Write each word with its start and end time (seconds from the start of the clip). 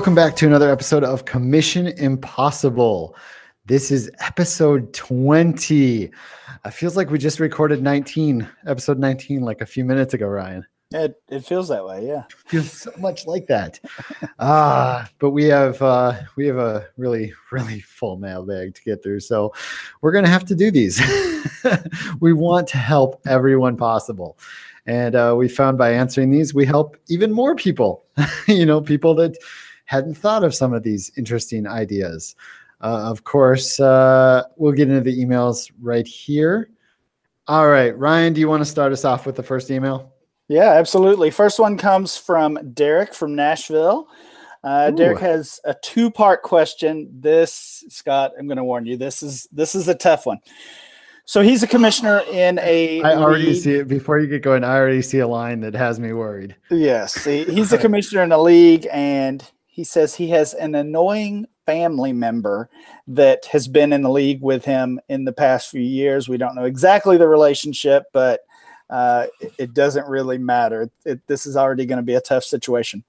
Welcome 0.00 0.14
back 0.14 0.34
to 0.36 0.46
another 0.46 0.72
episode 0.72 1.04
of 1.04 1.26
Commission 1.26 1.88
Impossible. 1.88 3.14
This 3.66 3.90
is 3.90 4.10
episode 4.20 4.94
20. 4.94 6.04
It 6.04 6.70
feels 6.70 6.96
like 6.96 7.10
we 7.10 7.18
just 7.18 7.38
recorded 7.38 7.82
19, 7.82 8.48
episode 8.66 8.98
19, 8.98 9.42
like 9.42 9.60
a 9.60 9.66
few 9.66 9.84
minutes 9.84 10.14
ago, 10.14 10.26
Ryan. 10.26 10.66
It, 10.90 11.20
it 11.28 11.40
feels 11.40 11.68
that 11.68 11.84
way, 11.84 12.06
yeah. 12.06 12.22
feels 12.46 12.72
so 12.72 12.90
much 12.96 13.26
like 13.26 13.46
that. 13.48 13.78
Ah, 14.38 15.06
but 15.18 15.32
we 15.32 15.44
have 15.44 15.82
uh, 15.82 16.14
we 16.34 16.46
have 16.46 16.56
a 16.56 16.88
really 16.96 17.34
really 17.52 17.80
full 17.80 18.16
mailbag 18.16 18.74
to 18.76 18.82
get 18.82 19.02
through, 19.02 19.20
so 19.20 19.52
we're 20.00 20.12
gonna 20.12 20.28
have 20.28 20.46
to 20.46 20.54
do 20.54 20.70
these. 20.70 20.98
we 22.20 22.32
want 22.32 22.68
to 22.68 22.78
help 22.78 23.20
everyone 23.26 23.76
possible, 23.76 24.38
and 24.86 25.14
uh, 25.14 25.34
we 25.36 25.46
found 25.46 25.76
by 25.76 25.92
answering 25.92 26.30
these, 26.30 26.54
we 26.54 26.64
help 26.64 26.96
even 27.08 27.32
more 27.32 27.54
people. 27.54 28.06
you 28.48 28.64
know, 28.64 28.80
people 28.80 29.14
that 29.16 29.36
hadn't 29.90 30.14
thought 30.14 30.44
of 30.44 30.54
some 30.54 30.72
of 30.72 30.84
these 30.84 31.10
interesting 31.16 31.66
ideas. 31.66 32.36
Uh, 32.80 33.10
of 33.10 33.24
course, 33.24 33.80
uh, 33.80 34.44
we'll 34.56 34.70
get 34.70 34.88
into 34.88 35.00
the 35.00 35.24
emails 35.24 35.68
right 35.80 36.06
here. 36.06 36.70
All 37.48 37.68
right, 37.68 37.98
Ryan, 37.98 38.32
do 38.32 38.40
you 38.40 38.48
want 38.48 38.60
to 38.60 38.70
start 38.70 38.92
us 38.92 39.04
off 39.04 39.26
with 39.26 39.34
the 39.34 39.42
first 39.42 39.68
email? 39.68 40.12
Yeah, 40.46 40.74
absolutely. 40.74 41.32
First 41.32 41.58
one 41.58 41.76
comes 41.76 42.16
from 42.16 42.72
Derek 42.72 43.12
from 43.12 43.34
Nashville. 43.34 44.06
Uh, 44.62 44.92
Derek 44.92 45.18
has 45.18 45.58
a 45.64 45.74
two-part 45.82 46.44
question. 46.44 47.08
This, 47.12 47.82
Scott, 47.88 48.30
I'm 48.38 48.46
going 48.46 48.58
to 48.58 48.64
warn 48.64 48.86
you. 48.86 48.96
This 48.96 49.24
is 49.24 49.48
this 49.50 49.74
is 49.74 49.88
a 49.88 49.94
tough 49.94 50.24
one. 50.24 50.38
So 51.24 51.42
he's 51.42 51.64
a 51.64 51.66
commissioner 51.66 52.22
in 52.30 52.60
a. 52.60 53.02
I 53.04 53.16
already 53.16 53.46
league. 53.46 53.62
see 53.62 53.74
it 53.74 53.88
before 53.88 54.20
you 54.20 54.28
get 54.28 54.42
going. 54.42 54.62
I 54.62 54.76
already 54.76 55.02
see 55.02 55.18
a 55.18 55.26
line 55.26 55.58
that 55.60 55.74
has 55.74 55.98
me 55.98 56.12
worried. 56.12 56.54
Yes, 56.70 57.24
he's 57.24 57.72
a 57.72 57.78
commissioner 57.86 58.22
in 58.22 58.30
a 58.30 58.40
league, 58.40 58.86
and 58.92 59.44
he 59.80 59.84
says 59.84 60.14
he 60.14 60.28
has 60.28 60.52
an 60.52 60.74
annoying 60.74 61.46
family 61.64 62.12
member 62.12 62.68
that 63.06 63.46
has 63.46 63.66
been 63.66 63.94
in 63.94 64.02
the 64.02 64.10
league 64.10 64.42
with 64.42 64.62
him 64.62 65.00
in 65.08 65.24
the 65.24 65.32
past 65.32 65.70
few 65.70 65.80
years. 65.80 66.28
We 66.28 66.36
don't 66.36 66.54
know 66.54 66.64
exactly 66.64 67.16
the 67.16 67.26
relationship, 67.26 68.02
but 68.12 68.40
uh, 68.90 69.28
it, 69.58 69.72
doesn't 69.72 70.06
really 70.06 70.36
matter. 70.36 70.90
It, 71.06 71.26
this 71.28 71.46
is 71.46 71.56
already 71.56 71.86
going 71.86 71.96
to 71.96 72.02
be 72.02 72.12
a 72.12 72.20
tough 72.20 72.44
situation. 72.44 73.04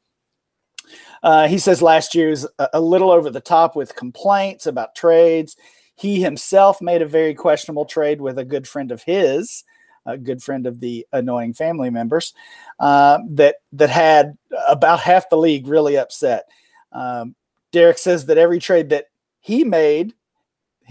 Uh, 1.21 1.49
he 1.49 1.57
says 1.57 1.81
last 1.81 2.15
year 2.15 2.33
a, 2.57 2.69
a 2.75 2.79
little 2.79 3.11
over 3.11 3.29
the 3.29 3.41
top 3.41 3.75
with 3.75 3.93
complaints 3.97 4.65
about 4.65 4.95
trades. 4.95 5.57
He 5.95 6.21
himself 6.21 6.81
made 6.81 7.01
a 7.01 7.05
very 7.05 7.33
questionable 7.33 7.83
trade 7.83 8.21
with 8.21 8.39
a 8.39 8.45
good 8.45 8.65
friend 8.65 8.93
of 8.93 9.03
his, 9.03 9.65
a 10.05 10.17
good 10.17 10.41
friend 10.41 10.65
of 10.65 10.79
the 10.79 11.05
annoying 11.11 11.53
family 11.53 11.89
members, 11.89 12.33
uh, 12.79 13.19
that 13.31 13.55
that 13.73 13.89
had 13.89 14.37
about 14.69 15.01
half 15.01 15.29
the 15.29 15.37
league 15.37 15.67
really 15.67 15.97
upset. 15.97 16.45
Um, 16.91 17.35
Derek 17.71 17.97
says 17.97 18.25
that 18.25 18.37
every 18.37 18.59
trade 18.59 18.89
that 18.89 19.05
he 19.39 19.63
made 19.63 20.13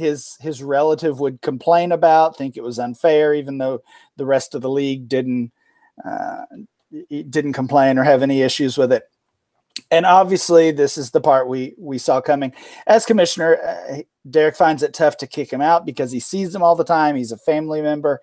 his 0.01 0.37
his 0.41 0.63
relative 0.63 1.21
would 1.21 1.43
complain 1.43 1.93
about, 1.93 2.37
think 2.37 2.57
it 2.57 2.63
was 2.63 2.79
unfair, 2.79 3.35
even 3.35 3.59
though 3.59 3.83
the 4.17 4.27
rest 4.27 4.55
of 4.55 4.63
the 4.63 4.71
league 4.71 5.09
didn't 5.09 5.53
uh, 6.05 6.45
didn't 7.11 7.53
complain 7.53 7.99
or 7.99 8.03
have 8.03 8.23
any 8.23 8.43
issues 8.43 8.77
with 8.79 8.93
it. 8.93 9.05
And 9.91 10.07
obviously, 10.07 10.71
this 10.71 10.97
is 10.97 11.11
the 11.11 11.21
part 11.21 11.49
we 11.49 11.75
we 11.79 11.99
saw 11.99 12.21
coming. 12.21 12.53
As 12.87 13.07
commissioner, 13.07 13.59
uh, 13.63 13.99
Derek 14.29 14.57
finds 14.57 14.83
it 14.83 14.95
tough 14.95 15.17
to 15.19 15.27
kick 15.27 15.53
him 15.53 15.61
out 15.61 15.85
because 15.85 16.11
he 16.11 16.21
sees 16.21 16.55
him 16.55 16.63
all 16.63 16.77
the 16.77 16.85
time. 16.85 17.15
He's 17.15 17.33
a 17.33 17.39
family 17.39 17.83
member. 17.83 18.21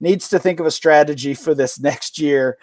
Needs 0.00 0.28
to 0.28 0.38
think 0.38 0.60
of 0.60 0.66
a 0.66 0.70
strategy 0.70 1.34
for 1.34 1.54
this 1.54 1.80
next 1.80 2.18
year 2.18 2.58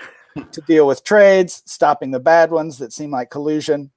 to 0.52 0.62
deal 0.62 0.88
with 0.88 1.04
trades, 1.04 1.64
stopping 1.66 2.12
the 2.12 2.20
bad 2.20 2.52
ones 2.52 2.78
that 2.78 2.94
seem 2.94 3.12
like 3.12 3.30
collusion, 3.30 3.92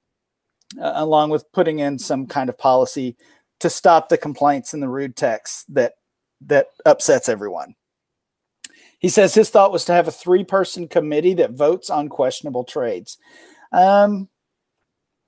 uh, 0.77 0.93
along 0.95 1.29
with 1.29 1.51
putting 1.51 1.79
in 1.79 1.97
some 1.97 2.27
kind 2.27 2.49
of 2.49 2.57
policy 2.57 3.15
to 3.59 3.69
stop 3.69 4.09
the 4.09 4.17
complaints 4.17 4.73
and 4.73 4.81
the 4.81 4.89
rude 4.89 5.15
texts 5.15 5.65
that 5.69 5.93
that 6.41 6.67
upsets 6.85 7.27
everyone. 7.27 7.75
He 8.99 9.09
says 9.09 9.33
his 9.33 9.49
thought 9.49 9.71
was 9.71 9.85
to 9.85 9.93
have 9.93 10.07
a 10.07 10.11
three-person 10.11 10.89
committee 10.89 11.33
that 11.35 11.51
votes 11.51 11.89
on 11.89 12.09
questionable 12.09 12.65
trades. 12.65 13.17
Um, 13.71 14.27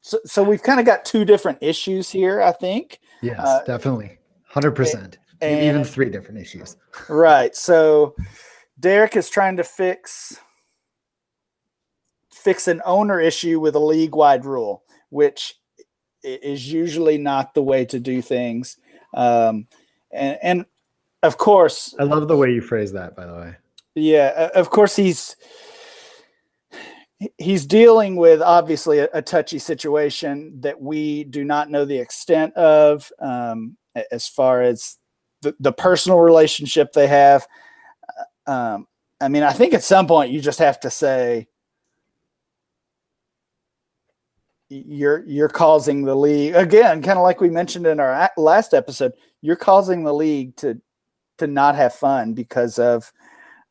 so, 0.02 0.19
so 0.25 0.44
we've 0.44 0.63
kind 0.63 0.79
of 0.79 0.85
got 0.85 1.06
two 1.06 1.25
different 1.25 1.59
issues 1.62 2.09
here, 2.09 2.41
I 2.41 2.52
think. 2.52 3.00
Yes, 3.22 3.40
uh, 3.40 3.63
definitely, 3.66 4.18
hundred 4.46 4.72
percent, 4.72 5.19
even 5.41 5.84
three 5.84 6.09
different 6.09 6.40
issues. 6.40 6.78
right. 7.09 7.56
So, 7.56 8.16
Derek 8.79 9.16
is 9.16 9.29
trying 9.29 9.58
to 9.58 9.63
fix 9.63 10.38
fix 12.34 12.68
an 12.68 12.81
owner 12.85 13.19
issue 13.19 13.59
with 13.59 13.75
a 13.75 13.79
league-wide 13.79 14.46
rule, 14.46 14.84
which 15.12 15.56
is 16.24 16.72
usually 16.72 17.18
not 17.18 17.54
the 17.54 17.62
way 17.62 17.86
to 17.86 18.00
do 18.00 18.22
things. 18.22 18.78
Um, 19.14 19.68
and, 20.12 20.38
and 20.42 20.66
of 21.24 21.38
course, 21.38 21.94
I 22.00 22.04
love 22.04 22.28
the 22.28 22.38
way 22.38 22.52
you 22.52 22.62
phrase 22.62 22.92
that, 22.94 23.16
by 23.16 23.26
the 23.28 23.34
way. 23.34 23.56
Yeah, 23.94 24.50
of 24.56 24.70
course 24.70 24.96
he's 24.96 25.36
he's 27.38 27.66
dealing 27.68 28.16
with 28.16 28.42
obviously 28.42 29.00
a, 29.00 29.10
a 29.14 29.22
touchy 29.22 29.60
situation 29.60 30.60
that 30.62 30.82
we 30.82 31.26
do 31.26 31.44
not 31.44 31.70
know 31.70 31.86
the 31.86 32.00
extent 32.00 32.54
of 32.56 33.12
um, 33.20 33.78
as 34.12 34.28
far 34.28 34.62
as 34.62 34.98
the, 35.42 35.56
the 35.60 35.72
personal 35.72 36.20
relationship 36.20 36.94
they 36.94 37.08
have. 37.08 37.48
Uh, 38.48 38.52
um, 38.52 38.88
I 39.20 39.28
mean, 39.28 39.44
I 39.44 39.54
think 39.54 39.74
at 39.74 39.84
some 39.84 40.08
point 40.08 40.32
you 40.32 40.42
just 40.42 40.60
have 40.60 40.80
to 40.80 40.90
say, 40.90 41.48
you're 44.72 45.24
you're 45.28 45.50
causing 45.50 46.04
the 46.04 46.16
league 46.16 46.56
again, 46.56 47.02
kind 47.02 47.20
of 47.20 47.24
like 47.24 47.42
we 47.42 47.50
mentioned 47.50 47.86
in 47.86 48.00
our 48.00 48.30
last 48.38 48.74
episode. 48.74 49.14
You're 49.42 49.58
causing 49.58 50.04
the 50.04 50.14
league 50.14 50.56
to 50.58 50.80
to 51.40 51.48
not 51.48 51.76
have 51.76 51.94
fun 51.94 52.34
because 52.34 52.80
of 52.80 53.12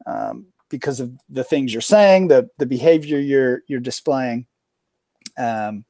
um, 0.06 0.47
because 0.69 1.00
of 1.00 1.12
the 1.28 1.44
things 1.44 1.72
you're 1.72 1.81
saying, 1.81 2.28
the 2.28 2.50
the 2.59 2.66
behavior 2.66 3.19
you're 3.19 3.62
you're 3.66 3.81
displaying. 3.81 4.47
Um, 5.38 5.84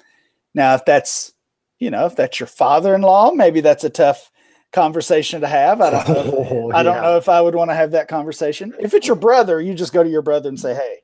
now, 0.54 0.74
if 0.74 0.84
that's 0.84 1.32
you 1.80 1.90
know 1.90 2.06
if 2.06 2.14
that's 2.14 2.38
your 2.38 2.46
father-in-law, 2.46 3.32
maybe 3.32 3.60
that's 3.60 3.84
a 3.84 3.90
tough 3.90 4.30
conversation 4.72 5.40
to 5.40 5.48
have. 5.48 5.80
I 5.80 5.90
don't 5.90 6.08
know. 6.08 6.36
Oh, 6.50 6.72
I 6.72 6.84
don't 6.84 7.02
know 7.02 7.16
if 7.16 7.28
I 7.28 7.40
would 7.40 7.56
want 7.56 7.70
to 7.70 7.74
have 7.74 7.90
that 7.92 8.06
conversation. 8.06 8.72
If 8.78 8.94
it's 8.94 9.08
your 9.08 9.16
brother, 9.16 9.60
you 9.60 9.74
just 9.74 9.92
go 9.92 10.04
to 10.04 10.08
your 10.08 10.22
brother 10.22 10.48
and 10.48 10.58
say, 10.58 10.72
"Hey, 10.72 10.98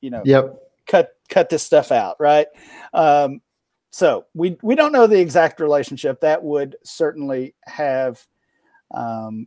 you 0.00 0.10
know, 0.10 0.22
yep, 0.24 0.56
cut 0.88 1.10
cut 1.28 1.48
this 1.48 1.62
stuff 1.62 1.92
out." 1.92 2.16
Right. 2.18 2.48
Um, 2.92 3.40
so 3.92 4.24
we 4.32 4.56
we 4.62 4.74
don't 4.74 4.90
know 4.90 5.06
the 5.06 5.20
exact 5.20 5.60
relationship. 5.60 6.20
That 6.20 6.42
would 6.42 6.76
certainly 6.82 7.54
have 7.66 8.26
um, 8.90 9.46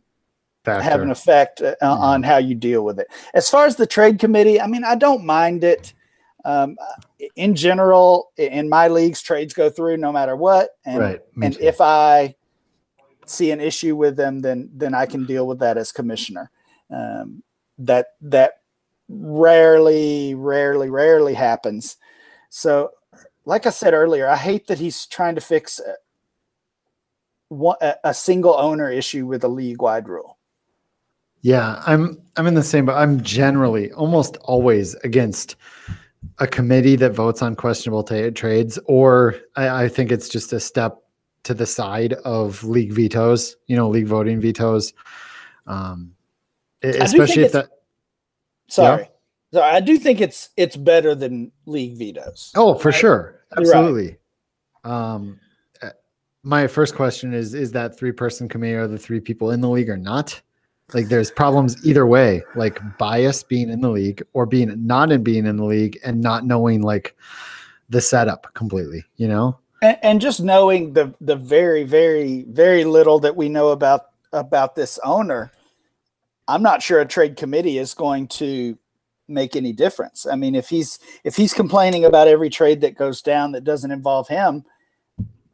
have 0.64 1.02
an 1.02 1.10
effect 1.10 1.60
uh, 1.60 1.74
mm-hmm. 1.82 2.02
on 2.02 2.22
how 2.22 2.38
you 2.38 2.54
deal 2.54 2.84
with 2.84 3.00
it. 3.00 3.08
As 3.34 3.50
far 3.50 3.66
as 3.66 3.74
the 3.74 3.88
trade 3.88 4.20
committee, 4.20 4.60
I 4.60 4.68
mean, 4.68 4.84
I 4.84 4.94
don't 4.94 5.24
mind 5.24 5.64
it. 5.64 5.92
Um, 6.44 6.76
in 7.34 7.56
general, 7.56 8.30
in 8.36 8.68
my 8.68 8.86
leagues, 8.86 9.20
trades 9.20 9.52
go 9.52 9.68
through 9.68 9.96
no 9.96 10.12
matter 10.12 10.36
what, 10.36 10.70
and 10.84 10.98
right. 10.98 11.20
and 11.42 11.54
too. 11.54 11.60
if 11.60 11.80
I 11.80 12.36
see 13.26 13.50
an 13.50 13.60
issue 13.60 13.96
with 13.96 14.16
them, 14.16 14.42
then 14.42 14.70
then 14.72 14.94
I 14.94 15.06
can 15.06 15.26
deal 15.26 15.48
with 15.48 15.58
that 15.58 15.76
as 15.76 15.90
commissioner. 15.90 16.52
Um, 16.88 17.42
that 17.78 18.10
that 18.20 18.60
rarely, 19.08 20.36
rarely, 20.36 20.88
rarely 20.88 21.34
happens. 21.34 21.96
So 22.48 22.92
like 23.46 23.64
I 23.64 23.70
said 23.70 23.94
earlier, 23.94 24.28
I 24.28 24.36
hate 24.36 24.66
that 24.66 24.78
he's 24.78 25.06
trying 25.06 25.36
to 25.36 25.40
fix 25.40 25.80
a, 25.80 25.94
a 28.04 28.12
single 28.12 28.54
owner 28.54 28.90
issue 28.90 29.24
with 29.24 29.44
a 29.44 29.48
league 29.48 29.80
wide 29.80 30.08
rule. 30.08 30.36
Yeah, 31.40 31.82
I'm 31.86 32.20
I'm 32.36 32.48
in 32.48 32.54
the 32.54 32.62
same, 32.62 32.84
but 32.84 32.96
I'm 32.96 33.22
generally 33.22 33.92
almost 33.92 34.36
always 34.38 34.94
against 34.96 35.54
a 36.40 36.46
committee 36.46 36.96
that 36.96 37.12
votes 37.12 37.40
on 37.40 37.54
questionable 37.54 38.02
t- 38.02 38.30
trades, 38.32 38.80
or 38.86 39.36
I, 39.54 39.84
I, 39.84 39.88
think 39.88 40.10
it's 40.10 40.28
just 40.28 40.52
a 40.52 40.58
step 40.58 40.98
to 41.44 41.54
the 41.54 41.64
side 41.64 42.14
of 42.24 42.64
league 42.64 42.92
vetoes. 42.92 43.56
You 43.68 43.76
know, 43.76 43.88
league 43.88 44.08
voting 44.08 44.40
vetoes. 44.40 44.92
Um, 45.68 46.16
especially 46.82 47.44
if 47.44 47.52
that. 47.52 47.68
Sorry. 48.68 49.02
Yeah? 49.02 49.08
So 49.52 49.62
I 49.62 49.80
do 49.80 49.98
think 49.98 50.20
it's 50.20 50.50
it's 50.56 50.76
better 50.76 51.14
than 51.14 51.52
league 51.66 51.96
vetoes. 51.96 52.52
Oh, 52.56 52.74
for 52.74 52.88
right? 52.88 52.98
sure, 52.98 53.35
absolutely. 53.56 54.16
Right. 54.84 55.14
Um, 55.14 55.40
uh, 55.82 55.90
my 56.42 56.66
first 56.66 56.94
question 56.94 57.34
is: 57.34 57.54
Is 57.54 57.72
that 57.72 57.98
three 57.98 58.12
person 58.12 58.48
committee 58.48 58.74
are 58.74 58.88
the 58.88 58.98
three 58.98 59.20
people 59.20 59.50
in 59.50 59.60
the 59.60 59.68
league 59.68 59.90
or 59.90 59.96
not? 59.96 60.40
Like, 60.94 61.08
there's 61.08 61.32
problems 61.32 61.84
either 61.84 62.06
way, 62.06 62.42
like 62.54 62.80
bias 62.96 63.42
being 63.42 63.70
in 63.70 63.80
the 63.80 63.90
league 63.90 64.22
or 64.34 64.46
being 64.46 64.86
not 64.86 65.10
in 65.10 65.24
being 65.24 65.44
in 65.46 65.56
the 65.56 65.64
league 65.64 65.98
and 66.04 66.20
not 66.20 66.46
knowing 66.46 66.82
like 66.82 67.16
the 67.88 68.00
setup 68.00 68.52
completely. 68.54 69.04
You 69.16 69.28
know, 69.28 69.58
and, 69.82 69.98
and 70.02 70.20
just 70.20 70.40
knowing 70.40 70.92
the 70.92 71.14
the 71.20 71.36
very 71.36 71.84
very 71.84 72.44
very 72.48 72.84
little 72.84 73.18
that 73.20 73.36
we 73.36 73.48
know 73.48 73.70
about 73.70 74.10
about 74.32 74.74
this 74.74 74.98
owner. 75.04 75.50
I'm 76.48 76.62
not 76.62 76.80
sure 76.80 77.00
a 77.00 77.06
trade 77.06 77.36
committee 77.36 77.78
is 77.78 77.92
going 77.92 78.28
to 78.28 78.78
make 79.28 79.56
any 79.56 79.72
difference. 79.72 80.26
I 80.26 80.36
mean, 80.36 80.54
if 80.54 80.68
he's 80.68 80.98
if 81.24 81.36
he's 81.36 81.52
complaining 81.52 82.04
about 82.04 82.28
every 82.28 82.50
trade 82.50 82.80
that 82.82 82.96
goes 82.96 83.22
down 83.22 83.52
that 83.52 83.64
doesn't 83.64 83.90
involve 83.90 84.28
him, 84.28 84.64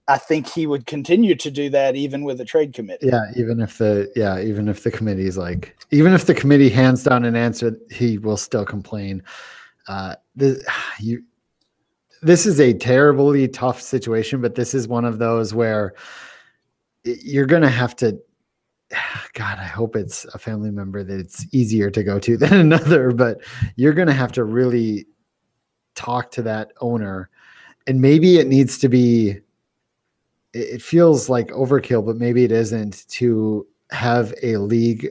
I 0.09 0.19
think 0.19 0.49
he 0.49 0.67
would 0.67 0.87
continue 0.87 1.35
to 1.37 1.51
do 1.51 1.71
that 1.71 1.95
even 1.95 2.25
with 2.25 2.39
the 2.39 2.45
trade 2.45 2.75
committee. 2.75 3.07
Yeah, 3.07 3.31
even 3.37 3.61
if 3.61 3.79
the 3.79 4.11
yeah, 4.17 4.41
even 4.41 4.69
if 4.69 4.83
the 4.83 4.91
committee 4.91 5.27
is 5.27 5.39
like, 5.39 5.77
even 5.91 6.13
if 6.13 6.27
the 6.27 6.35
committee 6.35 6.71
hands 6.71 7.05
down 7.05 7.25
an 7.25 7.37
answer, 7.37 7.79
he 7.91 8.19
will 8.19 8.37
still 8.37 8.65
complain. 8.65 9.23
Uh, 9.89 10.17
this, 10.35 10.65
you, 11.01 11.23
this 12.23 12.47
is 12.47 12.61
a 12.61 12.73
terribly 12.73 13.49
tough 13.49 13.81
situation, 13.81 14.41
but 14.41 14.55
this 14.55 14.75
is 14.75 14.87
one 14.89 15.05
of 15.05 15.19
those 15.19 15.55
where 15.55 15.95
you're 17.05 17.47
going 17.47 17.63
to 17.63 17.69
have 17.69 17.97
to 17.97 18.17
God, 19.35 19.59
I 19.59 19.65
hope 19.65 19.97
it's 19.97 20.25
a 20.27 20.39
family 20.39 20.71
member 20.71 21.03
that 21.05 21.19
it's 21.19 21.47
easier 21.53 21.91
to 21.91 22.03
go 22.03 22.19
to 22.19 22.37
than 22.39 22.55
another, 22.55 23.12
but 23.12 23.41
you're 23.77 23.93
going 23.93 24.09
to 24.09 24.15
have 24.15 24.33
to 24.33 24.44
really 24.44 25.06
talk 25.94 26.31
to 26.33 26.43
that 26.43 26.73
owner. 26.81 27.31
And 27.87 28.00
maybe 28.00 28.39
it 28.39 28.47
needs 28.47 28.79
to 28.79 28.89
be, 28.89 29.39
it 30.53 30.83
feels 30.83 31.29
like 31.29 31.49
overkill, 31.49 32.05
but 32.05 32.17
maybe 32.17 32.44
it 32.44 32.53
isn't 32.53 33.09
to 33.09 33.67
have 33.91 34.33
a 34.43 34.56
league 34.56 35.09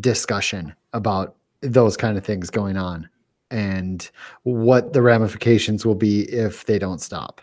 discussion 0.00 0.74
about 0.92 1.36
those 1.60 1.96
kind 1.96 2.18
of 2.18 2.24
things 2.24 2.50
going 2.50 2.76
on 2.76 3.08
and 3.50 4.10
what 4.44 4.92
the 4.92 5.02
ramifications 5.02 5.84
will 5.84 5.94
be 5.94 6.22
if 6.22 6.64
they 6.66 6.78
don't 6.78 7.00
stop. 7.00 7.40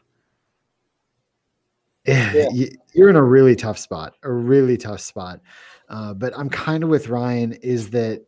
Yeah. 2.05 2.49
You're 2.93 3.09
in 3.09 3.15
a 3.15 3.23
really 3.23 3.55
tough 3.55 3.77
spot, 3.77 4.15
a 4.23 4.31
really 4.31 4.77
tough 4.77 5.01
spot. 5.01 5.41
Uh, 5.89 6.13
but 6.13 6.37
I'm 6.37 6.49
kind 6.49 6.83
of 6.83 6.89
with 6.89 7.07
Ryan 7.07 7.53
is 7.53 7.89
that, 7.91 8.23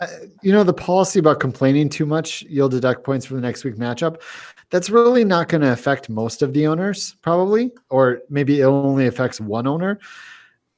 uh, 0.00 0.06
you 0.42 0.52
know, 0.52 0.64
the 0.64 0.72
policy 0.72 1.18
about 1.18 1.40
complaining 1.40 1.88
too 1.88 2.06
much, 2.06 2.42
you'll 2.42 2.68
deduct 2.68 3.04
points 3.04 3.26
for 3.26 3.34
the 3.34 3.40
next 3.40 3.64
week 3.64 3.76
matchup. 3.76 4.20
That's 4.70 4.90
really 4.90 5.24
not 5.24 5.48
going 5.48 5.62
to 5.62 5.72
affect 5.72 6.08
most 6.08 6.42
of 6.42 6.52
the 6.52 6.66
owners, 6.66 7.16
probably, 7.22 7.72
or 7.90 8.20
maybe 8.30 8.60
it 8.60 8.64
only 8.64 9.06
affects 9.06 9.40
one 9.40 9.66
owner. 9.66 9.98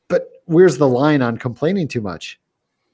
But 0.08 0.28
where's 0.46 0.78
the 0.78 0.88
line 0.88 1.22
on 1.22 1.38
complaining 1.38 1.88
too 1.88 2.00
much? 2.00 2.40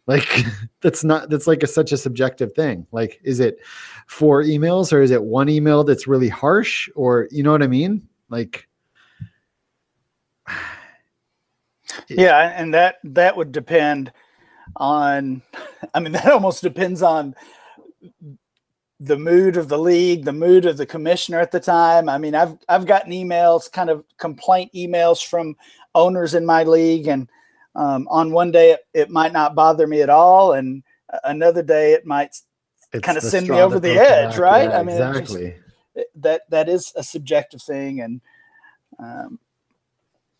Like 0.06 0.28
that's 0.80 1.04
not 1.04 1.28
that's 1.30 1.46
like 1.46 1.62
a, 1.62 1.66
such 1.66 1.92
a 1.92 1.96
subjective 1.96 2.52
thing. 2.52 2.86
Like, 2.92 3.20
is 3.24 3.40
it 3.40 3.58
four 4.06 4.42
emails 4.42 4.92
or 4.92 5.02
is 5.02 5.10
it 5.10 5.22
one 5.22 5.48
email 5.48 5.84
that's 5.84 6.06
really 6.06 6.28
harsh? 6.28 6.88
Or 6.94 7.28
you 7.30 7.42
know 7.42 7.52
what 7.52 7.62
I 7.62 7.66
mean? 7.66 8.08
Like, 8.28 8.68
yeah, 12.08 12.52
and 12.56 12.74
that 12.74 12.96
that 13.04 13.36
would 13.36 13.52
depend 13.52 14.12
on. 14.76 15.42
I 15.94 16.00
mean, 16.00 16.12
that 16.12 16.32
almost 16.32 16.62
depends 16.62 17.02
on 17.02 17.34
the 18.98 19.18
mood 19.18 19.56
of 19.56 19.68
the 19.68 19.78
league, 19.78 20.24
the 20.24 20.32
mood 20.32 20.64
of 20.64 20.78
the 20.78 20.86
commissioner 20.86 21.38
at 21.38 21.52
the 21.52 21.60
time. 21.60 22.08
I 22.08 22.18
mean, 22.18 22.34
I've 22.34 22.56
I've 22.68 22.86
gotten 22.86 23.12
emails, 23.12 23.70
kind 23.70 23.90
of 23.90 24.04
complaint 24.18 24.70
emails 24.74 25.24
from 25.24 25.56
owners 25.94 26.34
in 26.34 26.46
my 26.46 26.62
league, 26.62 27.06
and 27.06 27.28
um, 27.76 28.08
on 28.10 28.32
one 28.32 28.50
day 28.50 28.72
it, 28.72 28.80
it, 28.94 29.10
might 29.10 29.32
not 29.32 29.54
bother 29.54 29.86
me 29.86 30.00
at 30.00 30.08
all, 30.08 30.52
and 30.52 30.82
another 31.24 31.62
day 31.62 31.92
it 31.92 32.06
might 32.06 32.34
kind 33.02 33.18
of 33.18 33.22
send 33.22 33.48
me 33.48 33.60
over 33.60 33.78
the 33.78 33.98
edge, 33.98 34.32
back. 34.32 34.38
right? 34.38 34.70
Yeah, 34.70 34.78
I 34.78 34.82
mean, 34.82 34.96
exactly. 34.96 35.54
Just, 35.94 36.06
that 36.16 36.42
that 36.50 36.68
is 36.68 36.92
a 36.96 37.02
subjective 37.02 37.62
thing, 37.62 38.00
and 38.00 38.20
um, 38.98 39.38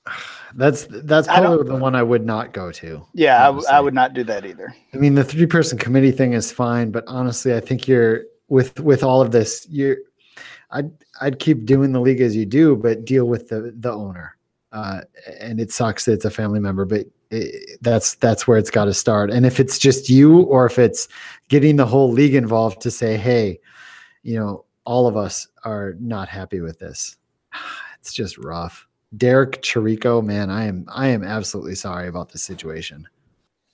that's 0.55 0.87
that's 0.88 1.29
probably 1.29 1.69
the 1.69 1.77
one 1.77 1.94
I 1.94 2.03
would 2.03 2.25
not 2.25 2.53
go 2.53 2.73
to. 2.73 3.06
Yeah, 3.12 3.50
I, 3.50 3.77
I 3.77 3.81
would 3.81 3.94
not 3.94 4.15
do 4.15 4.25
that 4.25 4.47
either. 4.47 4.75
I 4.94 4.97
mean, 4.97 5.15
the 5.15 5.25
three 5.25 5.47
person 5.47 5.79
committee 5.79 6.12
thing 6.12 6.33
is 6.33 6.50
fine, 6.50 6.91
but 6.91 7.05
honestly, 7.06 7.55
I 7.55 7.61
think 7.61 7.87
you're 7.87 8.25
with 8.49 8.81
with 8.81 9.03
all 9.03 9.21
of 9.21 9.31
this, 9.31 9.67
you're 9.69 9.99
I'd 10.71 10.91
I'd 11.21 11.38
keep 11.38 11.67
doing 11.67 11.93
the 11.93 12.00
league 12.00 12.21
as 12.21 12.35
you 12.35 12.47
do, 12.47 12.77
but 12.77 13.05
deal 13.05 13.27
with 13.27 13.49
the 13.49 13.75
the 13.77 13.93
owner. 13.93 14.33
Uh, 14.73 15.00
and 15.41 15.59
it 15.59 15.73
sucks 15.73 16.05
that 16.05 16.12
it's 16.12 16.25
a 16.27 16.31
family 16.31 16.61
member, 16.61 16.85
but 16.85 17.06
that's 17.81 18.14
that's 18.17 18.46
where 18.46 18.58
it's 18.58 18.70
got 18.70 18.87
to 18.87 18.94
start. 18.94 19.31
And 19.31 19.46
if 19.46 19.61
it's 19.61 19.78
just 19.78 20.08
you, 20.08 20.43
or 20.43 20.67
if 20.67 20.78
it's 20.78 21.08
getting 21.49 21.76
the 21.76 21.87
whole 21.87 22.11
league 22.11 22.34
involved 22.34 22.81
to 22.82 22.90
say, 22.90 23.17
hey, 23.17 23.58
you 24.23 24.38
know, 24.38 24.64
all 24.84 25.06
of 25.06 25.17
us 25.17 25.49
are 25.64 25.94
not 26.00 26.28
happy 26.28 26.61
with 26.61 26.78
this. 26.78 27.17
It's 27.99 28.14
just 28.14 28.38
rough. 28.38 28.87
Derek 29.17 29.62
Chirico, 29.62 30.25
man, 30.25 30.49
I 30.49 30.67
am 30.67 30.87
I 30.88 31.08
am 31.08 31.25
absolutely 31.25 31.75
sorry 31.75 32.06
about 32.06 32.28
the 32.28 32.38
situation. 32.38 33.08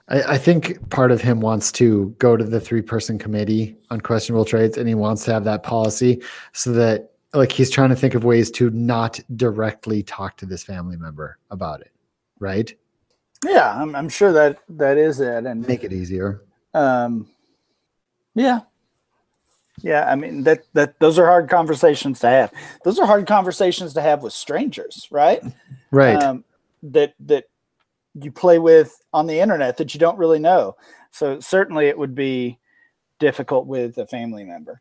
I, 0.08 0.22
I 0.22 0.38
think 0.38 0.88
part 0.88 1.10
of 1.10 1.20
him 1.20 1.40
wants 1.40 1.70
to 1.72 2.14
go 2.18 2.36
to 2.36 2.44
the 2.44 2.60
three 2.60 2.80
person 2.80 3.18
committee 3.18 3.76
on 3.90 4.00
questionable 4.00 4.46
trades, 4.46 4.78
and 4.78 4.88
he 4.88 4.94
wants 4.94 5.24
to 5.24 5.34
have 5.34 5.44
that 5.44 5.62
policy 5.62 6.22
so 6.52 6.72
that 6.72 7.12
like 7.34 7.52
he's 7.52 7.70
trying 7.70 7.90
to 7.90 7.96
think 7.96 8.14
of 8.14 8.24
ways 8.24 8.50
to 8.52 8.70
not 8.70 9.20
directly 9.36 10.02
talk 10.02 10.36
to 10.38 10.46
this 10.46 10.62
family 10.62 10.96
member 10.96 11.38
about 11.50 11.80
it, 11.80 11.92
right? 12.38 12.74
Yeah, 13.44 13.80
I'm, 13.80 13.94
I'm 13.94 14.08
sure 14.08 14.32
that 14.32 14.58
that 14.68 14.96
is 14.96 15.20
it, 15.20 15.46
and 15.46 15.66
make 15.66 15.84
it 15.84 15.92
easier. 15.92 16.42
Um, 16.74 17.28
yeah, 18.34 18.60
yeah. 19.82 20.10
I 20.10 20.14
mean 20.14 20.44
that 20.44 20.60
that 20.74 20.98
those 21.00 21.18
are 21.18 21.26
hard 21.26 21.50
conversations 21.50 22.20
to 22.20 22.28
have. 22.28 22.52
Those 22.84 22.98
are 22.98 23.06
hard 23.06 23.26
conversations 23.26 23.94
to 23.94 24.00
have 24.00 24.22
with 24.22 24.32
strangers, 24.32 25.08
right? 25.10 25.42
Right. 25.90 26.22
Um, 26.22 26.44
that 26.84 27.14
that 27.20 27.44
you 28.14 28.30
play 28.30 28.58
with 28.58 29.00
on 29.12 29.26
the 29.26 29.40
internet 29.40 29.76
that 29.78 29.94
you 29.94 30.00
don't 30.00 30.18
really 30.18 30.38
know. 30.38 30.76
So 31.10 31.40
certainly, 31.40 31.86
it 31.86 31.98
would 31.98 32.14
be 32.14 32.58
difficult 33.18 33.66
with 33.66 33.98
a 33.98 34.06
family 34.06 34.44
member. 34.44 34.80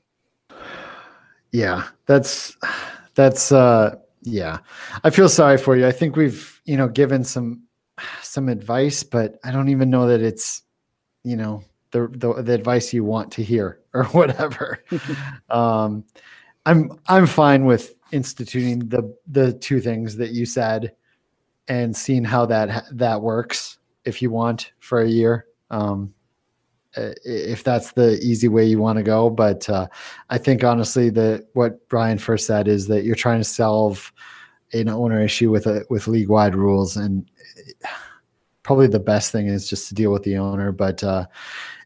Yeah, 1.52 1.88
that's 2.06 2.58
that's 3.16 3.52
uh 3.52 3.96
yeah. 4.22 4.60
I 5.04 5.10
feel 5.10 5.30
sorry 5.30 5.58
for 5.58 5.76
you. 5.76 5.88
I 5.88 5.92
think 5.92 6.16
we've, 6.16 6.62
you 6.66 6.78
know, 6.78 6.88
given 6.88 7.24
some 7.24 7.64
some 8.22 8.50
advice, 8.50 9.04
but 9.04 9.40
I 9.44 9.52
don't 9.52 9.70
even 9.70 9.90
know 9.90 10.08
that 10.08 10.22
it's, 10.22 10.64
you 11.24 11.36
know, 11.36 11.64
the 11.92 12.08
the, 12.08 12.42
the 12.42 12.54
advice 12.54 12.94
you 12.94 13.04
want 13.04 13.32
to 13.34 13.44
hear 13.44 13.80
or 13.94 14.06
whatever. 14.06 14.84
um, 15.50 16.04
I'm 16.66 17.00
I'm 17.08 17.28
fine 17.28 17.66
with 17.66 17.96
instituting 18.12 18.80
the 18.90 19.16
the 19.28 19.54
two 19.54 19.80
things 19.80 20.18
that 20.18 20.32
you 20.32 20.46
said 20.46 20.94
and 21.68 21.96
seeing 21.96 22.24
how 22.24 22.46
that 22.48 22.86
that 22.92 23.22
works 23.22 23.78
if 24.06 24.22
you 24.22 24.30
want 24.30 24.72
for 24.80 25.02
a 25.02 25.10
year. 25.10 25.46
Um, 25.70 26.14
if 26.94 27.64
that's 27.64 27.94
the 27.94 28.20
easy 28.22 28.50
way 28.50 28.66
you 28.66 28.78
want 28.78 28.98
to 28.98 29.04
go, 29.04 29.30
but 29.30 29.70
uh, 29.70 29.88
I 30.30 30.38
think 30.38 30.64
honestly 30.64 31.10
that 31.12 31.48
what 31.54 31.88
Brian 31.88 32.18
first 32.18 32.46
said 32.46 32.68
is 32.68 32.88
that 32.88 33.06
you're 33.06 33.16
trying 33.16 33.40
to 33.40 33.46
solve 33.46 34.12
an 34.74 34.90
owner 34.90 35.22
issue 35.22 35.52
with 35.52 35.68
a 35.68 35.86
with 35.90 36.08
league 36.08 36.28
wide 36.28 36.56
rules 36.56 36.98
and 36.98 37.31
probably 38.64 38.88
the 38.88 39.00
best 39.00 39.32
thing 39.32 39.48
is 39.48 39.70
just 39.70 39.88
to 39.90 39.96
deal 39.96 40.12
with 40.12 40.24
the 40.24 40.38
owner. 40.38 40.72
But 40.72 41.04
uh, 41.04 41.26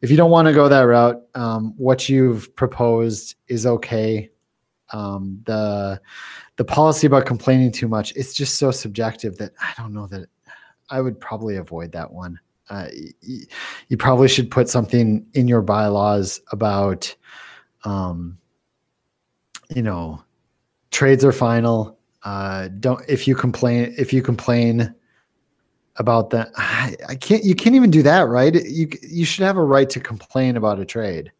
if 0.01 0.11
you 0.11 0.17
don't 0.17 0.31
want 0.31 0.47
to 0.47 0.53
go 0.53 0.67
that 0.67 0.81
route, 0.81 1.21
um, 1.35 1.73
what 1.77 2.09
you've 2.09 2.55
proposed 2.55 3.35
is 3.47 3.65
okay. 3.65 4.29
Um, 4.93 5.41
the 5.45 5.99
the 6.57 6.65
policy 6.65 7.07
about 7.07 7.25
complaining 7.25 7.71
too 7.71 7.87
much, 7.87 8.15
it's 8.15 8.33
just 8.33 8.57
so 8.57 8.71
subjective 8.71 9.37
that 9.37 9.51
I 9.59 9.73
don't 9.77 9.93
know 9.93 10.07
that 10.07 10.29
I 10.89 11.01
would 11.01 11.19
probably 11.19 11.57
avoid 11.57 11.91
that 11.93 12.11
one. 12.11 12.39
Uh, 12.69 12.87
y- 13.27 13.45
you 13.89 13.97
probably 13.97 14.27
should 14.27 14.49
put 14.49 14.69
something 14.69 15.25
in 15.33 15.47
your 15.47 15.61
bylaws 15.61 16.39
about, 16.51 17.13
um, 17.83 18.37
you 19.75 19.81
know, 19.81 20.23
trades 20.91 21.25
are 21.25 21.31
final. 21.31 21.97
Uh, 22.23 22.69
don't 22.79 23.03
if 23.07 23.27
you 23.27 23.35
complain 23.35 23.93
if 23.97 24.13
you 24.13 24.21
complain 24.21 24.93
about 25.97 26.29
that. 26.31 26.51
I, 26.55 26.95
I, 27.09 27.15
can't. 27.15 27.43
You 27.43 27.55
can't 27.55 27.75
even 27.75 27.91
do 27.91 28.03
that, 28.03 28.27
right? 28.27 28.53
You 28.53 28.89
you 29.01 29.25
should 29.25 29.43
have 29.43 29.57
a 29.57 29.63
right 29.63 29.89
to 29.89 29.99
complain 29.99 30.57
about 30.57 30.79
a 30.79 30.85
trade. 30.85 31.31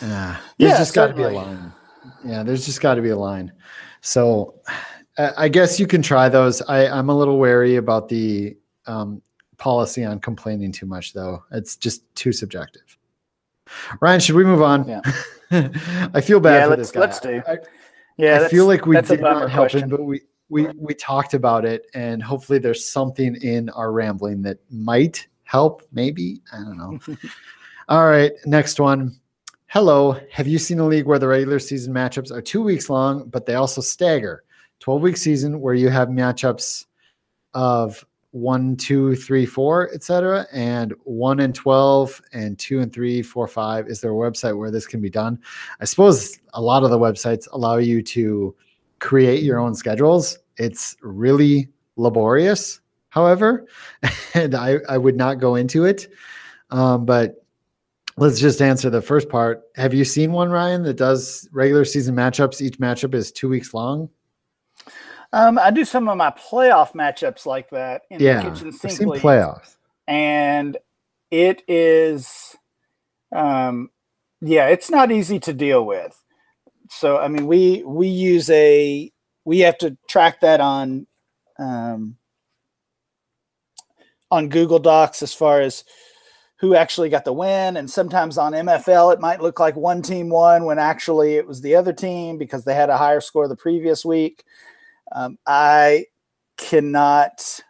Uh, 0.00 0.36
there's 0.58 0.72
yeah, 0.72 0.78
just 0.78 0.94
got 0.94 1.08
to 1.08 1.14
be 1.14 1.22
a 1.22 1.30
line. 1.30 1.72
Yeah, 2.24 2.42
there's 2.42 2.64
just 2.64 2.80
got 2.80 2.94
to 2.94 3.02
be 3.02 3.10
a 3.10 3.16
line. 3.16 3.52
So, 4.00 4.54
I 5.18 5.48
guess 5.48 5.78
you 5.78 5.86
can 5.86 6.02
try 6.02 6.28
those. 6.28 6.62
I, 6.62 6.86
I'm 6.88 7.08
a 7.08 7.16
little 7.16 7.38
wary 7.38 7.76
about 7.76 8.08
the 8.08 8.56
um, 8.86 9.22
policy 9.58 10.04
on 10.04 10.18
complaining 10.18 10.72
too 10.72 10.86
much, 10.86 11.12
though. 11.12 11.44
It's 11.52 11.76
just 11.76 12.02
too 12.14 12.32
subjective. 12.32 12.96
Ryan, 14.00 14.20
should 14.20 14.34
we 14.34 14.44
move 14.44 14.62
on? 14.62 14.88
Yeah. 14.88 15.00
I 16.14 16.20
feel 16.20 16.40
bad 16.40 16.62
yeah, 16.62 16.68
for 16.68 16.76
this 16.76 16.90
guy. 16.90 17.00
Let's 17.00 17.20
do. 17.20 17.42
I, 17.46 17.58
yeah, 18.16 18.42
I 18.44 18.48
feel 18.48 18.66
like 18.66 18.86
we 18.86 19.00
did 19.00 19.20
not 19.20 19.50
help 19.50 19.70
question. 19.70 19.84
him, 19.84 19.90
but 19.90 20.02
we 20.02 20.22
we 20.52 20.68
we 20.76 20.92
talked 20.92 21.32
about 21.32 21.64
it 21.64 21.86
and 21.94 22.22
hopefully 22.22 22.58
there's 22.58 22.86
something 22.86 23.34
in 23.36 23.70
our 23.70 23.90
rambling 23.90 24.42
that 24.42 24.58
might 24.70 25.26
help 25.44 25.82
maybe 25.92 26.40
i 26.52 26.58
don't 26.58 26.76
know 26.76 26.98
all 27.88 28.06
right 28.06 28.32
next 28.44 28.78
one 28.78 29.18
hello 29.66 30.20
have 30.30 30.46
you 30.46 30.58
seen 30.58 30.78
a 30.78 30.86
league 30.86 31.06
where 31.06 31.18
the 31.18 31.26
regular 31.26 31.58
season 31.58 31.92
matchups 31.92 32.30
are 32.30 32.42
two 32.42 32.62
weeks 32.62 32.90
long 32.90 33.26
but 33.30 33.46
they 33.46 33.54
also 33.54 33.80
stagger 33.80 34.44
12 34.80 35.02
week 35.02 35.16
season 35.16 35.58
where 35.58 35.74
you 35.74 35.88
have 35.88 36.08
matchups 36.08 36.84
of 37.54 38.04
one, 38.32 38.76
two, 38.76 39.14
three, 39.14 39.44
four, 39.44 39.92
etc. 39.92 40.46
And 40.54 40.94
one 41.04 41.40
and 41.40 41.54
twelve, 41.54 42.18
and 42.32 42.58
two 42.58 42.80
and 42.80 42.90
three, 42.90 43.20
four, 43.20 43.46
five. 43.46 43.88
Is 43.88 44.00
there 44.00 44.10
a 44.10 44.14
website 44.14 44.56
where 44.56 44.70
this 44.70 44.86
can 44.86 45.02
be 45.02 45.10
done? 45.10 45.38
I 45.82 45.84
suppose 45.84 46.38
a 46.54 46.60
lot 46.62 46.82
of 46.82 46.88
the 46.88 46.98
websites 46.98 47.46
allow 47.52 47.76
you 47.76 48.02
to 48.04 48.54
create 49.02 49.42
your 49.42 49.58
own 49.58 49.74
schedules. 49.74 50.38
It's 50.62 50.96
really 51.02 51.68
laborious, 51.96 52.80
however, 53.08 53.66
and 54.34 54.54
I, 54.54 54.78
I 54.88 54.96
would 54.96 55.16
not 55.16 55.40
go 55.40 55.56
into 55.56 55.84
it. 55.84 56.06
Um, 56.70 57.04
but 57.04 57.44
let's 58.16 58.38
just 58.38 58.62
answer 58.62 58.88
the 58.88 59.02
first 59.02 59.28
part. 59.28 59.62
Have 59.74 59.92
you 59.92 60.04
seen 60.04 60.30
one, 60.30 60.50
Ryan, 60.50 60.84
that 60.84 60.94
does 60.94 61.48
regular 61.52 61.84
season 61.84 62.14
matchups? 62.14 62.62
Each 62.62 62.78
matchup 62.78 63.12
is 63.12 63.32
two 63.32 63.48
weeks 63.48 63.74
long. 63.74 64.08
Um, 65.32 65.58
I 65.58 65.70
do 65.70 65.84
some 65.84 66.08
of 66.08 66.16
my 66.16 66.30
playoff 66.30 66.92
matchups 66.92 67.44
like 67.44 67.70
that 67.70 68.02
in 68.10 68.20
yeah, 68.20 68.42
the 68.42 68.50
kitchen 68.50 68.72
sink 68.72 68.92
seen 68.92 69.08
league, 69.08 69.22
playoffs. 69.22 69.76
and 70.06 70.76
it 71.30 71.62
is, 71.66 72.54
um, 73.34 73.90
yeah, 74.42 74.66
it's 74.68 74.90
not 74.90 75.10
easy 75.10 75.40
to 75.40 75.54
deal 75.54 75.84
with. 75.86 76.22
So 76.90 77.16
I 77.16 77.28
mean, 77.28 77.46
we 77.46 77.82
we 77.86 78.08
use 78.08 78.50
a 78.50 79.10
we 79.44 79.60
have 79.60 79.78
to 79.78 79.96
track 80.08 80.40
that 80.40 80.60
on 80.60 81.06
um, 81.58 82.16
on 84.30 84.48
Google 84.48 84.78
Docs 84.78 85.22
as 85.22 85.34
far 85.34 85.60
as 85.60 85.84
who 86.56 86.74
actually 86.76 87.08
got 87.08 87.24
the 87.24 87.32
win. 87.32 87.76
And 87.76 87.90
sometimes 87.90 88.38
on 88.38 88.52
MFL, 88.52 89.12
it 89.12 89.20
might 89.20 89.42
look 89.42 89.58
like 89.58 89.74
one 89.74 90.00
team 90.00 90.28
won 90.28 90.64
when 90.64 90.78
actually 90.78 91.34
it 91.34 91.46
was 91.46 91.60
the 91.60 91.74
other 91.74 91.92
team 91.92 92.38
because 92.38 92.64
they 92.64 92.74
had 92.74 92.88
a 92.88 92.96
higher 92.96 93.20
score 93.20 93.48
the 93.48 93.56
previous 93.56 94.04
week. 94.04 94.44
Um, 95.10 95.38
I 95.44 96.06
cannot 96.56 97.60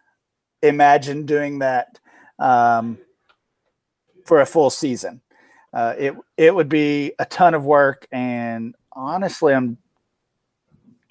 imagine 0.62 1.24
doing 1.24 1.60
that 1.60 1.98
um, 2.38 2.98
for 4.26 4.40
a 4.40 4.46
full 4.46 4.70
season. 4.70 5.22
Uh, 5.72 5.94
it 5.98 6.14
it 6.36 6.54
would 6.54 6.68
be 6.68 7.14
a 7.18 7.24
ton 7.24 7.54
of 7.54 7.64
work, 7.64 8.06
and 8.12 8.74
honestly, 8.92 9.54
I'm 9.54 9.78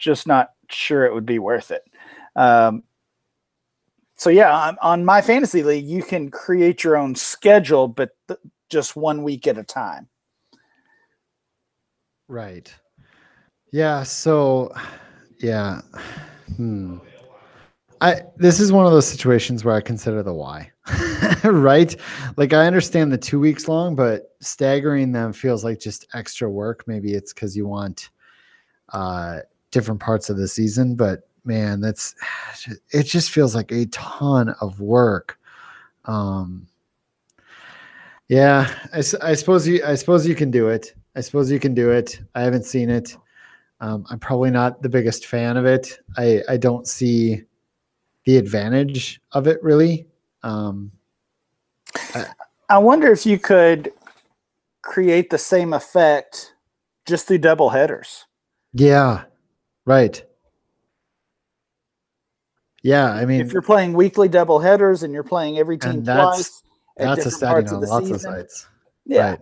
just 0.01 0.27
not 0.27 0.51
sure 0.70 1.05
it 1.05 1.13
would 1.13 1.25
be 1.25 1.39
worth 1.39 1.72
it. 1.72 1.84
Um, 2.36 2.84
so 4.15 4.29
yeah, 4.29 4.53
on, 4.53 4.77
on, 4.81 5.05
my 5.05 5.22
fantasy 5.22 5.63
league, 5.63 5.86
you 5.86 6.03
can 6.03 6.29
create 6.29 6.84
your 6.84 6.98
own 6.98 7.15
schedule, 7.15 7.88
but 7.88 8.12
th- 8.27 8.39
just 8.70 8.96
one 8.96 9.24
week 9.24 9.48
at 9.48 9.58
a 9.58 9.63
time. 9.63 10.08
Right. 12.27 12.74
Yeah. 13.72 14.03
So, 14.03 14.74
yeah. 15.39 15.81
Hmm. 16.55 16.98
I 18.00 18.24
this 18.36 18.60
is 18.60 18.72
one 18.72 18.88
of 18.88 18.91
those 18.91 19.08
situations 19.08 19.63
where 19.63 19.75
I 19.75 19.81
consider 19.81 20.24
the 20.24 20.34
why. 20.34 20.72
right? 21.43 21.96
Like 22.36 22.51
I 22.51 22.65
understand 22.65 23.12
the 23.12 23.17
2 23.17 23.39
weeks 23.39 23.67
long, 23.67 23.96
but 23.96 24.36
staggering 24.39 25.12
them 25.12 25.34
feels 25.34 25.63
like 25.63 25.79
just 25.79 26.08
extra 26.15 26.50
work. 26.50 26.84
Maybe 26.88 27.13
it's 27.13 27.31
cuz 27.31 27.55
you 27.55 27.67
want 27.67 28.10
uh 28.89 29.39
different 29.72 30.00
parts 30.00 30.30
of 30.30 30.38
the 30.38 30.48
season, 30.48 30.96
but 30.96 31.28
man, 31.44 31.82
that's 31.82 32.16
it 32.92 33.04
just 33.04 33.32
feels 33.32 33.56
like 33.56 33.72
a 33.72 33.86
ton 33.88 34.50
of 34.62 34.80
work. 34.80 35.40
Um 36.06 36.68
yeah, 38.28 38.74
I, 38.94 39.00
I 39.00 39.34
suppose 39.34 39.68
you 39.68 39.84
I 39.86 39.96
suppose 39.96 40.28
you 40.28 40.36
can 40.36 40.51
do 40.51 40.70
it. 40.70 40.94
I 41.16 41.22
suppose 41.22 41.51
you 41.51 41.60
can 41.60 41.74
do 41.74 41.92
it. 41.92 42.22
I 42.36 42.42
haven't 42.42 42.66
seen 42.66 42.90
it. 42.90 43.18
Um, 43.82 44.06
I'm 44.10 44.20
probably 44.20 44.51
not 44.51 44.82
the 44.82 44.90
biggest 44.90 45.25
fan 45.25 45.58
of 45.58 45.66
it. 45.66 46.00
I, 46.16 46.44
I 46.48 46.58
don't 46.58 46.88
see 46.88 47.44
the 48.25 48.38
advantage 48.38 49.20
of 49.32 49.48
it 49.48 49.62
really. 49.63 50.08
Um, 50.44 50.92
I, 52.13 52.25
I 52.70 52.78
wonder 52.78 53.12
if 53.12 53.25
you 53.25 53.40
could 53.40 53.92
create 54.82 55.30
the 55.30 55.38
same 55.38 55.74
effect 55.74 56.54
just 57.06 57.28
through 57.28 57.40
double 57.40 57.70
headers. 57.70 58.25
Yeah, 58.74 59.24
right. 59.86 60.24
Yeah, 62.84 63.12
I 63.12 63.26
mean, 63.26 63.42
if 63.42 63.54
you're 63.54 63.62
playing 63.62 63.94
weekly 63.94 64.28
double 64.28 64.60
headers 64.60 65.04
and 65.04 65.14
you're 65.14 65.24
playing 65.24 65.60
every 65.60 65.78
team 65.78 66.04
that's, 66.04 66.18
twice, 66.18 66.64
that's 66.98 67.26
a 67.28 67.32
setting 67.32 67.70
on 67.70 67.82
lots 67.82 68.08
season, 68.08 68.16
of 68.16 68.22
sites. 68.22 68.68
Yeah. 69.06 69.30
Right. 69.30 69.40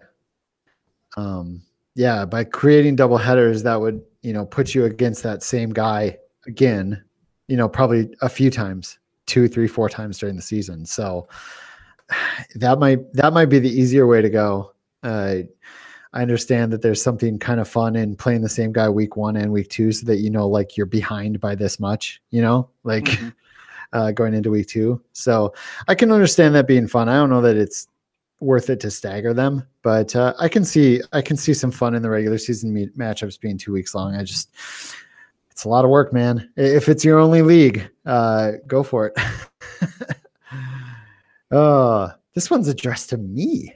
Um, 1.17 1.61
yeah, 1.95 2.25
by 2.25 2.43
creating 2.43 2.95
double 2.95 3.17
headers, 3.17 3.63
that 3.63 3.79
would 3.79 4.01
you 4.21 4.33
know 4.33 4.45
put 4.45 4.75
you 4.75 4.85
against 4.85 5.23
that 5.23 5.43
same 5.43 5.69
guy 5.71 6.17
again. 6.47 7.03
You 7.47 7.57
know, 7.57 7.69
probably 7.69 8.13
a 8.21 8.29
few 8.29 8.51
times, 8.51 8.99
two, 9.25 9.47
three, 9.47 9.67
four 9.67 9.89
times 9.89 10.19
during 10.19 10.35
the 10.35 10.41
season. 10.41 10.85
So 10.85 11.27
that 12.55 12.79
might 12.79 13.11
that 13.13 13.33
might 13.33 13.45
be 13.45 13.59
the 13.59 13.69
easier 13.69 14.05
way 14.05 14.21
to 14.21 14.29
go. 14.29 14.73
Uh, 15.01 15.39
I 16.13 16.21
understand 16.21 16.73
that 16.73 16.81
there's 16.81 17.01
something 17.01 17.37
kind 17.37 17.59
of 17.59 17.67
fun 17.67 17.95
in 17.95 18.15
playing 18.15 18.41
the 18.41 18.49
same 18.49 18.71
guy 18.71 18.89
week 18.89 19.15
one 19.15 19.35
and 19.35 19.51
week 19.51 19.69
two, 19.69 19.91
so 19.91 20.05
that 20.07 20.17
you 20.17 20.29
know 20.29 20.47
like 20.47 20.75
you're 20.75 20.85
behind 20.85 21.39
by 21.39 21.55
this 21.55 21.79
much. 21.79 22.21
You 22.29 22.41
know, 22.41 22.69
like. 22.83 23.05
Mm-hmm. 23.05 23.29
Uh, 23.91 24.11
going 24.11 24.35
into 24.35 24.51
week 24.51 24.67
two. 24.67 25.01
So 25.13 25.51
I 25.87 25.95
can 25.95 26.11
understand 26.11 26.53
that 26.53 26.67
being 26.67 26.87
fun. 26.87 27.09
I 27.09 27.15
don't 27.15 27.31
know 27.31 27.41
that 27.41 27.57
it's 27.57 27.87
worth 28.39 28.69
it 28.69 28.79
to 28.81 28.91
stagger 28.91 29.33
them. 29.33 29.65
But 29.81 30.15
uh, 30.15 30.33
I 30.39 30.49
can 30.49 30.65
see 30.65 31.01
I 31.13 31.21
can 31.21 31.37
see 31.37 31.53
some 31.53 31.71
fun 31.71 31.95
in 31.95 32.01
the 32.01 32.09
regular 32.09 32.37
season 32.37 32.73
meet, 32.73 32.97
matchups 32.97 33.39
being 33.39 33.57
two 33.57 33.71
weeks 33.71 33.95
long. 33.95 34.15
I 34.15 34.23
just 34.23 34.49
it's 35.51 35.63
a 35.63 35.69
lot 35.69 35.85
of 35.85 35.91
work, 35.91 36.13
man. 36.13 36.49
If 36.55 36.89
it's 36.89 37.05
your 37.05 37.19
only 37.19 37.41
league, 37.41 37.89
uh, 38.05 38.53
go 38.67 38.83
for 38.83 39.07
it. 39.07 39.13
oh, 41.51 42.11
this 42.33 42.49
one's 42.49 42.67
addressed 42.67 43.09
to 43.09 43.17
me. 43.17 43.73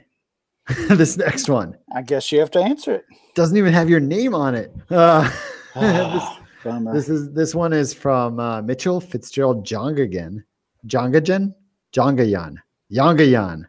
this 0.90 1.16
next 1.16 1.48
one. 1.48 1.76
I 1.94 2.02
guess 2.02 2.32
you 2.32 2.40
have 2.40 2.50
to 2.52 2.60
answer 2.60 2.94
it. 2.94 3.04
Doesn't 3.34 3.56
even 3.56 3.72
have 3.72 3.90
your 3.90 4.00
name 4.00 4.34
on 4.34 4.54
it. 4.54 4.74
Uh, 4.90 5.30
this, 5.74 6.24
this, 6.92 7.08
is 7.08 7.32
this 7.32 7.54
one 7.54 7.72
is 7.72 7.92
from 7.92 8.40
uh, 8.40 8.62
Mitchell 8.62 9.00
Fitzgerald 9.00 9.66
Jongagan. 9.66 10.42
Jongajan? 10.86 11.54
Jongayan. 11.92 12.56
Yangayan. 12.90 13.64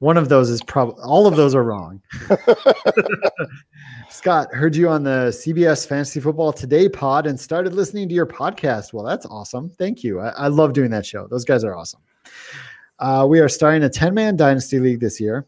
One 0.00 0.18
of 0.18 0.28
those 0.28 0.50
is 0.50 0.62
probably 0.62 1.02
all 1.02 1.26
of 1.26 1.36
those 1.36 1.54
are 1.54 1.62
wrong. 1.62 2.02
Scott, 4.10 4.52
heard 4.52 4.76
you 4.76 4.88
on 4.88 5.04
the 5.04 5.28
CBS 5.30 5.86
Fantasy 5.86 6.20
Football 6.20 6.52
Today 6.52 6.88
pod 6.88 7.26
and 7.26 7.38
started 7.38 7.72
listening 7.72 8.08
to 8.08 8.14
your 8.14 8.26
podcast. 8.26 8.92
Well, 8.92 9.04
that's 9.04 9.24
awesome. 9.26 9.70
Thank 9.70 10.04
you. 10.04 10.20
I, 10.20 10.28
I 10.28 10.48
love 10.48 10.74
doing 10.74 10.90
that 10.90 11.06
show. 11.06 11.26
Those 11.28 11.46
guys 11.46 11.64
are 11.64 11.74
awesome. 11.74 12.00
Uh, 12.98 13.26
we 13.28 13.40
are 13.40 13.48
starting 13.48 13.82
a 13.82 13.88
10 13.88 14.14
man 14.14 14.36
dynasty 14.36 14.78
league 14.78 15.00
this 15.00 15.20
year. 15.20 15.46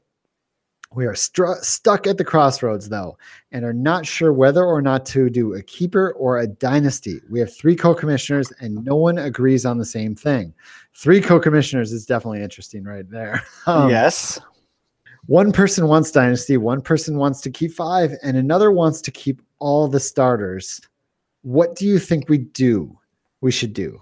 We 0.95 1.05
are 1.05 1.13
stru- 1.13 1.63
stuck 1.63 2.07
at 2.07 2.17
the 2.17 2.25
crossroads, 2.25 2.89
though, 2.89 3.19
and 3.53 3.63
are 3.63 3.75
not 3.75 4.07
sure 4.07 4.33
whether 4.33 4.65
or 4.65 4.81
not 4.81 5.05
to 5.07 5.29
do 5.29 5.55
a 5.55 5.63
keeper 5.63 6.13
or 6.13 6.39
a 6.39 6.47
dynasty. 6.47 7.21
We 7.29 7.41
have 7.41 7.55
three 7.55 7.77
co 7.77 7.95
commissioners, 7.95 8.51
and 8.61 8.83
no 8.85 8.97
one 8.97 9.19
agrees 9.19 9.67
on 9.67 9.77
the 9.77 9.85
same 9.85 10.15
thing. 10.15 10.55
Three 10.95 11.21
co 11.21 11.39
commissioners 11.39 11.93
is 11.93 12.07
definitely 12.07 12.43
interesting 12.43 12.85
right 12.85 13.09
there. 13.09 13.43
Um, 13.67 13.91
yes. 13.91 14.41
One 15.27 15.53
person 15.53 15.89
wants 15.89 16.11
dynasty, 16.11 16.57
one 16.57 16.81
person 16.81 17.19
wants 17.19 17.43
to 17.43 17.51
keep 17.51 17.73
five, 17.73 18.13
and 18.23 18.35
another 18.35 18.73
wants 18.73 19.03
to 19.03 19.11
keep 19.11 19.43
all 19.59 19.89
the 19.89 20.01
starters. 20.01 20.81
What 21.43 21.77
do 21.77 21.87
you 21.87 21.99
think 21.99 22.31
we 22.31 22.39
do? 22.39 22.99
We 23.43 23.53
should 23.53 23.75
do. 23.75 24.01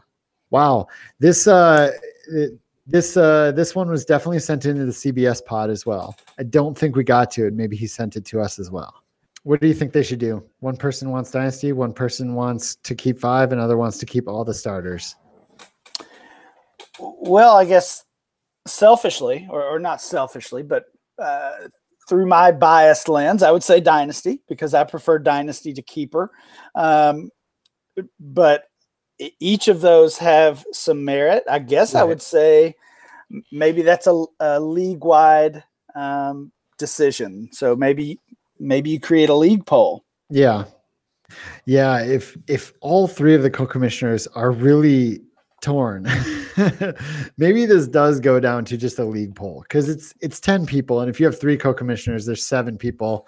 Wow. 0.51 0.87
This, 1.19 1.49
uh, 1.49 1.91
it, 2.29 2.53
this 2.87 3.17
uh 3.17 3.53
this 3.53 3.75
one 3.75 3.89
was 3.89 4.05
definitely 4.05 4.39
sent 4.39 4.65
into 4.65 4.85
the 4.85 4.93
CBS 4.93 5.45
pod 5.45 5.71
as 5.71 5.85
well. 5.85 6.17
I 6.39 6.45
don't 6.45 6.77
think 6.77 6.97
we 6.97 7.05
got 7.05 7.31
to 7.33 7.47
it. 7.47 7.55
Maybe 7.55 7.77
he 7.77 7.87
sent 7.87 8.17
it 8.17 8.25
to 8.27 8.41
us 8.41 8.59
as 8.59 8.71
well. 8.71 9.03
What 9.43 9.61
do 9.61 9.69
you 9.69 9.75
think 9.75 9.93
they 9.93 10.03
should 10.03 10.19
do? 10.19 10.45
One 10.61 10.77
person 10.77 11.11
wants 11.11 11.31
dynasty, 11.31 11.73
one 11.73 11.93
person 11.93 12.35
wants 12.35 12.77
to 12.77 12.95
keep 12.95 13.19
five, 13.19 13.53
another 13.53 13.77
wants 13.77 13.99
to 13.99 14.07
keep 14.07 14.29
all 14.29 14.45
the 14.45 14.55
starters. 14.55 15.15
Well, 16.99 17.57
I 17.57 17.65
guess 17.65 18.05
selfishly, 18.67 19.47
or, 19.51 19.63
or 19.63 19.79
not 19.79 20.01
selfishly, 20.03 20.63
but 20.63 20.85
uh, 21.19 21.53
through 22.09 22.27
my 22.27 22.53
biased 22.53 23.09
lens, 23.09 23.43
I 23.43 23.51
would 23.51 23.63
say 23.63 23.81
dynasty 23.81 24.43
because 24.49 24.75
I 24.75 24.85
prefer 24.85 25.19
dynasty 25.19 25.73
to 25.75 25.83
keeper. 25.83 26.31
Um, 26.75 27.31
but 28.19 28.65
each 29.19 29.69
of 29.69 29.81
those 29.81 30.19
have 30.19 30.65
some 30.73 31.05
merit. 31.05 31.45
I 31.49 31.59
guess 31.59 31.95
right. 31.95 32.01
I 32.01 32.05
would 32.05 32.23
say 32.23 32.77
maybe 33.51 33.83
that's 33.83 34.07
a, 34.07 34.25
a 34.41 34.61
league 34.61 35.05
wide 35.05 35.65
um, 35.95 36.53
decision. 36.79 37.49
So 37.53 37.75
maybe 37.77 38.21
maybe 38.59 38.91
you 38.91 39.01
create 39.01 39.29
a 39.29 39.35
league 39.35 39.67
poll. 39.67 40.05
Yeah, 40.31 40.65
yeah. 41.65 42.03
If 42.03 42.37
if 42.47 42.73
all 42.81 43.09
three 43.09 43.35
of 43.35 43.43
the 43.43 43.51
co-commissioners 43.51 44.27
are 44.29 44.51
really 44.51 45.23
torn, 45.63 46.09
maybe 47.37 47.67
this 47.67 47.89
does 47.89 48.21
go 48.21 48.41
down 48.41 48.65
to 48.67 48.77
just 48.77 48.99
a 48.99 49.05
league 49.05 49.35
poll 49.35 49.63
because 49.63 49.89
it's 49.89 50.15
it's 50.21 50.41
ten 50.41 50.67
people, 50.67 51.01
and 51.01 51.11
if 51.11 51.21
you 51.21 51.27
have 51.27 51.39
three 51.39 51.57
co-commissioners, 51.57 52.27
there's 52.27 52.45
seven 52.45 52.77
people, 52.77 53.27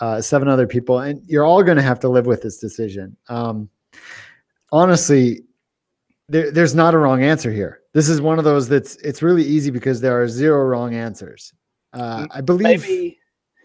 uh, 0.00 0.20
seven 0.20 0.48
other 0.48 0.66
people, 0.66 1.00
and 1.00 1.22
you're 1.26 1.44
all 1.44 1.62
going 1.62 1.76
to 1.76 1.82
have 1.82 2.00
to 2.00 2.08
live 2.08 2.26
with 2.26 2.42
this 2.42 2.58
decision. 2.58 3.16
Um, 3.28 3.68
honestly, 4.72 5.42
there, 6.28 6.50
there's 6.50 6.74
not 6.74 6.94
a 6.94 6.98
wrong 6.98 7.22
answer 7.22 7.50
here. 7.50 7.80
This 7.92 8.08
is 8.08 8.20
one 8.20 8.38
of 8.38 8.44
those 8.44 8.68
that's 8.68 8.96
it's 8.96 9.22
really 9.22 9.44
easy 9.44 9.70
because 9.70 10.00
there 10.00 10.20
are 10.20 10.28
zero 10.28 10.64
wrong 10.64 10.94
answers. 10.94 11.52
Uh, 11.92 12.26
I 12.30 12.40
believe. 12.40 12.82
Maybe, 12.82 13.18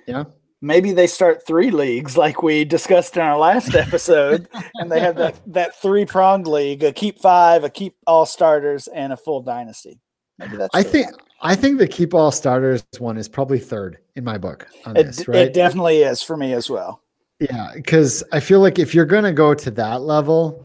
yeah. 0.08 0.24
Maybe 0.62 0.94
they 0.94 1.06
start 1.06 1.46
three 1.46 1.70
leagues 1.70 2.18
like 2.18 2.42
we 2.42 2.66
discussed 2.66 3.18
in 3.18 3.22
our 3.22 3.38
last 3.38 3.76
episode, 3.76 4.48
and 4.76 4.92
they 4.92 5.00
have 5.00 5.16
that, 5.18 5.40
that 5.46 5.80
three 5.80 6.06
pronged 6.06 6.48
league: 6.48 6.84
a 6.84 6.92
keep 6.92 7.20
five, 7.20 7.64
a 7.64 7.70
keep 7.70 7.96
all 8.08 8.26
starters, 8.26 8.88
and 8.88 9.14
a 9.14 9.18
full 9.18 9.42
dynasty. 9.42 10.00
Maybe 10.40 10.58
that's. 10.58 10.74
I 10.74 10.82
think 10.82 11.12
I 11.42 11.56
think 11.56 11.78
the 11.78 11.88
keep 11.88 12.16
all 12.16 12.32
starters 12.32 12.84
one 12.98 13.18
is 13.18 13.30
probably 13.30 13.60
third 13.60 14.00
in 14.16 14.24
my 14.24 14.40
book 14.40 14.68
on 14.86 14.98
it, 14.98 15.04
this. 15.04 15.28
Right? 15.28 15.38
It 15.38 15.54
definitely 15.54 16.02
is 16.02 16.24
for 16.24 16.36
me 16.36 16.54
as 16.54 16.68
well. 16.68 17.02
Yeah, 17.40 17.72
because 17.76 18.24
I 18.32 18.40
feel 18.40 18.60
like 18.62 18.80
if 18.80 18.96
you're 18.96 19.06
gonna 19.06 19.34
go 19.34 19.54
to 19.54 19.70
that 19.72 20.02
level, 20.02 20.65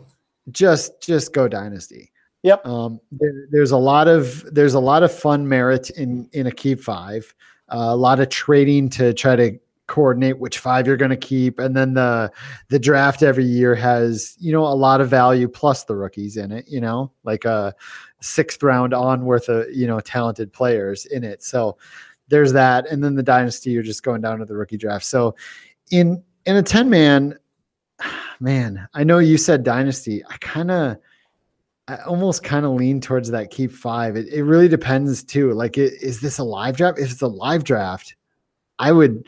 just 0.52 1.02
just 1.02 1.32
go 1.32 1.48
dynasty. 1.48 2.12
Yep. 2.42 2.66
Um, 2.66 3.00
there, 3.12 3.32
there's 3.50 3.70
a 3.70 3.76
lot 3.76 4.08
of 4.08 4.44
there's 4.54 4.74
a 4.74 4.80
lot 4.80 5.02
of 5.02 5.12
fun 5.12 5.48
merit 5.48 5.90
in 5.90 6.28
in 6.32 6.46
a 6.46 6.52
keep 6.52 6.80
five. 6.80 7.34
Uh, 7.68 7.90
a 7.90 7.96
lot 7.96 8.20
of 8.20 8.28
trading 8.28 8.88
to 8.90 9.12
try 9.14 9.36
to 9.36 9.58
coordinate 9.86 10.38
which 10.38 10.58
five 10.58 10.86
you're 10.86 10.96
going 10.96 11.10
to 11.10 11.16
keep, 11.16 11.58
and 11.58 11.76
then 11.76 11.94
the 11.94 12.32
the 12.68 12.78
draft 12.78 13.22
every 13.22 13.44
year 13.44 13.74
has 13.74 14.36
you 14.38 14.52
know 14.52 14.64
a 14.64 14.74
lot 14.74 15.00
of 15.00 15.08
value 15.08 15.48
plus 15.48 15.84
the 15.84 15.96
rookies 15.96 16.36
in 16.36 16.50
it. 16.50 16.66
You 16.68 16.80
know, 16.80 17.12
like 17.24 17.44
a 17.44 17.74
sixth 18.20 18.62
round 18.62 18.94
on 18.94 19.24
worth 19.24 19.48
of 19.48 19.70
you 19.72 19.86
know 19.86 20.00
talented 20.00 20.52
players 20.52 21.06
in 21.06 21.24
it. 21.24 21.42
So 21.42 21.76
there's 22.28 22.52
that, 22.52 22.88
and 22.88 23.04
then 23.04 23.16
the 23.16 23.22
dynasty 23.22 23.70
you're 23.70 23.82
just 23.82 24.02
going 24.02 24.22
down 24.22 24.38
to 24.38 24.44
the 24.44 24.56
rookie 24.56 24.78
draft. 24.78 25.04
So 25.04 25.34
in 25.90 26.22
in 26.46 26.56
a 26.56 26.62
10 26.62 26.88
man, 26.88 27.38
man, 28.40 28.88
I 28.94 29.04
know 29.04 29.18
you 29.18 29.38
said 29.38 29.64
dynasty. 29.64 30.24
I 30.28 30.36
kind 30.38 30.70
of, 30.70 30.96
I 31.88 31.96
almost 32.02 32.42
kind 32.42 32.64
of 32.64 32.72
lean 32.72 33.00
towards 33.00 33.30
that 33.30 33.50
keep 33.50 33.72
five. 33.72 34.16
It, 34.16 34.28
it 34.28 34.44
really 34.44 34.68
depends 34.68 35.22
too. 35.24 35.52
Like, 35.52 35.78
it, 35.78 35.94
is 36.00 36.20
this 36.20 36.38
a 36.38 36.44
live 36.44 36.76
draft? 36.76 36.98
If 36.98 37.10
it's 37.10 37.22
a 37.22 37.26
live 37.28 37.64
draft, 37.64 38.14
I 38.78 38.92
would, 38.92 39.26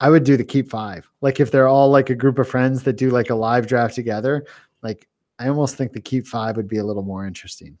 I 0.00 0.10
would 0.10 0.24
do 0.24 0.36
the 0.36 0.44
keep 0.44 0.68
five. 0.68 1.08
Like, 1.20 1.40
if 1.40 1.50
they're 1.50 1.68
all 1.68 1.90
like 1.90 2.10
a 2.10 2.14
group 2.14 2.38
of 2.38 2.48
friends 2.48 2.82
that 2.82 2.94
do 2.94 3.10
like 3.10 3.30
a 3.30 3.34
live 3.34 3.66
draft 3.66 3.94
together, 3.94 4.44
like, 4.82 5.08
I 5.38 5.48
almost 5.48 5.76
think 5.76 5.92
the 5.92 6.00
keep 6.00 6.26
five 6.26 6.56
would 6.56 6.68
be 6.68 6.78
a 6.78 6.84
little 6.84 7.02
more 7.02 7.26
interesting 7.26 7.76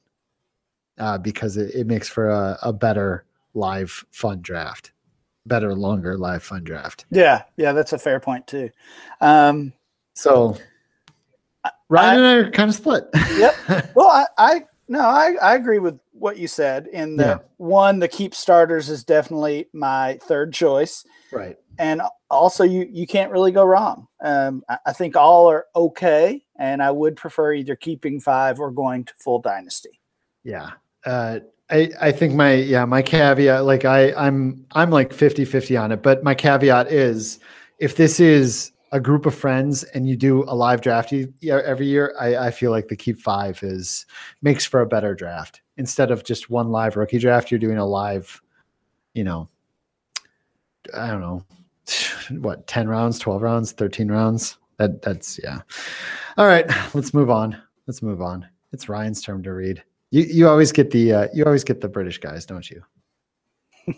uh, 0.98 1.18
because 1.18 1.56
it, 1.56 1.74
it 1.74 1.86
makes 1.86 2.08
for 2.08 2.28
a, 2.28 2.58
a 2.62 2.72
better 2.72 3.24
live 3.54 4.04
fun 4.10 4.40
draft 4.42 4.92
better, 5.46 5.74
longer 5.74 6.18
live 6.18 6.42
fun 6.42 6.64
draft. 6.64 7.06
Yeah, 7.10 7.42
yeah, 7.56 7.72
that's 7.72 7.92
a 7.92 7.98
fair 7.98 8.20
point 8.20 8.46
too. 8.46 8.70
Um, 9.20 9.72
so 10.16 10.56
Ryan 11.90 12.08
I, 12.08 12.14
and 12.14 12.26
I 12.26 12.34
are 12.34 12.50
kind 12.50 12.70
of 12.70 12.74
split. 12.74 13.04
Yep. 13.36 13.54
Well, 13.94 14.08
I, 14.08 14.26
I 14.38 14.64
no, 14.88 15.00
I, 15.00 15.34
I 15.42 15.54
agree 15.56 15.78
with 15.78 15.98
what 16.12 16.38
you 16.38 16.48
said. 16.48 16.86
In 16.88 17.16
the 17.16 17.24
yeah. 17.24 17.38
one, 17.58 17.98
the 17.98 18.08
keep 18.08 18.34
starters 18.34 18.88
is 18.88 19.04
definitely 19.04 19.68
my 19.72 20.18
third 20.22 20.52
choice. 20.52 21.04
Right. 21.32 21.56
And 21.78 22.02
also, 22.30 22.64
you 22.64 22.88
you 22.90 23.06
can't 23.06 23.30
really 23.30 23.52
go 23.52 23.64
wrong. 23.64 24.08
Um, 24.22 24.62
I, 24.68 24.78
I 24.86 24.92
think 24.94 25.16
all 25.16 25.50
are 25.50 25.66
okay, 25.76 26.42
and 26.56 26.82
I 26.82 26.90
would 26.90 27.16
prefer 27.16 27.52
either 27.52 27.76
keeping 27.76 28.20
five 28.20 28.58
or 28.58 28.70
going 28.70 29.04
to 29.04 29.14
full 29.18 29.40
dynasty. 29.40 30.00
Yeah. 30.44 30.70
Uh, 31.04 31.40
I, 31.68 31.90
I 32.00 32.12
think 32.12 32.34
my 32.34 32.54
yeah 32.54 32.84
my 32.84 33.02
caveat 33.02 33.64
like 33.64 33.84
I 33.84 34.12
I'm 34.12 34.64
I'm 34.72 34.90
like 34.90 35.12
50 35.12 35.44
50 35.44 35.76
on 35.76 35.90
it 35.90 36.00
but 36.00 36.22
my 36.22 36.32
caveat 36.32 36.92
is 36.92 37.40
if 37.80 37.96
this 37.96 38.20
is 38.20 38.70
a 38.92 39.00
group 39.00 39.26
of 39.26 39.34
friends 39.34 39.82
and 39.82 40.08
you 40.08 40.16
do 40.16 40.44
a 40.44 40.54
live 40.54 40.80
draft 40.80 41.12
every 41.12 41.86
year 41.86 42.14
I, 42.18 42.36
I 42.36 42.50
feel 42.50 42.70
like 42.70 42.88
the 42.88 42.96
keep 42.96 43.18
five 43.18 43.62
is 43.62 44.06
makes 44.42 44.64
for 44.64 44.80
a 44.80 44.86
better 44.86 45.14
draft. 45.14 45.60
Instead 45.76 46.10
of 46.10 46.24
just 46.24 46.50
one 46.50 46.70
live 46.70 46.96
rookie 46.96 47.18
draft 47.18 47.50
you're 47.50 47.60
doing 47.60 47.78
a 47.78 47.86
live 47.86 48.40
you 49.14 49.24
know 49.24 49.48
I 50.94 51.08
don't 51.08 51.20
know 51.20 51.44
what 52.40 52.66
10 52.66 52.88
rounds 52.88 53.18
12 53.18 53.42
rounds 53.42 53.72
13 53.72 54.08
rounds? 54.08 54.58
That 54.78 55.02
that's 55.02 55.40
yeah. 55.42 55.60
All 56.36 56.46
right 56.46 56.66
let's 56.94 57.12
move 57.12 57.30
on. 57.30 57.60
Let's 57.86 58.02
move 58.02 58.22
on. 58.22 58.46
It's 58.72 58.88
Ryan's 58.88 59.22
turn 59.22 59.42
to 59.42 59.52
read. 59.52 59.82
You 60.10 60.22
you 60.22 60.48
always 60.48 60.70
get 60.70 60.90
the 60.90 61.12
uh, 61.12 61.28
you 61.34 61.44
always 61.44 61.64
get 61.64 61.80
the 61.80 61.88
British 61.88 62.18
guys, 62.18 62.46
don't 62.46 62.68
you? 62.70 62.82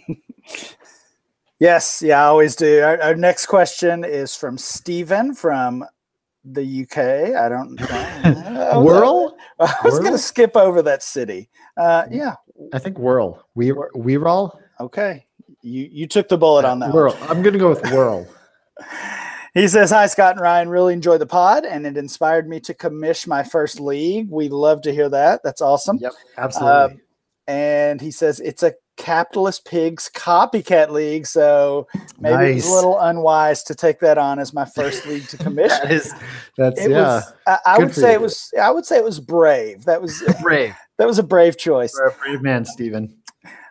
yes, 1.59 2.03
yeah, 2.03 2.23
I 2.23 2.27
always 2.27 2.57
do. 2.57 2.83
Our, 2.83 3.01
our, 3.03 3.15
next 3.15 3.47
question 3.47 4.05
is 4.05 4.35
from 4.35 4.59
Stephen 4.59 5.35
from 5.35 5.85
the 6.45 6.83
UK. 6.83 7.37
I 7.37 7.49
don't 7.49 7.75
know. 7.75 8.81
Whirl? 8.85 9.37
I 9.61 9.75
was 9.85 9.99
going 9.99 10.13
to 10.13 10.19
skip 10.19 10.57
over 10.57 10.83
that 10.83 11.03
city. 11.03 11.51
Uh, 11.77 12.05
yeah. 12.11 12.35
I 12.73 12.79
think 12.79 12.99
Whirl. 12.99 13.45
We 13.55 13.73
we 13.95 14.17
roll. 14.17 14.61
Okay. 14.81 15.27
You 15.63 15.89
you 15.91 16.07
took 16.07 16.29
the 16.29 16.39
bullet 16.39 16.65
on 16.65 16.79
that. 16.81 16.93
Whirl. 16.93 17.13
One. 17.13 17.31
I'm 17.31 17.43
going 17.43 17.53
to 17.53 17.59
go 17.59 17.69
with 17.69 17.83
Whirl. 17.91 18.27
He 19.55 19.67
says, 19.67 19.91
Hi, 19.91 20.07
Scott 20.07 20.33
and 20.33 20.41
Ryan. 20.41 20.69
Really 20.69 20.93
enjoy 20.93 21.19
the 21.19 21.27
pod, 21.27 21.65
and 21.65 21.87
it 21.87 21.97
inspired 21.97 22.49
me 22.49 22.61
to 22.61 22.75
commish 22.75 23.27
my 23.27 23.43
first 23.43 23.81
league. 23.81 24.29
We 24.31 24.49
love 24.49 24.83
to 24.83 24.93
hear 24.93 25.09
that. 25.09 25.41
That's 25.43 25.61
awesome. 25.61 25.99
Yep, 26.01 26.13
absolutely. 26.37 26.95
Um, 26.95 27.01
and 27.47 28.01
he 28.01 28.11
says, 28.11 28.41
It's 28.41 28.63
a 28.63 28.75
capitalist 28.99 29.65
pigs 29.65 30.11
copycat 30.13 30.91
league. 30.91 31.27
So 31.27 31.87
maybe 32.19 32.35
nice. 32.35 32.51
it 32.51 32.55
was 32.57 32.67
a 32.67 32.75
little 32.75 32.99
unwise 32.99 33.63
to 33.65 33.75
take 33.75 34.01
that 34.01 34.19
on 34.19 34.39
as 34.39 34.53
my 34.53 34.67
first 34.67 35.07
league 35.07 35.27
to 35.29 35.37
commission. 35.39 35.79
that 35.85 35.91
is, 35.91 36.13
that's, 36.59 36.79
it 36.81 36.91
yeah. 36.91 36.99
Was, 36.99 37.33
I, 37.47 37.59
I 37.65 37.79
would 37.79 37.95
say 37.95 38.11
you. 38.11 38.17
it 38.17 38.21
was, 38.21 38.53
I 38.61 38.71
would 38.71 38.85
say 38.85 38.99
it 38.99 39.05
was 39.05 39.21
brave. 39.21 39.85
That 39.87 40.03
was 40.03 40.23
brave. 40.43 40.75
that 40.99 41.07
was 41.07 41.19
a 41.19 41.23
brave 41.23 41.57
choice. 41.57 41.95
You're 41.97 42.09
a 42.09 42.13
brave 42.13 42.43
man, 42.43 42.67
Stephen. 42.67 43.15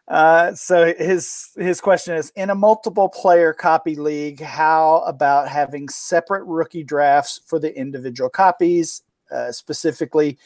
Uh, 0.08 0.54
so 0.54 0.94
his 0.98 1.50
his 1.58 1.82
question 1.82 2.16
is: 2.16 2.32
In 2.38 2.50
a 2.50 2.56
multiple 2.56 3.10
player 3.10 3.52
copy 3.52 3.96
league, 3.96 4.40
how 4.40 5.04
about 5.06 5.50
having 5.50 5.90
separate 5.90 6.46
rookie 6.46 6.84
drafts 6.84 7.42
for 7.46 7.60
the 7.60 7.78
individual 7.78 8.30
copies, 8.30 9.04
uh, 9.32 9.52
specifically 9.52 10.38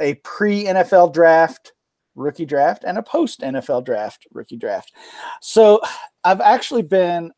a 0.00 0.14
pre 0.14 0.64
NFL 0.64 1.12
draft 1.12 1.73
rookie 2.14 2.46
draft 2.46 2.84
and 2.86 2.98
a 2.98 3.02
post 3.02 3.40
NFL 3.40 3.84
draft 3.84 4.26
rookie 4.32 4.56
draft? 4.56 4.92
So 5.40 5.80
I've 6.24 6.40
actually 6.40 6.82
been 6.82 7.32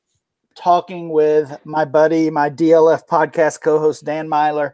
talking 0.56 1.10
with 1.10 1.56
my 1.64 1.84
buddy, 1.84 2.30
my 2.30 2.50
DLF 2.50 3.06
podcast 3.06 3.60
co-host 3.60 4.04
Dan 4.04 4.28
Meylor, 4.28 4.72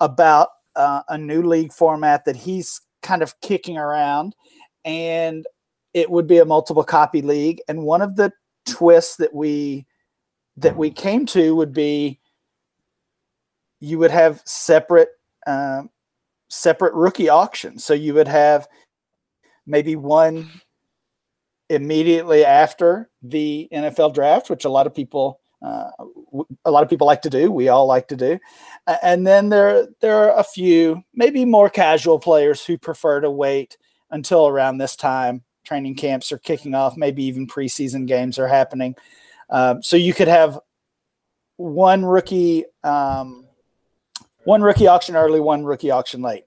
about 0.00 0.48
uh, 0.76 1.02
a 1.08 1.18
new 1.18 1.42
league 1.42 1.72
format 1.72 2.24
that 2.24 2.36
he's 2.36 2.80
kind 3.02 3.22
of 3.22 3.38
kicking 3.40 3.76
around 3.76 4.34
and 4.84 5.46
it 5.92 6.10
would 6.10 6.26
be 6.26 6.38
a 6.38 6.44
multiple 6.44 6.82
copy 6.82 7.22
league 7.22 7.60
and 7.68 7.82
one 7.82 8.02
of 8.02 8.16
the 8.16 8.32
twists 8.66 9.16
that 9.16 9.32
we 9.32 9.86
that 10.56 10.76
we 10.76 10.90
came 10.90 11.26
to 11.26 11.54
would 11.54 11.72
be 11.72 12.18
you 13.80 13.98
would 13.98 14.10
have 14.10 14.42
separate 14.46 15.10
um, 15.46 15.90
separate 16.48 16.94
rookie 16.94 17.28
auctions 17.28 17.84
so 17.84 17.92
you 17.92 18.14
would 18.14 18.28
have 18.28 18.66
maybe 19.66 19.96
one 19.96 20.50
immediately 21.70 22.44
after 22.44 23.10
the 23.22 23.68
NFL 23.72 24.14
draft 24.14 24.50
which 24.50 24.64
a 24.64 24.70
lot 24.70 24.86
of 24.86 24.94
people 24.94 25.40
uh, 25.62 25.90
a 26.66 26.70
lot 26.70 26.82
of 26.82 26.90
people 26.90 27.06
like 27.06 27.22
to 27.22 27.30
do 27.30 27.50
we 27.50 27.68
all 27.68 27.86
like 27.86 28.08
to 28.08 28.16
do 28.16 28.38
and 29.02 29.26
then 29.26 29.48
there 29.48 29.88
there 30.00 30.16
are 30.16 30.38
a 30.38 30.44
few 30.44 31.02
maybe 31.14 31.44
more 31.44 31.70
casual 31.70 32.18
players 32.18 32.64
who 32.64 32.76
prefer 32.76 33.20
to 33.20 33.30
wait 33.30 33.78
until 34.10 34.46
around 34.46 34.76
this 34.76 34.94
time 34.94 35.42
training 35.64 35.96
camps 35.96 36.30
are 36.30 36.38
kicking 36.38 36.74
off, 36.74 36.96
maybe 36.96 37.24
even 37.24 37.46
preseason 37.46 38.06
games 38.06 38.38
are 38.38 38.46
happening. 38.46 38.94
Um, 39.50 39.82
so 39.82 39.96
you 39.96 40.14
could 40.14 40.28
have 40.28 40.58
one 41.56 42.04
rookie, 42.04 42.64
um, 42.82 43.46
one 44.44 44.62
rookie 44.62 44.86
auction 44.86 45.16
early, 45.16 45.40
one 45.40 45.64
rookie 45.64 45.90
auction 45.90 46.22
late. 46.22 46.44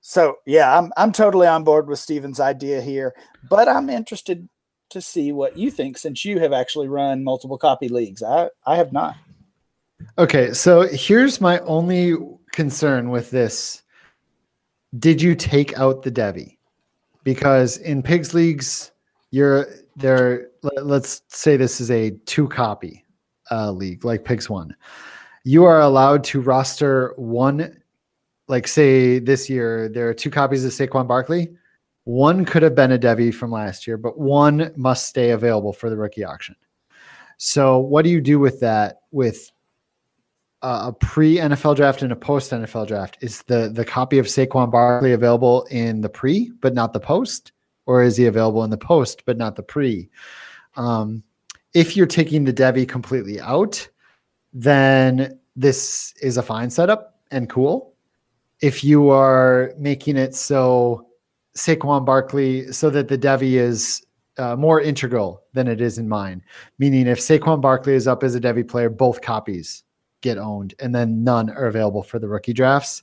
So 0.00 0.36
yeah, 0.46 0.78
I'm 0.78 0.92
I'm 0.96 1.12
totally 1.12 1.46
on 1.46 1.64
board 1.64 1.88
with 1.88 1.98
Steven's 1.98 2.40
idea 2.40 2.80
here, 2.80 3.14
but 3.48 3.68
I'm 3.68 3.90
interested 3.90 4.48
to 4.90 5.00
see 5.00 5.30
what 5.32 5.56
you 5.56 5.70
think 5.70 5.98
since 5.98 6.24
you 6.24 6.40
have 6.40 6.52
actually 6.52 6.88
run 6.88 7.22
multiple 7.22 7.58
copy 7.58 7.88
leagues. 7.88 8.22
I 8.22 8.48
I 8.66 8.76
have 8.76 8.92
not. 8.92 9.16
Okay, 10.18 10.52
so 10.52 10.88
here's 10.88 11.40
my 11.40 11.58
only 11.60 12.16
concern 12.52 13.10
with 13.10 13.30
this. 13.30 13.82
Did 14.98 15.22
you 15.22 15.34
take 15.34 15.78
out 15.78 16.02
the 16.02 16.10
Devy? 16.10 16.56
because 17.24 17.76
in 17.78 18.02
pigs 18.02 18.34
leagues 18.34 18.92
you're 19.30 19.66
there 19.96 20.48
let's 20.82 21.22
say 21.28 21.56
this 21.56 21.80
is 21.80 21.90
a 21.90 22.10
two 22.26 22.48
copy 22.48 23.04
uh, 23.50 23.70
league 23.70 24.04
like 24.04 24.24
pigs 24.24 24.48
one 24.48 24.74
you 25.44 25.64
are 25.64 25.80
allowed 25.80 26.22
to 26.24 26.40
roster 26.40 27.12
one 27.16 27.79
like 28.50 28.68
say 28.68 29.18
this 29.18 29.48
year 29.48 29.88
there 29.88 30.08
are 30.08 30.14
two 30.14 30.30
copies 30.30 30.64
of 30.64 30.72
Saquon 30.72 31.06
Barkley 31.06 31.56
one 32.04 32.44
could 32.44 32.62
have 32.62 32.74
been 32.74 32.92
a 32.92 32.98
Devy 32.98 33.32
from 33.32 33.50
last 33.50 33.86
year 33.86 33.96
but 33.96 34.18
one 34.18 34.72
must 34.76 35.06
stay 35.06 35.30
available 35.30 35.72
for 35.72 35.88
the 35.88 35.96
rookie 35.96 36.24
auction 36.24 36.56
so 37.38 37.78
what 37.78 38.02
do 38.02 38.10
you 38.10 38.20
do 38.20 38.38
with 38.38 38.60
that 38.60 39.00
with 39.10 39.50
a 40.62 40.92
pre 40.92 41.36
NFL 41.36 41.76
draft 41.76 42.02
and 42.02 42.12
a 42.12 42.16
post 42.16 42.50
NFL 42.50 42.86
draft. 42.86 43.18
Is 43.20 43.42
the 43.42 43.70
the 43.72 43.84
copy 43.84 44.18
of 44.18 44.26
Saquon 44.26 44.70
Barkley 44.70 45.12
available 45.12 45.64
in 45.70 46.00
the 46.00 46.08
pre 46.08 46.52
but 46.60 46.74
not 46.74 46.92
the 46.92 47.00
post, 47.00 47.52
or 47.86 48.02
is 48.02 48.16
he 48.16 48.26
available 48.26 48.62
in 48.64 48.70
the 48.70 48.76
post 48.76 49.24
but 49.24 49.38
not 49.38 49.56
the 49.56 49.62
pre? 49.62 50.10
Um, 50.76 51.22
if 51.72 51.96
you're 51.96 52.06
taking 52.06 52.44
the 52.44 52.52
Devy 52.52 52.86
completely 52.86 53.40
out, 53.40 53.88
then 54.52 55.38
this 55.56 56.12
is 56.20 56.36
a 56.36 56.42
fine 56.42 56.70
setup 56.70 57.20
and 57.30 57.48
cool. 57.48 57.89
If 58.60 58.84
you 58.84 59.10
are 59.10 59.72
making 59.78 60.16
it 60.16 60.34
so 60.34 61.06
Saquon 61.56 62.04
Barkley, 62.04 62.70
so 62.72 62.90
that 62.90 63.08
the 63.08 63.18
Devy 63.18 63.54
is 63.54 64.04
uh, 64.38 64.56
more 64.56 64.80
integral 64.80 65.42
than 65.52 65.68
it 65.68 65.80
is 65.80 65.98
in 65.98 66.08
mine, 66.08 66.42
meaning 66.78 67.06
if 67.06 67.18
Saquon 67.18 67.60
Barkley 67.60 67.94
is 67.94 68.06
up 68.06 68.22
as 68.22 68.34
a 68.34 68.40
Devy 68.40 68.66
player, 68.66 68.88
both 68.88 69.20
copies 69.20 69.84
get 70.20 70.38
owned, 70.38 70.74
and 70.78 70.94
then 70.94 71.24
none 71.24 71.50
are 71.50 71.66
available 71.66 72.02
for 72.02 72.18
the 72.18 72.28
rookie 72.28 72.52
drafts. 72.52 73.02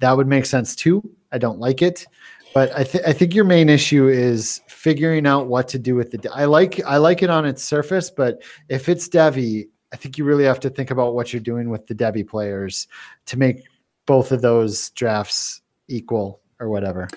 That 0.00 0.16
would 0.16 0.28
make 0.28 0.46
sense 0.46 0.74
too. 0.74 1.02
I 1.32 1.38
don't 1.38 1.58
like 1.58 1.82
it, 1.82 2.06
but 2.52 2.76
I, 2.76 2.84
th- 2.84 3.04
I 3.06 3.12
think 3.12 3.34
your 3.34 3.44
main 3.44 3.68
issue 3.68 4.08
is 4.08 4.60
figuring 4.68 5.26
out 5.26 5.48
what 5.48 5.68
to 5.68 5.78
do 5.78 5.94
with 5.94 6.10
the. 6.10 6.30
I 6.32 6.44
like 6.44 6.82
I 6.84 6.96
like 6.96 7.22
it 7.22 7.30
on 7.30 7.44
its 7.44 7.62
surface, 7.62 8.10
but 8.10 8.42
if 8.68 8.88
it's 8.88 9.08
Devy, 9.08 9.68
I 9.92 9.96
think 9.96 10.18
you 10.18 10.24
really 10.24 10.44
have 10.44 10.60
to 10.60 10.70
think 10.70 10.90
about 10.90 11.14
what 11.14 11.32
you're 11.32 11.40
doing 11.40 11.70
with 11.70 11.86
the 11.86 11.94
Devy 11.94 12.26
players 12.26 12.88
to 13.26 13.38
make 13.38 13.64
both 14.06 14.32
of 14.32 14.42
those 14.42 14.90
drafts 14.90 15.62
equal 15.88 16.40
or 16.60 16.68
whatever. 16.68 17.08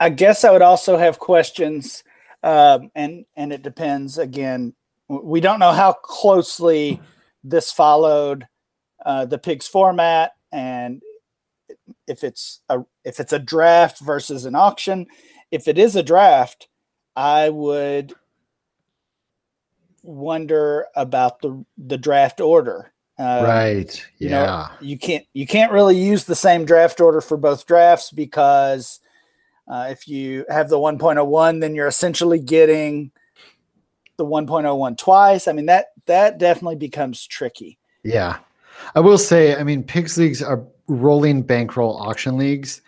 I, 0.00 0.10
guess 0.10 0.44
I 0.44 0.50
would 0.50 0.62
also 0.62 0.98
have 0.98 1.18
questions, 1.18 2.04
um, 2.42 2.90
and 2.94 3.24
and 3.36 3.52
it 3.52 3.62
depends. 3.62 4.18
Again, 4.18 4.74
we 5.08 5.40
don't 5.40 5.58
know 5.58 5.72
how 5.72 5.92
closely 5.92 7.00
this 7.42 7.72
followed 7.72 8.46
uh, 9.04 9.24
the 9.26 9.38
pigs 9.38 9.66
format 9.66 10.32
and 10.52 11.02
if 12.06 12.22
it's 12.22 12.60
a 12.68 12.80
if 13.04 13.18
it's 13.18 13.32
a 13.32 13.38
draft 13.38 13.98
versus 14.00 14.44
an 14.44 14.54
auction 14.54 15.06
if 15.50 15.66
it 15.66 15.78
is 15.78 15.96
a 15.96 16.02
draft 16.02 16.68
i 17.16 17.48
would 17.48 18.14
wonder 20.02 20.86
about 20.94 21.40
the 21.40 21.64
the 21.76 21.98
draft 21.98 22.40
order 22.40 22.91
uh, 23.18 23.44
right 23.46 24.06
yeah 24.18 24.28
you, 24.28 24.30
know, 24.30 24.68
you 24.80 24.98
can't 24.98 25.24
you 25.32 25.46
can't 25.46 25.72
really 25.72 25.98
use 25.98 26.24
the 26.24 26.34
same 26.34 26.64
draft 26.64 27.00
order 27.00 27.20
for 27.20 27.36
both 27.36 27.66
drafts 27.66 28.10
because 28.10 29.00
uh, 29.68 29.88
if 29.90 30.08
you 30.08 30.44
have 30.48 30.68
the 30.68 30.78
1.01 30.78 31.60
then 31.60 31.74
you're 31.74 31.86
essentially 31.86 32.38
getting 32.38 33.10
the 34.16 34.24
1.01 34.24 34.96
twice. 34.96 35.48
I 35.48 35.52
mean 35.52 35.66
that 35.66 35.86
that 36.06 36.38
definitely 36.38 36.76
becomes 36.76 37.26
tricky. 37.26 37.78
Yeah. 38.02 38.38
I 38.94 39.00
will 39.00 39.18
say, 39.18 39.54
I 39.54 39.62
mean, 39.62 39.82
pigs 39.82 40.18
leagues 40.18 40.42
are 40.42 40.64
rolling 40.88 41.42
bankroll 41.42 41.96
auction 41.96 42.36
leagues. 42.36 42.82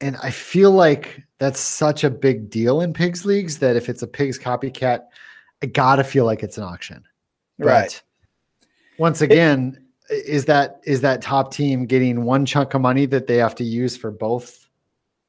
And 0.00 0.16
I 0.22 0.30
feel 0.30 0.70
like 0.70 1.22
that's 1.38 1.58
such 1.58 2.04
a 2.04 2.10
big 2.10 2.50
deal 2.50 2.80
in 2.80 2.92
pigs 2.92 3.24
leagues 3.24 3.58
that 3.58 3.76
if 3.76 3.88
it's 3.88 4.02
a 4.02 4.06
pigs 4.06 4.38
copycat, 4.38 5.06
I 5.62 5.66
gotta 5.66 6.04
feel 6.04 6.24
like 6.24 6.42
it's 6.42 6.58
an 6.58 6.64
auction. 6.64 7.04
But 7.58 7.66
right. 7.66 8.02
Once 8.98 9.20
again, 9.20 9.78
it, 10.08 10.24
is 10.26 10.44
that 10.46 10.80
is 10.84 11.00
that 11.00 11.22
top 11.22 11.52
team 11.52 11.86
getting 11.86 12.24
one 12.24 12.46
chunk 12.46 12.74
of 12.74 12.80
money 12.80 13.06
that 13.06 13.26
they 13.26 13.36
have 13.36 13.54
to 13.56 13.64
use 13.64 13.96
for 13.96 14.10
both 14.10 14.68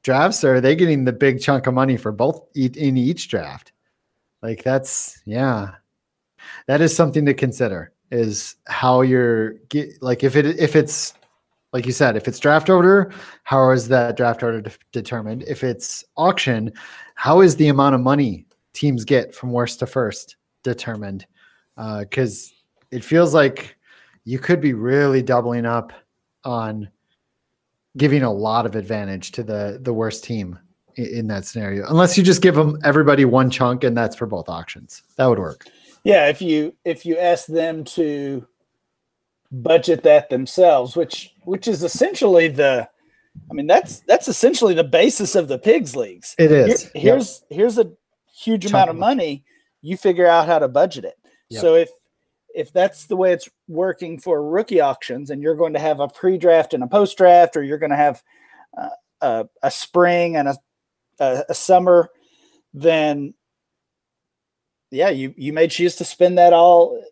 drafts, 0.02 0.44
or 0.44 0.56
are 0.56 0.60
they 0.60 0.76
getting 0.76 1.04
the 1.04 1.12
big 1.12 1.40
chunk 1.40 1.66
of 1.66 1.74
money 1.74 1.96
for 1.96 2.12
both 2.12 2.46
in 2.54 2.96
each 2.96 3.28
draft? 3.28 3.72
Like 4.42 4.62
that's 4.62 5.20
yeah. 5.24 5.74
That 6.66 6.80
is 6.80 6.94
something 6.94 7.26
to 7.26 7.34
consider 7.34 7.92
is 8.10 8.56
how 8.66 9.02
you're 9.02 9.54
get 9.68 10.00
like 10.02 10.24
if 10.24 10.36
it 10.36 10.46
if 10.46 10.76
it's 10.76 11.14
like 11.72 11.84
you 11.84 11.92
said, 11.92 12.16
if 12.16 12.26
it's 12.26 12.38
draft 12.38 12.70
order, 12.70 13.12
how 13.44 13.70
is 13.70 13.88
that 13.88 14.16
draft 14.16 14.42
order 14.42 14.62
de- 14.62 14.72
determined? 14.92 15.44
If 15.46 15.62
it's 15.62 16.04
auction, 16.16 16.72
how 17.14 17.40
is 17.40 17.56
the 17.56 17.68
amount 17.68 17.94
of 17.94 18.00
money 18.00 18.46
teams 18.72 19.04
get 19.04 19.34
from 19.34 19.52
worst 19.52 19.80
to 19.80 19.86
first 19.86 20.36
determined? 20.62 21.26
Because 21.76 22.50
uh, 22.50 22.57
it 22.90 23.04
feels 23.04 23.34
like 23.34 23.76
you 24.24 24.38
could 24.38 24.60
be 24.60 24.74
really 24.74 25.22
doubling 25.22 25.66
up 25.66 25.92
on 26.44 26.88
giving 27.96 28.22
a 28.22 28.32
lot 28.32 28.66
of 28.66 28.76
advantage 28.76 29.32
to 29.32 29.42
the 29.42 29.78
the 29.82 29.92
worst 29.92 30.24
team 30.24 30.58
in 30.96 31.28
that 31.28 31.44
scenario, 31.44 31.86
unless 31.88 32.18
you 32.18 32.24
just 32.24 32.42
give 32.42 32.54
them 32.54 32.78
everybody 32.82 33.24
one 33.24 33.50
chunk 33.50 33.84
and 33.84 33.96
that's 33.96 34.16
for 34.16 34.26
both 34.26 34.48
auctions. 34.48 35.02
That 35.16 35.26
would 35.26 35.38
work. 35.38 35.66
Yeah, 36.04 36.28
if 36.28 36.42
you 36.42 36.74
if 36.84 37.06
you 37.06 37.18
ask 37.18 37.46
them 37.46 37.84
to 37.84 38.46
budget 39.50 40.02
that 40.02 40.30
themselves, 40.30 40.96
which 40.96 41.34
which 41.44 41.68
is 41.68 41.82
essentially 41.82 42.48
the 42.48 42.88
I 43.50 43.54
mean 43.54 43.66
that's 43.66 44.00
that's 44.00 44.28
essentially 44.28 44.74
the 44.74 44.84
basis 44.84 45.34
of 45.34 45.48
the 45.48 45.58
pigs 45.58 45.94
leagues. 45.96 46.34
It 46.38 46.50
is. 46.50 46.90
Here, 46.92 47.02
here's 47.02 47.44
yep. 47.50 47.58
here's 47.58 47.78
a 47.78 47.90
huge 48.34 48.62
chunk 48.62 48.74
amount 48.74 48.90
of 48.90 48.96
money. 48.96 49.44
You 49.80 49.96
figure 49.96 50.26
out 50.26 50.46
how 50.46 50.58
to 50.58 50.68
budget 50.68 51.04
it. 51.04 51.18
Yep. 51.50 51.60
So 51.60 51.74
if 51.74 51.88
if 52.54 52.72
that's 52.72 53.06
the 53.06 53.16
way 53.16 53.32
it's 53.32 53.48
working 53.68 54.18
for 54.18 54.48
rookie 54.48 54.80
auctions 54.80 55.30
and 55.30 55.42
you're 55.42 55.54
going 55.54 55.74
to 55.74 55.78
have 55.78 56.00
a 56.00 56.08
pre-draft 56.08 56.74
and 56.74 56.82
a 56.82 56.86
post-draft 56.86 57.56
or 57.56 57.62
you're 57.62 57.78
going 57.78 57.90
to 57.90 57.96
have 57.96 58.22
uh, 58.76 58.88
a, 59.20 59.48
a 59.62 59.70
spring 59.70 60.36
and 60.36 60.48
a 60.48 60.56
a, 61.18 61.44
a 61.48 61.54
summer, 61.54 62.10
then 62.74 63.34
yeah, 64.90 65.10
you 65.10 65.34
you 65.36 65.52
may 65.52 65.68
choose 65.68 65.96
to 65.96 66.04
spend 66.04 66.38
that 66.38 66.52
all 66.52 67.02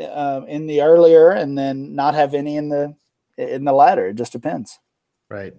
uh, 0.00 0.40
in 0.48 0.66
the 0.66 0.82
earlier 0.82 1.30
and 1.30 1.56
then 1.56 1.94
not 1.94 2.14
have 2.14 2.34
any 2.34 2.56
in 2.56 2.68
the 2.68 2.94
in 3.36 3.64
the 3.64 3.72
latter. 3.72 4.08
It 4.08 4.16
just 4.16 4.32
depends. 4.32 4.78
Right. 5.28 5.54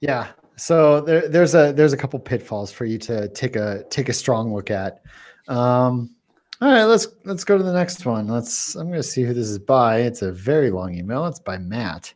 Yeah. 0.00 0.28
So 0.56 1.00
there, 1.00 1.28
there's 1.28 1.54
a 1.54 1.72
there's 1.72 1.92
a 1.92 1.96
couple 1.96 2.18
pitfalls 2.20 2.70
for 2.70 2.84
you 2.84 2.98
to 2.98 3.28
take 3.28 3.56
a 3.56 3.84
take 3.90 4.08
a 4.08 4.12
strong 4.12 4.54
look 4.54 4.70
at. 4.70 5.02
Um, 5.48 6.14
all 6.60 6.68
right, 6.68 6.84
let's 6.84 7.06
let's 7.24 7.44
go 7.44 7.56
to 7.56 7.62
the 7.62 7.72
next 7.72 8.04
one. 8.04 8.26
Let's. 8.26 8.74
I'm 8.74 8.88
going 8.88 8.98
to 8.98 9.02
see 9.02 9.22
who 9.22 9.32
this 9.32 9.48
is 9.48 9.58
by. 9.58 10.00
It's 10.00 10.22
a 10.22 10.32
very 10.32 10.70
long 10.70 10.94
email. 10.94 11.26
It's 11.26 11.38
by 11.38 11.58
Matt, 11.58 12.12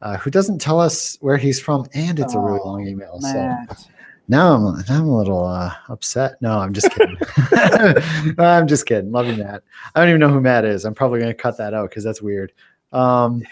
uh, 0.00 0.16
who 0.16 0.30
doesn't 0.30 0.60
tell 0.60 0.80
us 0.80 1.18
where 1.20 1.36
he's 1.36 1.60
from, 1.60 1.86
and 1.92 2.18
it's 2.18 2.34
oh, 2.34 2.38
a 2.38 2.42
really 2.42 2.60
long 2.64 2.86
email. 2.86 3.18
Matt. 3.20 3.78
So 3.78 3.88
now 4.28 4.54
I'm, 4.54 4.62
now 4.88 4.98
I'm 4.98 5.08
a 5.08 5.16
little 5.16 5.44
uh, 5.44 5.74
upset. 5.90 6.40
No, 6.40 6.58
I'm 6.58 6.72
just 6.72 6.90
kidding. 6.90 7.18
I'm 8.38 8.66
just 8.66 8.86
kidding. 8.86 9.12
Love 9.12 9.26
you, 9.26 9.36
Matt. 9.36 9.62
I 9.94 10.00
don't 10.00 10.08
even 10.08 10.20
know 10.20 10.30
who 10.30 10.40
Matt 10.40 10.64
is. 10.64 10.86
I'm 10.86 10.94
probably 10.94 11.20
going 11.20 11.30
to 11.30 11.34
cut 11.34 11.58
that 11.58 11.74
out 11.74 11.90
because 11.90 12.02
that's 12.02 12.22
weird. 12.22 12.52
Um, 12.92 13.42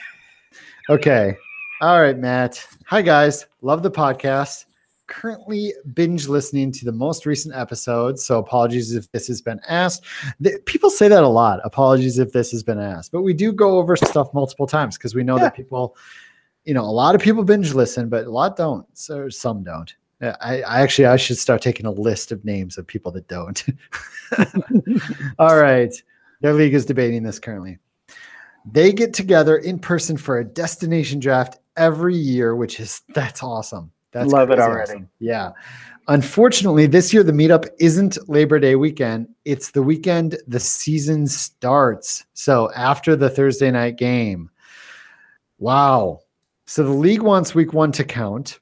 okay. 0.88 1.36
All 1.82 2.00
right, 2.00 2.16
Matt. 2.16 2.66
Hi, 2.86 3.02
guys. 3.02 3.44
Love 3.60 3.82
the 3.82 3.90
podcast. 3.90 4.64
Currently 5.10 5.74
binge 5.92 6.28
listening 6.28 6.70
to 6.72 6.84
the 6.84 6.92
most 6.92 7.26
recent 7.26 7.54
episodes. 7.54 8.24
So 8.24 8.38
apologies 8.38 8.94
if 8.94 9.10
this 9.10 9.26
has 9.26 9.42
been 9.42 9.60
asked. 9.68 10.04
The, 10.38 10.60
people 10.66 10.88
say 10.88 11.08
that 11.08 11.24
a 11.24 11.28
lot. 11.28 11.60
Apologies 11.64 12.18
if 12.18 12.32
this 12.32 12.52
has 12.52 12.62
been 12.62 12.78
asked. 12.78 13.10
But 13.10 13.22
we 13.22 13.34
do 13.34 13.52
go 13.52 13.78
over 13.78 13.96
stuff 13.96 14.32
multiple 14.32 14.68
times 14.68 14.96
because 14.96 15.14
we 15.14 15.24
know 15.24 15.36
yeah. 15.36 15.44
that 15.44 15.56
people, 15.56 15.96
you 16.64 16.74
know, 16.74 16.84
a 16.84 16.86
lot 16.86 17.16
of 17.16 17.20
people 17.20 17.42
binge 17.42 17.74
listen, 17.74 18.08
but 18.08 18.26
a 18.26 18.30
lot 18.30 18.56
don't. 18.56 18.86
So 18.96 19.28
some 19.28 19.64
don't. 19.64 19.92
I, 20.22 20.62
I, 20.62 20.80
actually 20.82 21.06
I 21.06 21.16
should 21.16 21.38
start 21.38 21.60
taking 21.60 21.86
a 21.86 21.90
list 21.90 22.30
of 22.30 22.44
names 22.44 22.78
of 22.78 22.86
people 22.86 23.10
that 23.12 23.26
don't. 23.26 23.64
All 25.38 25.56
right. 25.56 25.92
Their 26.40 26.52
league 26.52 26.74
is 26.74 26.86
debating 26.86 27.22
this 27.22 27.38
currently. 27.38 27.78
They 28.70 28.92
get 28.92 29.12
together 29.12 29.56
in 29.56 29.78
person 29.78 30.16
for 30.16 30.38
a 30.38 30.44
destination 30.44 31.18
draft 31.18 31.58
every 31.76 32.14
year, 32.14 32.54
which 32.54 32.78
is 32.78 33.02
that's 33.08 33.42
awesome. 33.42 33.90
That's 34.12 34.32
love 34.32 34.50
it 34.50 34.58
already. 34.58 35.04
Yeah. 35.18 35.52
Unfortunately, 36.08 36.86
this 36.86 37.12
year 37.12 37.22
the 37.22 37.32
meetup 37.32 37.68
isn't 37.78 38.28
Labor 38.28 38.58
Day 38.58 38.74
weekend. 38.74 39.28
It's 39.44 39.70
the 39.70 39.82
weekend 39.82 40.38
the 40.48 40.58
season 40.58 41.26
starts. 41.26 42.24
So 42.32 42.70
after 42.74 43.14
the 43.14 43.30
Thursday 43.30 43.70
night 43.70 43.96
game. 43.96 44.50
Wow. 45.58 46.20
So 46.66 46.82
the 46.82 46.90
league 46.90 47.22
wants 47.22 47.54
week 47.54 47.72
one 47.72 47.92
to 47.92 48.04
count 48.04 48.60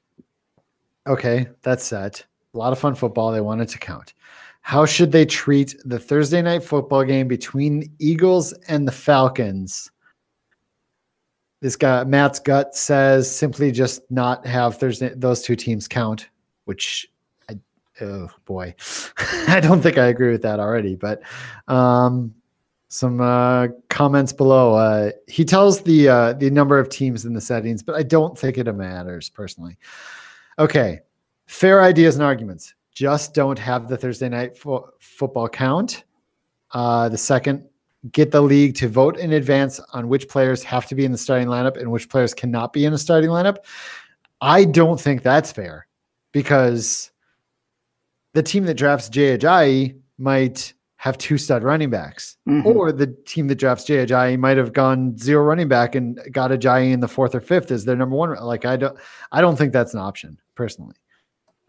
Okay, 1.09 1.47
that's 1.63 1.83
set. 1.85 2.23
A 2.53 2.57
lot 2.57 2.71
of 2.71 2.77
fun 2.77 2.93
football. 2.93 3.31
They 3.31 3.41
want 3.41 3.61
it 3.61 3.69
to 3.69 3.79
count. 3.79 4.13
How 4.61 4.85
should 4.85 5.11
they 5.11 5.25
treat 5.25 5.75
the 5.85 5.97
Thursday 5.97 6.41
night 6.41 6.63
football 6.63 7.03
game 7.03 7.27
between 7.27 7.79
the 7.79 7.91
Eagles 7.99 8.53
and 8.67 8.87
the 8.87 8.91
Falcons? 8.91 9.89
This 11.61 11.75
guy 11.75 12.03
Matt's 12.05 12.39
gut 12.39 12.75
says 12.75 13.29
simply 13.29 13.71
just 13.71 14.09
not 14.09 14.45
have 14.45 14.77
Thursday 14.77 15.13
those 15.15 15.41
two 15.41 15.55
teams 15.55 15.87
count, 15.87 16.29
which 16.65 17.07
I 17.49 17.59
oh 18.01 18.29
boy. 18.45 18.75
I 19.47 19.59
don't 19.59 19.81
think 19.81 19.97
I 19.97 20.07
agree 20.07 20.31
with 20.31 20.41
that 20.43 20.59
already, 20.59 20.95
but 20.95 21.21
um 21.67 22.33
some 22.89 23.21
uh, 23.21 23.67
comments 23.89 24.33
below. 24.33 24.73
Uh, 24.73 25.11
he 25.27 25.45
tells 25.45 25.81
the 25.81 26.09
uh, 26.09 26.33
the 26.33 26.49
number 26.49 26.77
of 26.77 26.89
teams 26.89 27.23
in 27.23 27.33
the 27.33 27.41
settings, 27.41 27.81
but 27.81 27.95
I 27.95 28.03
don't 28.03 28.37
think 28.37 28.57
it 28.57 28.71
matters 28.73 29.29
personally. 29.29 29.77
Okay, 30.57 30.99
fair 31.45 31.81
ideas 31.81 32.15
and 32.15 32.23
arguments. 32.23 32.73
Just 32.91 33.33
don't 33.33 33.57
have 33.57 33.87
the 33.87 33.95
Thursday 33.95 34.27
night 34.27 34.57
fo- 34.57 34.89
football 34.99 35.47
count. 35.47 36.03
Uh, 36.71 37.07
the 37.09 37.17
second 37.17 37.68
get 38.11 38.31
the 38.31 38.41
league 38.41 38.75
to 38.75 38.87
vote 38.87 39.17
in 39.17 39.33
advance 39.33 39.79
on 39.93 40.07
which 40.07 40.29
players 40.29 40.63
have 40.63 40.85
to 40.87 40.95
be 40.95 41.03
in 41.05 41.11
the 41.11 41.17
starting 41.17 41.47
lineup 41.47 41.77
and 41.77 41.91
which 41.91 42.09
players 42.09 42.33
cannot 42.33 42.71
be 42.71 42.85
in 42.85 42.93
a 42.93 42.97
starting 42.97 43.29
lineup. 43.29 43.57
I 44.41 44.63
don't 44.63 44.99
think 44.99 45.21
that's 45.21 45.51
fair 45.51 45.85
because 46.31 47.11
the 48.33 48.43
team 48.43 48.65
that 48.65 48.75
drafts 48.75 49.09
Jay 49.09 49.37
Ajayi 49.37 49.97
might 50.17 50.73
have 50.97 51.17
two 51.17 51.37
stud 51.37 51.63
running 51.63 51.89
backs, 51.89 52.35
Mhm. 52.47 52.65
or 52.65 52.91
the 52.91 53.07
team 53.07 53.47
that 53.47 53.55
drafts 53.55 53.85
Jay 53.85 54.05
Ajayi 54.05 54.37
might 54.37 54.57
have 54.57 54.73
gone 54.73 55.17
zero 55.17 55.43
running 55.43 55.67
back 55.69 55.95
and 55.95 56.19
got 56.31 56.51
Ajayi 56.51 56.91
in 56.91 56.99
the 56.99 57.07
fourth 57.07 57.33
or 57.33 57.39
fifth 57.39 57.71
as 57.71 57.85
their 57.85 57.95
number 57.95 58.15
one. 58.15 58.33
Like 58.35 58.65
I 58.65 58.75
don't, 58.77 58.97
I 59.31 59.39
don't 59.41 59.55
think 59.57 59.71
that's 59.73 59.93
an 59.93 59.99
option 60.01 60.37
personally. 60.55 60.95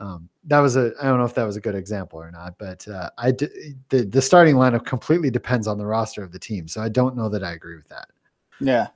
Um, 0.00 0.30
that 0.44 0.60
was 0.60 0.76
a, 0.76 0.92
I 1.00 1.04
don't 1.04 1.18
know 1.18 1.26
if 1.26 1.34
that 1.34 1.44
was 1.44 1.56
a 1.56 1.60
good 1.60 1.74
example 1.74 2.18
or 2.18 2.30
not, 2.30 2.56
but 2.58 2.88
uh, 2.88 3.10
I 3.18 3.32
d- 3.32 3.74
the 3.90 4.04
the 4.04 4.22
starting 4.22 4.56
lineup 4.56 4.86
completely 4.86 5.30
depends 5.30 5.66
on 5.66 5.76
the 5.76 5.84
roster 5.84 6.22
of 6.22 6.32
the 6.32 6.38
team, 6.38 6.66
so 6.66 6.80
I 6.80 6.88
don't 6.88 7.16
know 7.16 7.28
that 7.28 7.44
I 7.44 7.52
agree 7.52 7.76
with 7.76 7.88
that. 7.88 8.08
Yeah. 8.60 8.88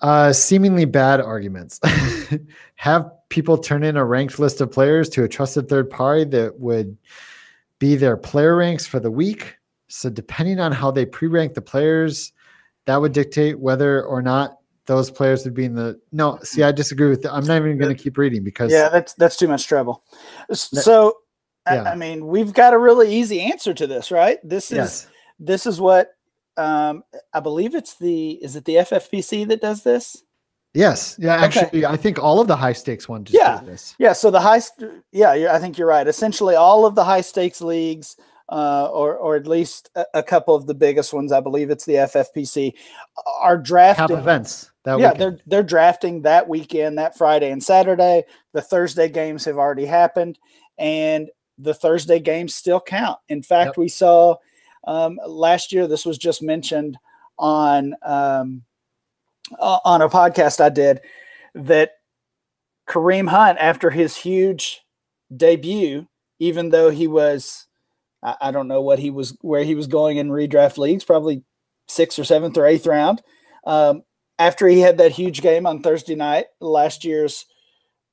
Uh, 0.00 0.32
seemingly 0.32 0.84
bad 0.84 1.20
arguments. 1.20 1.78
Have 2.76 3.10
people 3.28 3.56
turn 3.56 3.84
in 3.84 3.96
a 3.96 4.04
ranked 4.04 4.38
list 4.38 4.60
of 4.60 4.72
players 4.72 5.08
to 5.10 5.24
a 5.24 5.28
trusted 5.28 5.68
third 5.68 5.90
party 5.90 6.24
that 6.24 6.58
would 6.58 6.96
be 7.78 7.96
their 7.96 8.16
player 8.16 8.56
ranks 8.56 8.86
for 8.86 8.98
the 8.98 9.10
week. 9.10 9.56
So, 9.88 10.10
depending 10.10 10.58
on 10.58 10.72
how 10.72 10.90
they 10.90 11.06
pre 11.06 11.28
rank 11.28 11.54
the 11.54 11.62
players, 11.62 12.32
that 12.86 13.00
would 13.00 13.12
dictate 13.12 13.58
whether 13.58 14.04
or 14.04 14.22
not 14.22 14.59
those 14.90 15.08
players 15.08 15.44
would 15.44 15.54
be 15.54 15.64
in 15.66 15.74
the. 15.76 16.00
No, 16.10 16.36
see, 16.42 16.64
I 16.64 16.72
disagree 16.72 17.08
with 17.08 17.22
that. 17.22 17.32
I'm 17.32 17.44
not 17.46 17.58
even 17.58 17.78
going 17.78 17.94
to 17.96 18.02
keep 18.02 18.18
reading 18.18 18.42
because. 18.42 18.72
Yeah, 18.72 18.88
that's 18.88 19.14
that's 19.14 19.36
too 19.36 19.46
much 19.46 19.68
trouble. 19.68 20.02
So, 20.52 21.18
I- 21.64 21.76
Yeah. 21.76 21.82
I, 21.84 21.94
mean, 21.94 22.26
we've 22.26 22.52
got 22.52 22.74
a 22.74 22.78
really 22.78 23.14
easy 23.14 23.40
answer 23.40 23.72
to 23.72 23.86
this, 23.86 24.10
right? 24.10 24.38
This 24.42 24.72
is 24.72 24.76
Yes. 24.78 25.06
this 25.38 25.64
is 25.66 25.80
what 25.80 26.10
um, 26.56 27.04
I 27.32 27.38
believe 27.38 27.76
it's 27.76 27.94
the 27.98 28.32
is 28.42 28.56
it 28.56 28.64
the 28.64 28.76
FFPC 28.76 29.46
that 29.48 29.60
does 29.60 29.84
this? 29.84 30.24
Yes. 30.74 31.16
Yeah. 31.20 31.36
Okay. 31.36 31.44
Actually, 31.60 31.86
I 31.86 31.96
think 31.96 32.18
all 32.18 32.40
of 32.40 32.48
the 32.48 32.56
high 32.56 32.72
stakes 32.74 33.08
ones. 33.08 33.30
Yeah. 33.32 33.60
do 33.60 33.66
this. 33.66 33.94
Yeah, 33.98 34.12
so 34.12 34.30
the 34.32 34.40
high, 34.40 34.58
st- 34.60 34.90
yeah, 35.12 35.52
I 35.54 35.58
think 35.60 35.78
you're 35.78 35.88
right. 35.88 36.06
Essentially, 36.06 36.56
all 36.56 36.84
of 36.84 36.94
the 36.96 37.04
high 37.04 37.22
stakes 37.22 37.60
leagues, 37.60 38.16
uh, 38.48 38.88
or 38.92 39.16
or 39.16 39.36
at 39.36 39.46
least 39.46 39.90
a, 39.94 40.04
a 40.14 40.22
couple 40.22 40.54
of 40.56 40.66
the 40.66 40.74
biggest 40.74 41.12
ones, 41.12 41.30
I 41.32 41.40
believe 41.40 41.70
it's 41.70 41.84
the 41.86 41.94
FFPC, 41.94 42.72
are 43.40 43.56
drafting. 43.58 44.16
events. 44.16 44.69
That 44.84 44.98
yeah, 44.98 45.12
weekend. 45.12 45.20
they're 45.20 45.38
they're 45.46 45.62
drafting 45.62 46.22
that 46.22 46.48
weekend, 46.48 46.98
that 46.98 47.16
Friday 47.16 47.50
and 47.50 47.62
Saturday. 47.62 48.24
The 48.52 48.62
Thursday 48.62 49.08
games 49.08 49.44
have 49.44 49.58
already 49.58 49.84
happened, 49.84 50.38
and 50.78 51.28
the 51.58 51.74
Thursday 51.74 52.18
games 52.18 52.54
still 52.54 52.80
count. 52.80 53.18
In 53.28 53.42
fact, 53.42 53.70
Yep. 53.70 53.76
we 53.76 53.88
saw 53.88 54.36
um, 54.86 55.18
last 55.26 55.72
year. 55.72 55.86
This 55.86 56.06
was 56.06 56.16
just 56.16 56.42
mentioned 56.42 56.96
on 57.38 57.94
um, 58.02 58.62
uh, 59.58 59.78
on 59.84 60.00
a 60.02 60.08
podcast 60.08 60.60
I 60.60 60.70
did 60.70 61.00
that 61.54 61.92
Kareem 62.88 63.28
Hunt, 63.28 63.58
after 63.60 63.90
his 63.90 64.16
huge 64.16 64.80
debut, 65.36 66.06
even 66.38 66.70
though 66.70 66.90
he 66.90 67.06
was, 67.06 67.66
I, 68.22 68.36
I 68.40 68.50
don't 68.50 68.68
know 68.68 68.80
what 68.82 68.98
he 68.98 69.10
was, 69.10 69.36
where 69.42 69.62
he 69.62 69.74
was 69.74 69.86
going 69.86 70.16
in 70.16 70.28
redraft 70.30 70.78
leagues, 70.78 71.04
probably 71.04 71.44
sixth 71.86 72.18
or 72.18 72.24
seventh 72.24 72.56
or 72.56 72.66
eighth 72.66 72.86
round. 72.86 73.22
Um, 73.66 74.02
after 74.40 74.66
he 74.66 74.80
had 74.80 74.96
that 74.98 75.12
huge 75.12 75.42
game 75.42 75.66
on 75.66 75.82
Thursday 75.82 76.14
night, 76.14 76.46
last 76.60 77.04
year's 77.04 77.44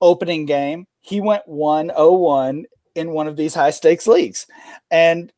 opening 0.02 0.46
game, 0.46 0.86
he 1.00 1.22
went 1.22 1.48
1 1.48 1.90
1 1.96 2.66
in 2.96 3.12
one 3.12 3.28
of 3.28 3.38
these 3.38 3.56
high 3.56 3.72
stakes 3.72 4.06
leagues. 4.06 4.46
And 4.92 5.32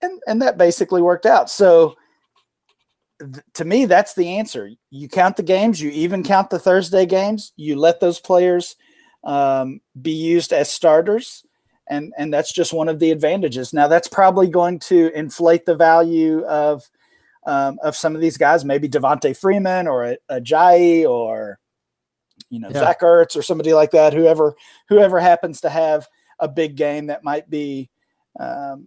and 0.00 0.22
and 0.28 0.40
that 0.40 0.56
basically 0.56 1.02
worked 1.02 1.26
out. 1.26 1.50
So 1.50 1.96
th- 3.18 3.44
to 3.54 3.64
me, 3.64 3.86
that's 3.86 4.14
the 4.14 4.38
answer. 4.38 4.70
You 4.90 5.08
count 5.08 5.36
the 5.36 5.42
games, 5.42 5.82
you 5.82 5.90
even 5.90 6.22
count 6.22 6.50
the 6.50 6.60
Thursday 6.60 7.04
games, 7.04 7.52
you 7.56 7.74
let 7.74 7.98
those 7.98 8.20
players 8.20 8.76
um, 9.24 9.80
be 10.00 10.12
used 10.12 10.52
as 10.52 10.70
starters, 10.70 11.44
and 11.88 12.14
and 12.16 12.32
that's 12.32 12.52
just 12.52 12.72
one 12.72 12.88
of 12.88 13.00
the 13.00 13.10
advantages. 13.10 13.72
Now, 13.72 13.88
that's 13.88 14.06
probably 14.06 14.46
going 14.46 14.78
to 14.80 15.10
inflate 15.18 15.66
the 15.66 15.74
value 15.74 16.44
of 16.44 16.88
um, 17.48 17.78
of 17.82 17.96
some 17.96 18.14
of 18.14 18.20
these 18.20 18.36
guys, 18.36 18.64
maybe 18.64 18.88
Devonta 18.88 19.34
Freeman 19.36 19.88
or 19.88 20.04
a, 20.04 20.16
a 20.28 20.40
Jai 20.40 21.04
or 21.06 21.58
you 22.50 22.60
know 22.60 22.68
Yeah. 22.68 22.80
Zach 22.80 23.00
Ertz 23.00 23.34
or 23.36 23.42
somebody 23.42 23.72
like 23.72 23.90
that. 23.92 24.12
Whoever 24.12 24.54
whoever 24.88 25.18
happens 25.18 25.60
to 25.62 25.70
have 25.70 26.06
a 26.38 26.46
big 26.46 26.76
game 26.76 27.06
that 27.06 27.24
might 27.24 27.48
be 27.50 27.90
um, 28.38 28.86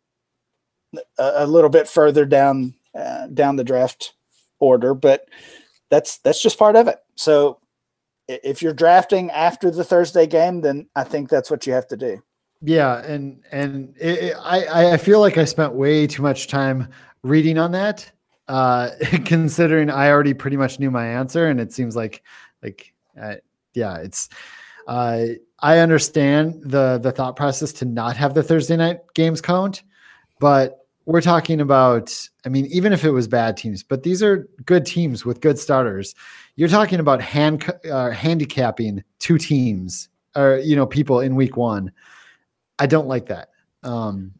a, 1.17 1.31
a 1.37 1.47
little 1.47 1.69
bit 1.69 1.87
further 1.87 2.25
down 2.25 2.73
uh, 2.95 3.27
down 3.27 3.55
the 3.55 3.63
draft 3.63 4.13
order, 4.59 4.93
but 4.93 5.25
that's 5.89 6.19
that's 6.19 6.41
just 6.41 6.59
part 6.59 6.75
of 6.75 6.87
it. 6.87 6.99
So 7.15 7.59
if 8.27 8.61
you're 8.61 8.73
drafting 8.73 9.31
after 9.31 9.71
the 9.71 9.83
Thursday 9.83 10.27
game, 10.27 10.61
then 10.61 10.87
I 10.95 11.03
think 11.03 11.29
that's 11.29 11.49
what 11.51 11.65
you 11.67 11.73
have 11.73 11.87
to 11.87 11.97
do. 11.97 12.21
Yeah, 12.61 12.99
and 13.03 13.41
and 13.51 13.95
it, 13.99 14.19
it- 14.19 14.37
I 14.39 14.91
I 14.93 14.97
feel 14.97 15.19
like 15.19 15.37
I 15.37 15.45
spent 15.45 15.73
way 15.73 16.05
too 16.07 16.21
much 16.21 16.47
time 16.47 16.87
reading 17.23 17.57
on 17.57 17.71
that, 17.71 18.09
uh, 18.51 18.89
considering 19.25 19.89
I 19.89 20.09
already 20.09 20.33
pretty 20.33 20.57
much 20.57 20.77
knew 20.77 20.91
my 20.91 21.07
answer, 21.07 21.47
and 21.47 21.59
it 21.59 21.71
seems 21.71 21.95
like 21.95 22.21
like 22.61 22.93
uh, 23.19 23.35
yeah, 23.73 23.97
it's. 23.97 24.29
Uh, 24.87 25.25
I 25.59 25.77
understand 25.77 26.61
the 26.63 26.99
the 27.01 27.11
thought 27.11 27.35
process 27.35 27.71
to 27.73 27.85
not 27.85 28.17
have 28.17 28.33
the 28.33 28.43
Thursday 28.43 28.75
night 28.75 28.99
games 29.13 29.39
count, 29.39 29.83
but 30.39 30.85
we're 31.05 31.21
talking 31.21 31.61
about. 31.61 32.13
I 32.45 32.49
mean, 32.49 32.65
even 32.65 32.91
if 32.91 33.05
it 33.05 33.11
was 33.11 33.27
bad 33.27 33.55
teams, 33.55 33.83
but 33.83 34.03
these 34.03 34.21
are 34.21 34.49
good 34.65 34.85
teams 34.85 35.25
with 35.25 35.39
good 35.39 35.57
starters. 35.57 36.13
You're 36.57 36.67
talking 36.67 36.99
about 36.99 37.21
hand 37.21 37.71
uh, 37.89 38.11
handicapping 38.11 39.01
two 39.19 39.37
teams 39.37 40.09
or 40.35 40.57
you 40.57 40.75
know 40.75 40.85
people 40.85 41.21
in 41.21 41.35
week 41.35 41.55
one. 41.55 41.91
I 42.79 42.85
don't 42.85 43.07
like 43.07 43.27
that. 43.27 43.49
Um, 43.83 44.33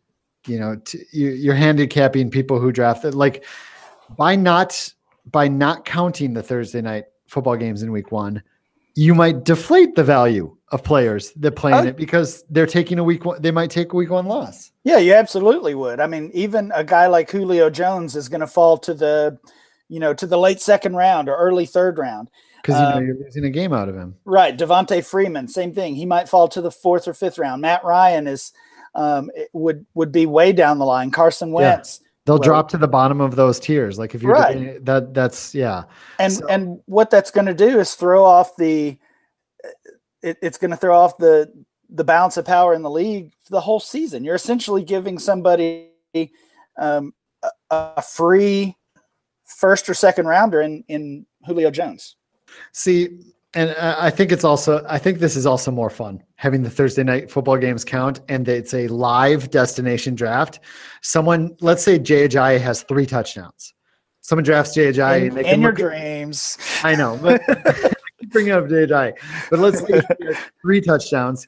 you 0.47 0.60
know, 0.60 0.76
t- 0.84 1.04
you, 1.12 1.30
you're 1.30 1.56
handicapping 1.56 2.30
people 2.30 2.60
who 2.60 2.71
drafted 2.71 3.15
like 3.15 3.45
by 4.17 4.36
not 4.36 4.93
by 5.32 5.47
not 5.47 5.86
counting 5.86 6.34
the 6.34 6.43
Thursday 6.43 6.82
night 6.82 7.06
football 7.28 7.56
games 7.56 7.84
in 7.84 7.91
week 7.91 8.12
one, 8.12 8.41
you 8.95 9.13
might 9.15 9.43
deflate 9.45 9.95
the 9.95 10.04
value 10.04 10.56
of 10.71 10.84
players 10.84 11.32
that 11.34 11.52
play 11.56 11.71
in 11.71 11.86
Oh. 11.86 11.89
it 11.89 11.97
because 11.97 12.43
they're 12.50 12.65
taking 12.65 12.97
a 13.00 13.04
week 13.04 13.24
one. 13.26 13.41
They 13.41 13.52
might 13.52 13.69
take 13.69 13.93
a 13.93 13.95
week 13.95 14.10
one 14.10 14.26
loss. 14.26 14.71
Yeah, 14.84 14.97
you 14.97 15.13
absolutely 15.13 15.76
would. 15.76 16.00
I 16.00 16.08
mean, 16.08 16.32
even 16.34 16.71
a 16.74 16.84
guy 16.84 17.08
like 17.08 17.30
Julio 17.30 17.69
Jones 17.69 18.15
is 18.15 18.28
going 18.30 18.41
to 18.41 18.47
fall 18.47 18.78
to 18.80 18.93
the, 18.93 19.38
you 19.89 20.00
know, 20.00 20.13
to 20.13 20.26
the 20.26 20.38
late 20.38 20.60
second 20.62 20.95
round 20.95 21.30
or 21.30 21.36
early 21.36 21.65
third 21.65 21.97
round. 21.97 22.30
because 22.62 22.76
you 22.80 22.82
know 22.82 22.97
Um, 22.97 23.06
you're 23.06 23.15
losing 23.17 23.45
a 23.45 23.50
game 23.50 23.74
out 23.74 23.89
of 23.89 23.95
him. 23.95 24.15
Right. 24.26 24.58
Devonta 24.58 25.04
Freeman, 25.06 25.47
same 25.47 25.74
thing. 25.74 25.95
He 25.95 26.06
might 26.06 26.28
fall 26.30 26.47
to 26.50 26.62
the 26.62 26.71
fourth 26.71 27.08
or 27.08 27.13
fifth 27.13 27.38
round. 27.38 27.62
Matt 27.62 27.84
Ryan 27.84 28.28
is 28.28 28.52
um, 28.95 29.30
would 29.54 29.86
would 29.93 30.12
be 30.12 30.26
way 30.26 30.52
down 30.52 30.78
the 30.80 30.86
line. 30.86 31.12
Carson 31.12 31.52
Wentz. 31.52 32.02
They'll 32.25 32.36
well- 32.36 32.43
drop 32.43 32.69
to 32.69 32.77
the 32.77 32.88
bottom 32.88 33.19
of 33.21 33.36
those 33.36 33.60
tiers. 33.60 33.97
Like 33.97 34.13
if 34.15 34.21
you're 34.21 34.34
Right. 34.34 34.53
doing- 34.57 34.84
that, 34.84 35.13
that's 35.13 35.55
yeah. 35.55 35.84
and 36.19 36.34
So- 36.34 36.47
and 36.47 36.79
what 36.86 37.10
that's 37.10 37.31
going 37.31 37.47
to 37.47 37.53
do 37.53 37.79
is 37.79 37.95
throw 37.95 38.23
off 38.23 38.55
the 38.57 38.97
it, 40.23 40.38
it's 40.41 40.57
going 40.57 40.71
to 40.71 40.77
throw 40.77 40.95
off 40.97 41.17
the 41.17 41.51
the 41.89 42.03
balance 42.03 42.38
of 42.38 42.45
power 42.45 42.73
in 42.73 42.84
the 42.84 42.89
league 42.89 43.34
for 43.43 43.51
the 43.51 43.60
whole 43.60 43.79
season 43.79 44.23
you're 44.23 44.36
essentially 44.36 44.84
giving 44.84 45.19
somebody 45.19 45.89
um, 46.79 47.13
a, 47.43 47.49
a 47.71 48.01
free 48.01 48.75
first 49.45 49.89
or 49.89 49.93
second 49.93 50.25
rounder 50.25 50.62
in 50.62 50.84
in 50.88 51.25
julio 51.45 51.69
jones 51.69 52.15
See, 52.71 53.19
and 53.54 53.72
I 53.72 54.10
think 54.10 54.32
it's 54.32 54.46
also 54.46 54.86
I 54.88 54.98
think 54.98 55.20
this 55.20 55.36
is 55.36 55.46
also 55.46 55.72
more 55.72 55.90
fun 55.90 56.24
having 56.36 56.64
the 56.64 56.70
Thursday 56.70 57.04
night 57.04 57.30
football 57.30 57.58
games 57.58 57.84
count 57.84 58.22
and 58.30 58.48
it's 58.48 58.74
a 58.74 58.88
live 58.88 59.52
destination 59.52 60.16
draft. 60.16 60.62
Someone, 61.02 61.56
let's 61.60 61.84
say 61.84 62.00
Jay 62.00 62.28
Ajayi 62.28 62.60
has 62.62 62.84
three 62.84 63.06
touchdowns. 63.06 63.74
Someone 64.22 64.46
drafts 64.46 64.74
Jay 64.74 64.92
Ajayi 64.92 65.28
and 65.28 65.38
they 65.38 65.52
in 65.52 65.62
your 65.62 65.72
at- 65.72 65.78
dreams 65.78 66.58
I 66.84 66.96
know, 66.96 67.20
but 67.22 67.42
bringing 68.32 68.54
up 68.54 68.70
Jay 68.70 68.88
Ajayi. 68.88 69.14
But 69.50 69.60
let's 69.60 69.80
say 69.86 70.02
three 70.62 70.80
touchdowns. 70.80 71.46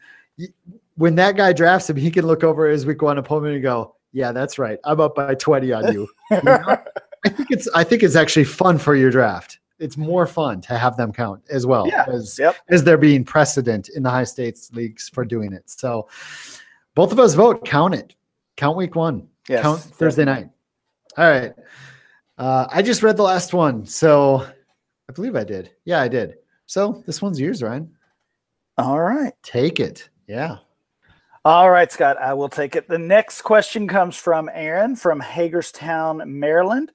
When 0.96 1.16
that 1.16 1.38
guy 1.38 1.54
drafts 1.54 1.90
him, 1.90 1.96
he 1.96 2.12
can 2.12 2.28
look 2.28 2.44
over 2.44 2.68
his 2.68 2.86
week 2.86 3.02
one 3.02 3.18
opponent 3.18 3.54
and 3.56 3.64
go, 3.64 3.96
"Yeah, 4.12 4.32
that's 4.32 4.60
right. 4.60 4.78
I'm 4.84 5.00
up 5.00 5.16
by 5.16 5.36
20 5.36 5.72
on 5.72 5.94
you." 5.94 6.08
You 6.32 6.42
know? 6.44 6.78
I 7.26 7.30
think 7.30 7.52
it's 7.52 7.68
I 7.74 7.84
think 7.84 8.04
it's 8.04 8.16
actually 8.16 8.44
fun 8.44 8.78
for 8.78 8.96
your 8.96 9.10
draft. 9.10 9.60
It's 9.84 9.98
more 9.98 10.26
fun 10.26 10.62
to 10.62 10.78
have 10.78 10.96
them 10.98 11.12
count 11.12 11.42
as 11.50 11.66
well 11.66 11.88
Yeah. 11.88 12.06
as 12.08 12.40
Yep. 12.40 12.56
as 12.70 12.84
there 12.84 12.98
being 12.98 13.24
precedent 13.26 13.90
in 13.90 14.02
the 14.04 14.10
high 14.10 14.24
states 14.24 14.72
leagues 14.74 15.10
for 15.10 15.26
doing 15.26 15.52
it. 15.54 15.70
So 15.70 16.08
both 16.96 17.12
of 17.12 17.20
us 17.20 17.34
vote 17.34 17.66
count 17.66 17.94
it. 17.96 18.16
Count 18.56 18.78
week 18.78 18.96
one. 18.96 19.28
Yes, 19.50 19.62
count 19.62 19.82
Thursday 19.82 20.26
night. 20.26 20.50
All 21.18 21.30
right. 21.30 21.54
Uh, 22.38 22.66
I 22.72 22.82
just 22.82 23.04
read 23.04 23.18
the 23.18 23.24
last 23.24 23.54
one, 23.54 23.86
so 23.86 24.46
I 25.10 25.14
believe 25.14 25.36
I 25.36 25.44
did. 25.44 25.72
Yeah, 25.86 26.02
I 26.02 26.08
did. 26.08 26.36
So 26.66 27.04
this 27.06 27.22
one's 27.22 27.40
yours, 27.40 27.62
Ryan. 27.62 27.92
all 28.78 29.00
right 29.02 29.34
Take 29.44 29.80
it. 29.80 30.10
Yeah. 30.28 30.58
All 31.46 31.70
right, 31.70 31.92
Scott, 31.92 32.18
I 32.22 32.34
will 32.34 32.48
take 32.48 32.76
it. 32.78 32.88
The 32.88 32.98
next 32.98 33.42
question 33.42 33.86
comes 33.88 34.16
from 34.16 34.50
Aaron 34.54 34.96
from 34.96 35.20
Hagerstown, 35.20 36.24
Maryland. 36.40 36.94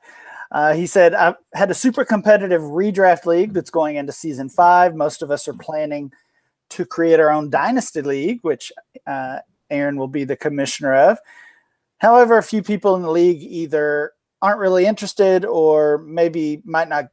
Uh, 0.50 0.74
he 0.74 0.87
said, 0.87 1.14
I've 1.14 1.34
had 1.54 1.70
a 1.70 1.74
super 1.74 2.04
competitive 2.04 2.62
redraft 2.62 3.26
league 3.26 3.52
that's 3.52 3.70
going 3.70 3.96
into 3.96 4.12
season 4.12 4.48
five. 4.48 4.94
Most 4.94 5.22
of 5.22 5.30
us 5.30 5.46
are 5.46 5.54
planning 5.54 6.11
to 6.70 6.84
create 6.84 7.20
our 7.20 7.30
own 7.30 7.50
dynasty 7.50 8.02
league, 8.02 8.40
which 8.42 8.72
uh, 9.06 9.38
Aaron 9.70 9.96
will 9.96 10.08
be 10.08 10.24
the 10.24 10.37
commissioner 10.37 10.94
of. 10.94 11.18
However, 11.98 12.38
a 12.38 12.42
few 12.42 12.62
people 12.62 12.94
in 12.96 13.02
the 13.02 13.11
league 13.11 13.42
either 13.42 14.12
aren't 14.40 14.61
really 14.61 14.87
interested 14.87 15.44
or 15.44 15.98
maybe 15.98 16.62
might 16.64 16.88
not 16.88 17.06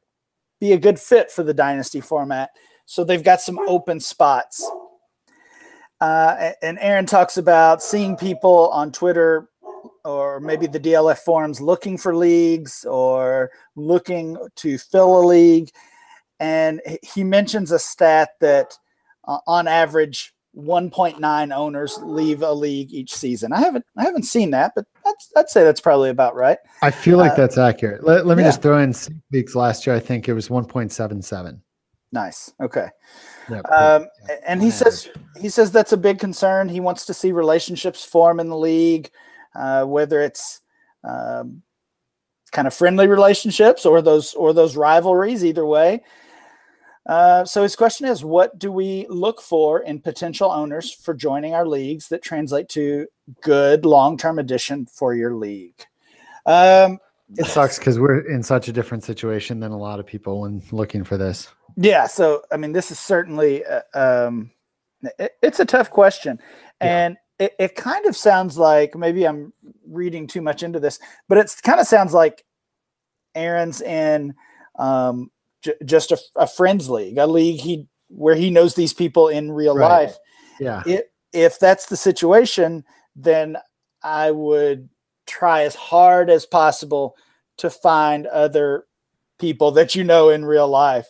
be 0.59 0.73
a 0.73 0.77
good 0.77 0.99
fit 0.99 1.31
for 1.31 1.43
the 1.43 1.53
dynasty 1.53 2.01
format. 2.01 2.51
So 2.85 3.03
they've 3.03 3.23
got 3.23 3.41
some 3.41 3.59
open 3.67 3.99
spots. 3.99 4.69
Uh, 5.99 6.51
and 6.61 6.77
Aaron 6.79 7.05
talks 7.05 7.37
about 7.37 7.81
seeing 7.81 8.15
people 8.15 8.69
on 8.69 8.91
Twitter 8.91 9.49
or 10.05 10.39
maybe 10.39 10.67
the 10.67 10.79
DLF 10.79 11.17
forums 11.19 11.59
looking 11.59 11.97
for 11.97 12.15
leagues 12.15 12.85
or 12.85 13.51
looking 13.75 14.37
to 14.55 14.77
fill 14.77 15.19
a 15.19 15.25
league. 15.25 15.69
And 16.39 16.81
he 17.01 17.23
mentions 17.23 17.71
a 17.71 17.79
stat 17.79 18.29
that 18.39 18.77
uh, 19.27 19.39
on 19.47 19.67
average, 19.67 20.33
1.9 20.55 21.55
owners 21.55 21.99
leave 22.01 22.41
a 22.41 22.51
league 22.51 22.93
each 22.93 23.13
season. 23.13 23.51
I 23.51 23.59
haven't 23.59 23.85
I 23.97 24.03
haven't 24.03 24.23
seen 24.23 24.51
that, 24.51 24.71
but 24.75 24.85
I'd 25.35 25.49
say 25.49 25.63
that's 25.63 25.81
probably 25.81 26.09
about 26.09 26.35
right. 26.35 26.57
I 26.81 26.91
feel 26.91 27.17
like 27.17 27.33
uh, 27.33 27.35
that's 27.35 27.57
accurate. 27.57 28.05
Let, 28.05 28.25
let 28.25 28.37
me 28.37 28.43
yeah. 28.43 28.49
just 28.49 28.61
throw 28.61 28.79
in 28.79 28.93
leagues 29.31 29.55
last 29.55 29.85
year. 29.85 29.95
I 29.95 29.99
think 29.99 30.29
it 30.29 30.33
was 30.33 30.47
1.77. 30.47 31.59
Nice. 32.11 32.53
Okay. 32.61 32.87
um, 33.69 34.07
and 34.47 34.61
he 34.61 34.71
says 34.71 35.09
he 35.39 35.49
says 35.49 35.71
that's 35.71 35.91
a 35.91 35.97
big 35.97 36.19
concern. 36.19 36.69
He 36.69 36.79
wants 36.79 37.05
to 37.07 37.13
see 37.13 37.31
relationships 37.31 38.05
form 38.05 38.39
in 38.39 38.47
the 38.47 38.57
league, 38.57 39.11
uh, 39.55 39.83
whether 39.85 40.21
it's 40.21 40.61
um, 41.03 41.61
kind 42.51 42.67
of 42.67 42.73
friendly 42.73 43.07
relationships 43.07 43.85
or 43.85 44.01
those 44.01 44.33
or 44.33 44.53
those 44.53 44.75
rivalries. 44.75 45.43
Either 45.43 45.65
way, 45.65 46.01
uh, 47.05 47.45
so 47.45 47.61
his 47.61 47.75
question 47.75 48.07
is, 48.07 48.23
what 48.23 48.57
do 48.57 48.71
we 48.71 49.05
look 49.09 49.41
for 49.41 49.81
in 49.81 49.99
potential 49.99 50.49
owners 50.49 50.91
for 50.91 51.13
joining 51.13 51.53
our 51.53 51.67
leagues 51.67 52.07
that 52.07 52.23
translate 52.23 52.67
to 52.69 53.07
good 53.41 53.85
long-term 53.85 54.39
addition 54.39 54.85
for 54.87 55.13
your 55.13 55.35
league? 55.35 55.85
Um, 56.45 56.99
it 57.37 57.45
sucks 57.45 57.77
because 57.77 57.99
we're 57.99 58.19
in 58.31 58.41
such 58.41 58.67
a 58.67 58.71
different 58.71 59.03
situation 59.03 59.59
than 59.59 59.71
a 59.71 59.77
lot 59.77 59.99
of 59.99 60.05
people 60.05 60.41
when 60.41 60.63
looking 60.71 61.03
for 61.03 61.17
this. 61.17 61.49
Yeah, 61.75 62.07
so 62.07 62.43
I 62.51 62.57
mean, 62.57 62.71
this 62.71 62.89
is 62.89 62.99
certainly 62.99 63.63
uh, 63.65 63.81
um, 63.93 64.51
it, 65.19 65.33
it's 65.41 65.59
a 65.59 65.65
tough 65.65 65.91
question, 65.91 66.39
and. 66.79 67.17
It, 67.39 67.53
it 67.59 67.75
kind 67.75 68.05
of 68.05 68.15
sounds 68.15 68.57
like 68.57 68.95
maybe 68.95 69.27
I'm 69.27 69.53
reading 69.87 70.27
too 70.27 70.41
much 70.41 70.63
into 70.63 70.79
this, 70.79 70.99
but 71.27 71.37
it 71.37 71.53
kind 71.63 71.79
of 71.79 71.87
sounds 71.87 72.13
like 72.13 72.45
Aaron's 73.33 73.81
in 73.81 74.33
um, 74.79 75.31
j- 75.61 75.75
just 75.85 76.11
a, 76.11 76.19
a, 76.35 76.47
friends 76.47 76.89
league, 76.89 77.17
a 77.17 77.27
league 77.27 77.59
he 77.59 77.87
where 78.07 78.35
he 78.35 78.49
knows 78.49 78.75
these 78.75 78.93
people 78.93 79.27
in 79.27 79.51
real 79.51 79.75
right. 79.75 79.87
life. 79.87 80.17
Yeah. 80.59 80.83
It, 80.85 81.11
if 81.33 81.59
that's 81.59 81.87
the 81.87 81.97
situation, 81.97 82.85
then 83.15 83.57
I 84.03 84.31
would 84.31 84.89
try 85.27 85.63
as 85.63 85.75
hard 85.75 86.29
as 86.29 86.45
possible 86.45 87.17
to 87.57 87.69
find 87.69 88.27
other 88.27 88.85
people 89.39 89.71
that 89.71 89.95
you 89.95 90.03
know 90.03 90.29
in 90.29 90.45
real 90.45 90.67
life. 90.67 91.07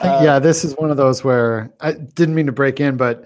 Uh, 0.00 0.20
yeah, 0.22 0.38
this 0.38 0.64
is 0.64 0.74
one 0.78 0.90
of 0.90 0.96
those 0.96 1.22
where 1.22 1.70
I 1.80 1.92
didn't 1.92 2.34
mean 2.34 2.46
to 2.46 2.52
break 2.52 2.80
in, 2.80 2.96
but 2.96 3.24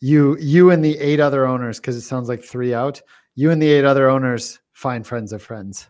you 0.00 0.36
you 0.38 0.70
and 0.70 0.84
the 0.84 0.98
eight 0.98 1.20
other 1.20 1.46
owners, 1.46 1.78
because 1.78 1.96
it 1.96 2.02
sounds 2.02 2.28
like 2.28 2.42
three 2.42 2.74
out. 2.74 3.00
You 3.34 3.50
and 3.50 3.60
the 3.60 3.70
eight 3.70 3.84
other 3.84 4.08
owners 4.08 4.60
find 4.72 5.06
friends 5.06 5.32
of 5.32 5.42
friends. 5.42 5.88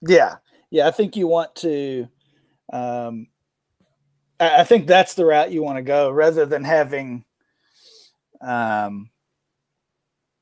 Yeah, 0.00 0.36
yeah. 0.70 0.88
I 0.88 0.90
think 0.90 1.16
you 1.16 1.26
want 1.26 1.54
to 1.56 2.08
um, 2.72 3.26
I 4.40 4.64
think 4.64 4.86
that's 4.86 5.14
the 5.14 5.26
route 5.26 5.52
you 5.52 5.62
want 5.62 5.76
to 5.76 5.82
go 5.82 6.10
rather 6.10 6.46
than 6.46 6.64
having, 6.64 7.24
um, 8.40 9.10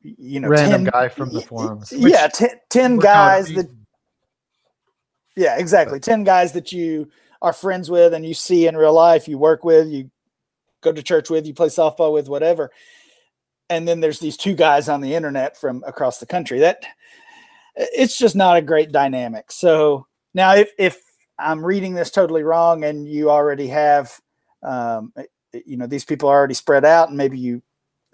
you 0.01 0.39
know, 0.39 0.49
random 0.49 0.85
10, 0.85 0.93
guy 0.93 1.09
from 1.09 1.33
the 1.33 1.41
forums. 1.41 1.93
Yeah, 1.93 2.29
ten, 2.29 2.51
10 2.71 2.99
guys 2.99 3.49
that. 3.49 3.69
Yeah, 5.37 5.59
exactly. 5.59 5.99
But, 5.99 6.05
10 6.05 6.23
guys 6.23 6.53
that 6.53 6.71
you 6.71 7.11
are 7.43 7.53
friends 7.53 7.91
with 7.91 8.15
and 8.15 8.25
you 8.25 8.35
see 8.35 8.69
in 8.69 8.77
real 8.77 8.95
life, 8.95 9.27
you 9.27 9.37
work 9.37 9.65
with, 9.65 9.89
you 9.89 10.11
go 10.81 10.93
to 10.93 11.03
church 11.03 11.29
with, 11.29 11.47
you 11.47 11.55
play 11.55 11.69
softball 11.69 12.13
with, 12.13 12.29
whatever. 12.29 12.71
And 13.71 13.87
then 13.87 14.01
there's 14.01 14.21
these 14.21 14.37
two 14.37 14.55
guys 14.55 14.89
on 14.89 15.01
the 15.01 15.15
internet 15.15 15.57
from 15.57 15.85
across 15.87 16.19
the 16.19 16.27
country. 16.27 16.61
That 16.61 16.85
it's 17.77 18.19
just 18.19 18.35
not 18.35 18.57
a 18.57 18.63
great 18.63 18.93
dynamic. 18.93 19.53
So 19.53 20.07
now 20.35 20.55
if 20.55 20.71
if 20.79 21.01
I'm 21.39 21.65
reading 21.65 21.95
this 21.95 22.11
totally 22.11 22.43
wrong, 22.43 22.85
and 22.85 23.07
you 23.07 23.31
already 23.31 23.69
have, 23.69 24.21
um, 24.63 25.13
eh, 25.17 25.25
eh, 25.55 25.61
you 25.65 25.77
know, 25.77 25.87
these 25.87 26.05
people 26.05 26.29
are 26.29 26.37
already 26.37 26.55
spread 26.55 26.85
out, 26.85 27.09
and 27.09 27.17
maybe 27.17 27.39
you 27.39 27.63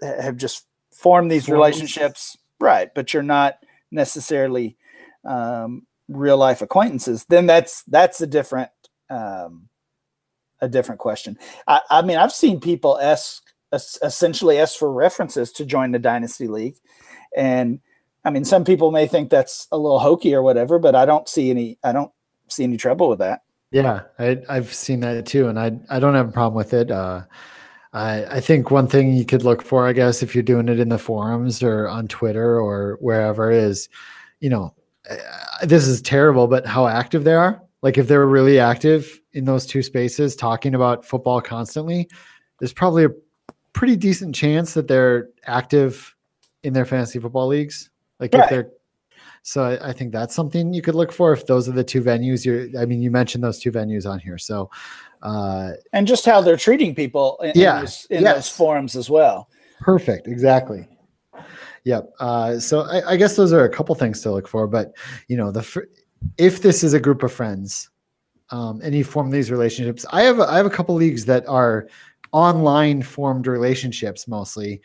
have 0.01 0.37
just 0.37 0.65
formed 0.93 1.31
these 1.31 1.49
relationships, 1.49 2.37
right? 2.59 2.93
But 2.93 3.13
you're 3.13 3.23
not 3.23 3.57
necessarily 3.91 4.77
um, 5.23 5.87
real 6.07 6.37
life 6.37 6.61
acquaintances. 6.61 7.25
Then 7.25 7.47
that's 7.47 7.83
that's 7.83 8.21
a 8.21 8.27
different 8.27 8.69
um, 9.09 9.69
a 10.61 10.69
different 10.69 10.99
question. 10.99 11.37
I, 11.67 11.81
I 11.89 12.01
mean, 12.01 12.17
I've 12.17 12.31
seen 12.31 12.59
people 12.59 12.99
ask 12.99 13.41
essentially 13.75 14.59
ask 14.59 14.77
for 14.77 14.91
references 14.91 15.51
to 15.53 15.65
join 15.65 15.91
the 15.91 15.99
dynasty 15.99 16.47
league, 16.47 16.75
and 17.35 17.79
I 18.25 18.31
mean, 18.31 18.43
some 18.43 18.63
people 18.63 18.91
may 18.91 19.07
think 19.07 19.29
that's 19.29 19.67
a 19.71 19.77
little 19.77 19.99
hokey 19.99 20.33
or 20.33 20.41
whatever, 20.41 20.79
but 20.79 20.95
I 20.95 21.05
don't 21.05 21.29
see 21.29 21.51
any. 21.51 21.77
I 21.83 21.91
don't 21.91 22.11
see 22.47 22.63
any 22.63 22.77
trouble 22.77 23.07
with 23.07 23.19
that. 23.19 23.41
Yeah, 23.71 24.01
I, 24.17 24.39
have 24.49 24.73
seen 24.73 25.01
that 25.01 25.25
too, 25.25 25.47
and 25.47 25.59
I 25.59 25.77
I 25.89 25.99
don't 25.99 26.15
have 26.15 26.29
a 26.29 26.31
problem 26.31 26.55
with 26.55 26.73
it. 26.73 26.89
Uh, 26.89 27.21
I 27.93 28.25
I 28.25 28.39
think 28.39 28.71
one 28.71 28.87
thing 28.87 29.13
you 29.13 29.25
could 29.25 29.43
look 29.43 29.61
for, 29.61 29.87
I 29.87 29.93
guess, 29.93 30.23
if 30.23 30.33
you're 30.33 30.43
doing 30.43 30.69
it 30.69 30.79
in 30.79 30.89
the 30.89 30.97
forums 30.97 31.61
or 31.61 31.87
on 31.87 32.07
Twitter 32.07 32.59
or 32.59 32.97
wherever, 32.99 33.51
is, 33.51 33.89
you 34.39 34.49
know, 34.49 34.73
uh, 35.09 35.15
this 35.63 35.87
is 35.87 36.01
terrible, 36.01 36.47
but 36.47 36.65
how 36.65 36.87
active 36.87 37.25
they 37.25 37.33
are. 37.33 37.61
Like 37.83 37.99
if 37.99 38.07
they're 38.07 38.25
really 38.25 38.59
active 38.59 39.19
in 39.33 39.45
those 39.45 39.67
two 39.67 39.83
spaces, 39.83 40.35
talking 40.35 40.73
about 40.73 41.05
football 41.05 41.41
constantly, 41.41 42.09
there's 42.59 42.73
probably 42.73 43.05
a 43.05 43.09
pretty 43.75 43.97
decent 43.97 44.33
chance 44.33 44.73
that 44.73 44.87
they're 44.87 45.29
active 45.45 46.15
in 46.63 46.73
their 46.73 46.85
fantasy 46.85 47.19
football 47.19 47.45
leagues. 47.45 47.91
Like 48.19 48.33
right. 48.33 48.45
if 48.45 48.49
they're 48.49 48.71
so 49.43 49.63
I, 49.63 49.89
I, 49.89 49.93
think 49.93 50.11
that's 50.11 50.33
something 50.33 50.73
you 50.73 50.81
could 50.81 50.95
look 50.95 51.11
for 51.11 51.31
if 51.31 51.45
those 51.45 51.69
are 51.69 51.73
the 51.73 51.83
two 51.83 52.01
venues. 52.01 52.43
you're 52.43 52.67
I 52.81 52.85
mean, 52.85 53.03
you 53.03 53.11
mentioned 53.11 53.43
those 53.43 53.59
two 53.59 53.71
venues 53.71 54.09
on 54.09 54.17
here. 54.17 54.39
So, 54.39 54.71
uh, 55.21 55.73
and 55.93 56.07
just 56.07 56.25
how 56.25 56.41
they're 56.41 56.57
treating 56.57 56.95
people 56.95 57.37
in, 57.43 57.51
yeah, 57.53 57.75
in, 57.75 57.81
those, 57.81 58.07
in 58.09 58.23
yes. 58.23 58.35
those 58.35 58.49
forums 58.49 58.95
as 58.95 59.07
well. 59.07 59.49
Perfect. 59.79 60.27
Exactly. 60.27 60.87
Yep. 61.83 62.11
Uh, 62.19 62.57
so 62.57 62.81
I, 62.81 63.11
I, 63.11 63.17
guess 63.17 63.35
those 63.35 63.53
are 63.53 63.65
a 63.65 63.69
couple 63.69 63.93
things 63.93 64.21
to 64.21 64.31
look 64.31 64.47
for, 64.47 64.65
but 64.65 64.95
you 65.27 65.37
know, 65.37 65.51
the 65.51 65.85
if 66.39 66.63
this 66.63 66.83
is 66.83 66.95
a 66.95 66.99
group 66.99 67.21
of 67.21 67.31
friends, 67.31 67.91
um, 68.49 68.79
and 68.83 68.95
you 68.95 69.03
form 69.03 69.29
these 69.29 69.51
relationships, 69.51 70.05
I 70.11 70.23
have 70.23 70.39
a, 70.39 70.43
I 70.43 70.57
have 70.57 70.65
a 70.65 70.71
couple 70.71 70.95
leagues 70.95 71.25
that 71.25 71.47
are 71.47 71.87
online 72.31 73.01
formed 73.01 73.47
relationships 73.47 74.27
mostly. 74.27 74.81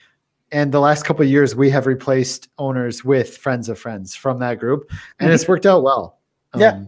And 0.52 0.72
the 0.72 0.80
last 0.80 1.04
couple 1.04 1.24
of 1.24 1.30
years 1.30 1.54
we 1.54 1.70
have 1.70 1.86
replaced 1.86 2.48
owners 2.58 3.04
with 3.04 3.36
friends 3.36 3.68
of 3.68 3.78
friends 3.78 4.14
from 4.14 4.38
that 4.40 4.58
group 4.58 4.90
and 4.90 5.26
mm-hmm. 5.26 5.34
it's 5.34 5.48
worked 5.48 5.66
out 5.66 5.82
well. 5.82 6.18
Um, 6.52 6.60
yeah 6.60 6.84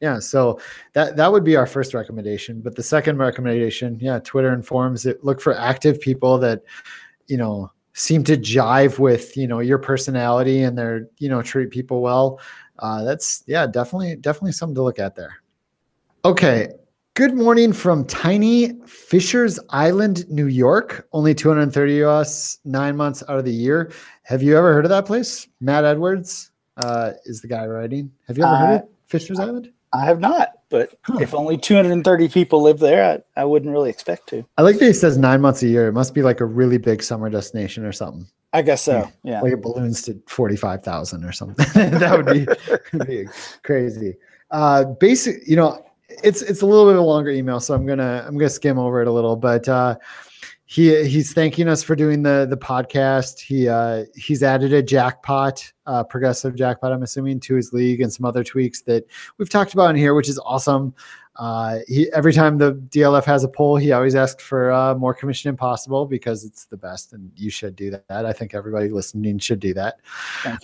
yeah 0.00 0.18
so 0.18 0.60
that 0.94 1.16
that 1.16 1.30
would 1.30 1.44
be 1.44 1.56
our 1.56 1.66
first 1.66 1.94
recommendation. 1.94 2.60
But 2.60 2.76
the 2.76 2.82
second 2.82 3.18
recommendation 3.18 3.98
yeah 4.00 4.20
twitter 4.20 4.52
and 4.52 4.66
forums 4.66 5.06
look 5.22 5.40
for 5.40 5.56
active 5.56 6.00
people 6.00 6.38
that 6.38 6.62
you 7.26 7.36
know 7.36 7.70
seem 7.92 8.24
to 8.24 8.36
jive 8.36 8.98
with 8.98 9.36
you 9.36 9.46
know 9.46 9.60
your 9.60 9.78
personality 9.78 10.62
and 10.62 10.76
they're 10.76 11.08
you 11.18 11.28
know 11.28 11.42
treat 11.42 11.70
people 11.70 12.00
well. 12.00 12.40
Uh, 12.78 13.04
that's 13.04 13.44
yeah 13.46 13.66
definitely 13.66 14.16
definitely 14.16 14.52
something 14.52 14.74
to 14.74 14.82
look 14.82 14.98
at 14.98 15.14
there. 15.14 15.36
Okay 16.24 16.68
Good 17.20 17.34
morning 17.34 17.74
from 17.74 18.06
tiny 18.06 18.80
Fishers 18.86 19.60
Island, 19.68 20.26
New 20.30 20.46
York. 20.46 21.06
Only 21.12 21.34
230 21.34 22.02
US, 22.04 22.56
nine 22.64 22.96
months 22.96 23.22
out 23.28 23.38
of 23.38 23.44
the 23.44 23.52
year. 23.52 23.92
Have 24.22 24.42
you 24.42 24.56
ever 24.56 24.72
heard 24.72 24.86
of 24.86 24.88
that 24.88 25.04
place? 25.04 25.46
Matt 25.60 25.84
Edwards 25.84 26.50
uh, 26.78 27.12
is 27.26 27.42
the 27.42 27.46
guy 27.46 27.66
writing. 27.66 28.10
Have 28.26 28.38
you 28.38 28.44
ever 28.44 28.54
uh, 28.54 28.58
heard 28.58 28.74
of 28.76 28.88
Fishers 29.04 29.38
Island? 29.38 29.70
I 29.92 30.02
have 30.06 30.18
not, 30.18 30.60
but 30.70 30.98
huh. 31.02 31.18
if 31.20 31.34
only 31.34 31.58
230 31.58 32.28
people 32.30 32.62
live 32.62 32.78
there, 32.78 33.22
I, 33.36 33.42
I 33.42 33.44
wouldn't 33.44 33.70
really 33.70 33.90
expect 33.90 34.26
to. 34.30 34.46
I 34.56 34.62
like 34.62 34.78
that 34.78 34.86
he 34.86 34.94
says 34.94 35.18
nine 35.18 35.42
months 35.42 35.62
a 35.62 35.68
year. 35.68 35.88
It 35.88 35.92
must 35.92 36.14
be 36.14 36.22
like 36.22 36.40
a 36.40 36.46
really 36.46 36.78
big 36.78 37.02
summer 37.02 37.28
destination 37.28 37.84
or 37.84 37.92
something. 37.92 38.26
I 38.54 38.62
guess 38.62 38.80
so. 38.80 39.12
Yeah. 39.24 39.42
Like 39.42 39.52
it 39.52 39.60
balloons 39.60 40.00
to 40.04 40.18
45,000 40.26 41.22
or 41.22 41.32
something. 41.32 41.66
that 41.98 42.16
would 42.16 42.32
be, 42.32 43.04
be 43.04 43.28
crazy. 43.62 44.16
Uh, 44.50 44.84
basic, 44.84 45.46
you 45.46 45.56
know, 45.56 45.84
it's 46.22 46.42
it's 46.42 46.62
a 46.62 46.66
little 46.66 46.86
bit 46.86 46.94
of 46.94 47.00
a 47.00 47.04
longer 47.04 47.30
email, 47.30 47.60
so 47.60 47.74
I'm 47.74 47.86
gonna 47.86 48.24
I'm 48.26 48.36
gonna 48.36 48.50
skim 48.50 48.78
over 48.78 49.00
it 49.02 49.08
a 49.08 49.12
little. 49.12 49.36
But 49.36 49.68
uh, 49.68 49.96
he 50.70 51.04
he's 51.04 51.32
thanking 51.32 51.68
us 51.68 51.82
for 51.82 51.96
doing 51.96 52.22
the 52.22 52.46
the 52.48 52.56
podcast. 52.56 53.40
He 53.40 53.68
uh, 53.68 54.04
he's 54.14 54.42
added 54.42 54.72
a 54.72 54.82
jackpot, 54.82 55.72
uh, 55.86 56.04
progressive 56.04 56.54
jackpot. 56.54 56.92
I'm 56.92 57.02
assuming 57.02 57.40
to 57.40 57.54
his 57.56 57.72
league 57.72 58.00
and 58.00 58.12
some 58.12 58.24
other 58.24 58.44
tweaks 58.44 58.82
that 58.82 59.04
we've 59.38 59.50
talked 59.50 59.74
about 59.74 59.90
in 59.90 59.96
here, 59.96 60.14
which 60.14 60.28
is 60.28 60.38
awesome. 60.44 60.94
Uh, 61.36 61.78
he 61.88 62.08
every 62.12 62.32
time 62.32 62.58
the 62.58 62.74
DLF 62.74 63.24
has 63.24 63.42
a 63.42 63.48
poll, 63.48 63.76
he 63.76 63.92
always 63.92 64.14
asks 64.14 64.44
for 64.44 64.70
uh, 64.70 64.94
more 64.94 65.14
commission 65.14 65.48
impossible 65.48 66.06
because 66.06 66.44
it's 66.44 66.66
the 66.66 66.76
best, 66.76 67.14
and 67.14 67.32
you 67.34 67.50
should 67.50 67.74
do 67.74 67.90
that. 67.90 68.26
I 68.26 68.32
think 68.32 68.54
everybody 68.54 68.90
listening 68.90 69.38
should 69.38 69.60
do 69.60 69.74
that. 69.74 70.00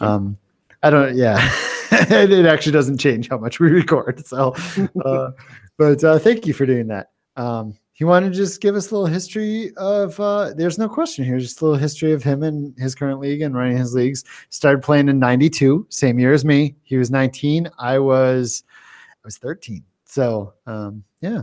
Um, 0.00 0.38
I 0.86 0.90
don't. 0.90 1.16
Yeah, 1.16 1.36
it 1.90 2.46
actually 2.46 2.72
doesn't 2.72 2.98
change 2.98 3.28
how 3.28 3.38
much 3.38 3.58
we 3.58 3.70
record. 3.70 4.24
So, 4.24 4.54
uh, 5.04 5.30
but 5.76 6.04
uh, 6.04 6.20
thank 6.20 6.46
you 6.46 6.54
for 6.54 6.64
doing 6.64 6.86
that. 6.88 7.10
Um, 7.36 7.76
you 7.96 8.06
want 8.06 8.24
to 8.24 8.30
just 8.30 8.60
give 8.60 8.76
us 8.76 8.90
a 8.90 8.94
little 8.94 9.06
history 9.06 9.72
of 9.78 10.20
uh 10.20 10.52
there's 10.54 10.78
no 10.78 10.88
question 10.88 11.24
here 11.24 11.38
just 11.38 11.60
a 11.60 11.64
little 11.64 11.78
history 11.78 12.12
of 12.12 12.22
him 12.22 12.42
and 12.42 12.78
his 12.78 12.94
current 12.94 13.20
league 13.20 13.40
and 13.40 13.56
running 13.56 13.76
his 13.76 13.94
leagues. 13.94 14.22
Started 14.50 14.82
playing 14.82 15.08
in 15.08 15.18
92 15.18 15.86
same 15.88 16.18
year 16.18 16.32
as 16.32 16.44
me. 16.44 16.76
He 16.82 16.98
was 16.98 17.10
19 17.10 17.70
i 17.78 17.98
was 17.98 18.64
i 19.12 19.24
was 19.24 19.38
13 19.38 19.82
so 20.04 20.52
um 20.66 21.02
yeah. 21.20 21.42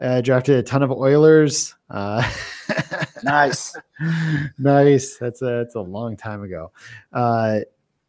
Uh, 0.00 0.20
drafted 0.20 0.56
a 0.56 0.62
ton 0.62 0.84
of 0.84 0.92
oilers 0.92 1.74
uh 1.90 2.22
nice. 3.24 3.76
Nice. 4.58 5.16
That's 5.16 5.42
a 5.42 5.46
that's 5.46 5.74
a 5.74 5.80
long 5.80 6.16
time 6.16 6.42
ago. 6.42 6.70
Uh 7.12 7.60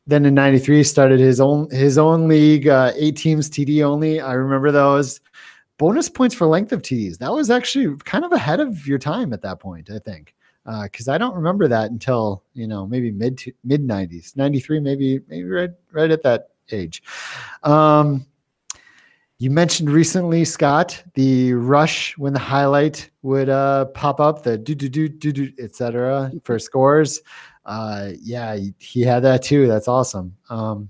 then 0.09 0.25
in 0.25 0.33
93 0.33 0.83
started 0.83 1.19
his 1.19 1.39
own 1.39 1.69
his 1.69 1.97
own 1.97 2.27
league 2.27 2.67
uh 2.67 2.91
eight 2.95 3.15
teams 3.15 3.49
td 3.49 3.83
only 3.83 4.19
i 4.19 4.33
remember 4.33 4.71
those 4.71 5.21
bonus 5.79 6.09
points 6.09 6.35
for 6.35 6.45
length 6.45 6.71
of 6.71 6.83
TDs. 6.83 7.17
That 7.17 7.31
was 7.31 7.49
actually 7.49 7.95
kind 8.03 8.23
of 8.23 8.31
ahead 8.31 8.59
of 8.59 8.85
your 8.85 8.99
time 8.99 9.33
at 9.33 9.41
that 9.41 9.59
point, 9.59 9.89
I 9.89 9.97
think, 9.97 10.35
because 10.83 11.07
uh, 11.07 11.13
I 11.13 11.17
don't 11.17 11.33
remember 11.33 11.67
that 11.67 11.89
until 11.89 12.43
you 12.53 12.67
know 12.67 12.85
maybe 12.85 13.09
mid 13.09 13.39
to, 13.39 13.53
mid 13.63 13.81
nineties, 13.81 14.33
ninety 14.35 14.59
three, 14.59 14.79
maybe 14.79 15.21
maybe 15.27 15.49
right 15.49 15.71
right 15.91 16.11
at 16.11 16.21
that 16.21 16.49
age. 16.71 17.01
Um, 17.63 18.27
you 19.39 19.49
mentioned 19.49 19.89
recently, 19.89 20.43
Scott, 20.43 21.01
the 21.13 21.53
rush 21.53 22.17
when 22.17 22.33
the 22.33 22.39
highlight 22.39 23.09
would 23.21 23.47
uh, 23.47 23.85
pop 23.85 24.19
up, 24.19 24.43
the 24.43 24.57
do 24.57 24.75
do 24.75 24.89
do 24.89 25.07
do 25.07 25.31
do, 25.31 25.51
etc. 25.57 26.31
for 26.43 26.59
scores. 26.59 27.21
Uh, 27.65 28.11
yeah, 28.21 28.57
he 28.77 29.01
had 29.01 29.21
that 29.21 29.43
too. 29.43 29.67
That's 29.67 29.87
awesome. 29.87 30.35
Um, 30.49 30.89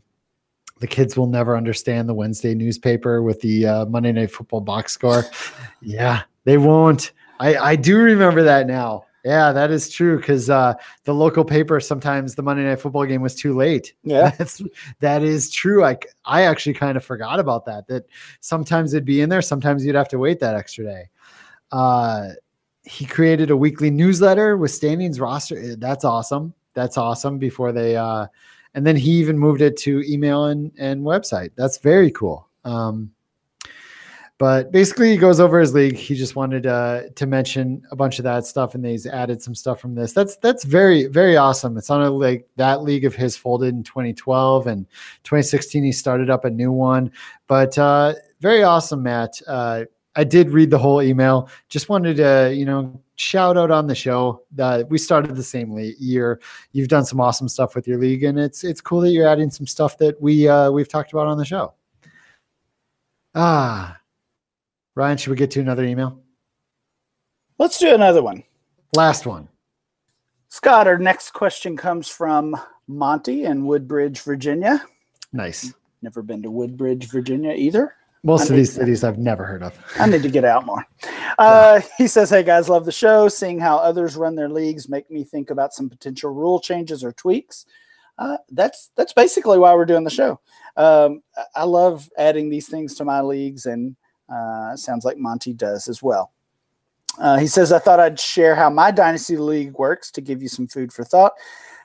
the 0.79 0.87
kids 0.87 1.17
will 1.17 1.27
never 1.27 1.57
understand 1.57 2.07
the 2.07 2.13
Wednesday 2.13 2.55
newspaper 2.55 3.21
with 3.21 3.41
the 3.41 3.65
uh, 3.65 3.85
Monday 3.85 4.11
Night 4.11 4.31
Football 4.31 4.61
box 4.61 4.93
score. 4.93 5.25
yeah, 5.81 6.23
they 6.45 6.57
won't. 6.57 7.11
I, 7.39 7.55
I 7.55 7.75
do 7.75 7.97
remember 7.97 8.43
that 8.43 8.67
now. 8.67 9.05
Yeah, 9.25 9.51
that 9.51 9.69
is 9.69 9.89
true 9.89 10.17
because 10.17 10.49
uh, 10.49 10.75
the 11.03 11.13
local 11.13 11.43
paper 11.43 11.79
sometimes 11.81 12.35
the 12.35 12.41
Monday 12.41 12.63
Night 12.63 12.79
Football 12.79 13.05
game 13.05 13.21
was 13.21 13.35
too 13.35 13.53
late. 13.53 13.93
Yeah, 14.03 14.29
That's, 14.37 14.61
that 15.01 15.23
is 15.23 15.51
true. 15.51 15.83
I 15.83 15.97
I 16.23 16.43
actually 16.43 16.75
kind 16.75 16.95
of 16.95 17.03
forgot 17.03 17.39
about 17.39 17.65
that. 17.65 17.87
That 17.87 18.05
sometimes 18.39 18.93
it'd 18.93 19.05
be 19.05 19.21
in 19.21 19.29
there, 19.29 19.41
sometimes 19.41 19.85
you'd 19.85 19.95
have 19.95 20.07
to 20.09 20.19
wait 20.19 20.39
that 20.39 20.55
extra 20.55 20.85
day. 20.85 21.09
Uh, 21.71 22.29
he 22.83 23.05
created 23.05 23.51
a 23.51 23.57
weekly 23.57 23.91
newsletter 23.91 24.57
with 24.57 24.71
standings 24.71 25.19
roster. 25.19 25.75
That's 25.75 26.05
awesome. 26.05 26.53
That's 26.79 26.97
awesome. 26.97 27.37
Before 27.37 27.73
they 27.73 27.97
uh, 27.97 28.27
and 28.73 28.87
then 28.87 28.95
he 28.95 29.11
even 29.11 29.37
moved 29.37 29.61
it 29.61 29.75
to 29.77 30.01
email 30.07 30.45
and, 30.45 30.71
and 30.77 31.01
website. 31.01 31.51
That's 31.57 31.77
very 31.79 32.09
cool. 32.11 32.47
Um, 32.63 33.11
but 34.37 34.71
basically, 34.71 35.11
he 35.11 35.17
goes 35.17 35.41
over 35.41 35.59
his 35.59 35.73
league. 35.73 35.97
He 35.97 36.15
just 36.15 36.37
wanted 36.37 36.65
uh, 36.65 37.09
to 37.15 37.25
mention 37.25 37.83
a 37.91 37.97
bunch 37.97 38.19
of 38.19 38.23
that 38.23 38.45
stuff, 38.45 38.73
and 38.73 38.85
he's 38.85 39.05
added 39.05 39.41
some 39.41 39.53
stuff 39.53 39.81
from 39.81 39.95
this. 39.95 40.13
That's 40.13 40.37
that's 40.37 40.63
very 40.63 41.07
very 41.07 41.35
awesome. 41.35 41.77
It's 41.77 41.89
on 41.89 42.01
a 42.01 42.09
like 42.09 42.47
that 42.55 42.81
league 42.81 43.03
of 43.03 43.13
his 43.13 43.35
folded 43.35 43.75
in 43.75 43.83
2012 43.83 44.67
and 44.67 44.85
2016. 45.25 45.83
He 45.83 45.91
started 45.91 46.29
up 46.29 46.45
a 46.45 46.49
new 46.49 46.71
one, 46.71 47.11
but 47.47 47.77
uh, 47.77 48.13
very 48.39 48.63
awesome, 48.63 49.03
Matt. 49.03 49.41
Uh, 49.45 49.83
I 50.19 50.25
did 50.25 50.49
read 50.49 50.69
the 50.69 50.77
whole 50.77 51.01
email. 51.01 51.49
Just 51.69 51.87
wanted 51.87 52.17
to 52.17 52.53
you 52.53 52.65
know 52.65 53.01
shout 53.15 53.55
out 53.55 53.71
on 53.71 53.87
the 53.87 53.95
show. 53.95 54.43
Uh, 54.59 54.83
we 54.89 54.97
started 54.97 55.33
the 55.33 55.43
same 55.43 55.73
year. 55.97 56.41
You've 56.73 56.89
done 56.89 57.05
some 57.05 57.21
awesome 57.21 57.47
stuff 57.47 57.73
with 57.73 57.87
your 57.87 57.97
league, 57.97 58.25
and 58.25 58.37
it's 58.37 58.65
it's 58.65 58.81
cool 58.81 58.99
that 58.99 59.11
you're 59.11 59.27
adding 59.27 59.49
some 59.49 59.65
stuff 59.65 59.97
that 59.99 60.21
we 60.21 60.45
uh, 60.45 60.71
we've 60.71 60.89
talked 60.89 61.13
about 61.13 61.27
on 61.27 61.37
the 61.37 61.45
show. 61.45 61.73
Ah, 63.33 63.97
Ryan, 64.93 65.17
should 65.17 65.29
we 65.29 65.37
get 65.37 65.51
to 65.51 65.61
another 65.61 65.85
email? 65.85 66.19
Let's 67.57 67.77
do 67.77 67.95
another 67.95 68.21
one. 68.21 68.43
Last 68.97 69.25
one. 69.25 69.47
Scott, 70.49 70.85
our 70.85 70.97
next 70.97 71.31
question 71.31 71.77
comes 71.77 72.09
from 72.09 72.59
Monty 72.87 73.45
in 73.45 73.65
Woodbridge, 73.65 74.19
Virginia. 74.19 74.83
Nice. 75.31 75.73
Never 76.01 76.21
been 76.21 76.43
to 76.43 76.51
Woodbridge, 76.51 77.07
Virginia 77.07 77.53
either. 77.53 77.95
Most 78.23 78.49
of 78.49 78.55
these 78.55 78.73
cities 78.73 79.03
I've 79.03 79.17
never 79.17 79.45
heard 79.45 79.63
of. 79.63 79.77
I 79.97 80.05
need 80.07 80.23
to 80.23 80.29
get 80.29 80.45
out 80.45 80.65
more. 80.65 80.85
Uh, 81.37 81.79
he 81.97 82.05
says, 82.05 82.29
Hey 82.29 82.43
guys, 82.43 82.67
love 82.67 82.83
the 82.83 82.91
show. 82.91 83.29
Seeing 83.29 83.59
how 83.59 83.77
others 83.77 84.17
run 84.17 84.35
their 84.35 84.49
leagues 84.49 84.89
make 84.89 85.09
me 85.09 85.23
think 85.23 85.51
about 85.51 85.73
some 85.73 85.89
potential 85.89 86.31
rule 86.31 86.59
changes 86.59 87.01
or 87.01 87.13
tweaks. 87.13 87.65
Uh, 88.17 88.35
that's 88.51 88.91
that's 88.97 89.13
basically 89.13 89.57
why 89.57 89.73
we're 89.73 89.85
doing 89.85 90.03
the 90.03 90.09
show. 90.09 90.37
Um, 90.75 91.21
I 91.55 91.63
love 91.63 92.09
adding 92.17 92.49
these 92.49 92.67
things 92.67 92.93
to 92.95 93.05
my 93.05 93.21
leagues, 93.21 93.67
and 93.67 93.95
uh, 94.27 94.75
sounds 94.75 95.05
like 95.05 95.17
Monty 95.17 95.53
does 95.53 95.87
as 95.87 96.03
well. 96.03 96.33
Uh, 97.17 97.37
he 97.37 97.47
says, 97.47 97.71
I 97.71 97.79
thought 97.79 97.99
I'd 97.99 98.19
share 98.19 98.55
how 98.55 98.69
my 98.69 98.91
dynasty 98.91 99.37
league 99.37 99.73
works 99.73 100.11
to 100.11 100.21
give 100.21 100.41
you 100.41 100.49
some 100.49 100.67
food 100.67 100.91
for 100.91 101.05
thought. 101.05 101.33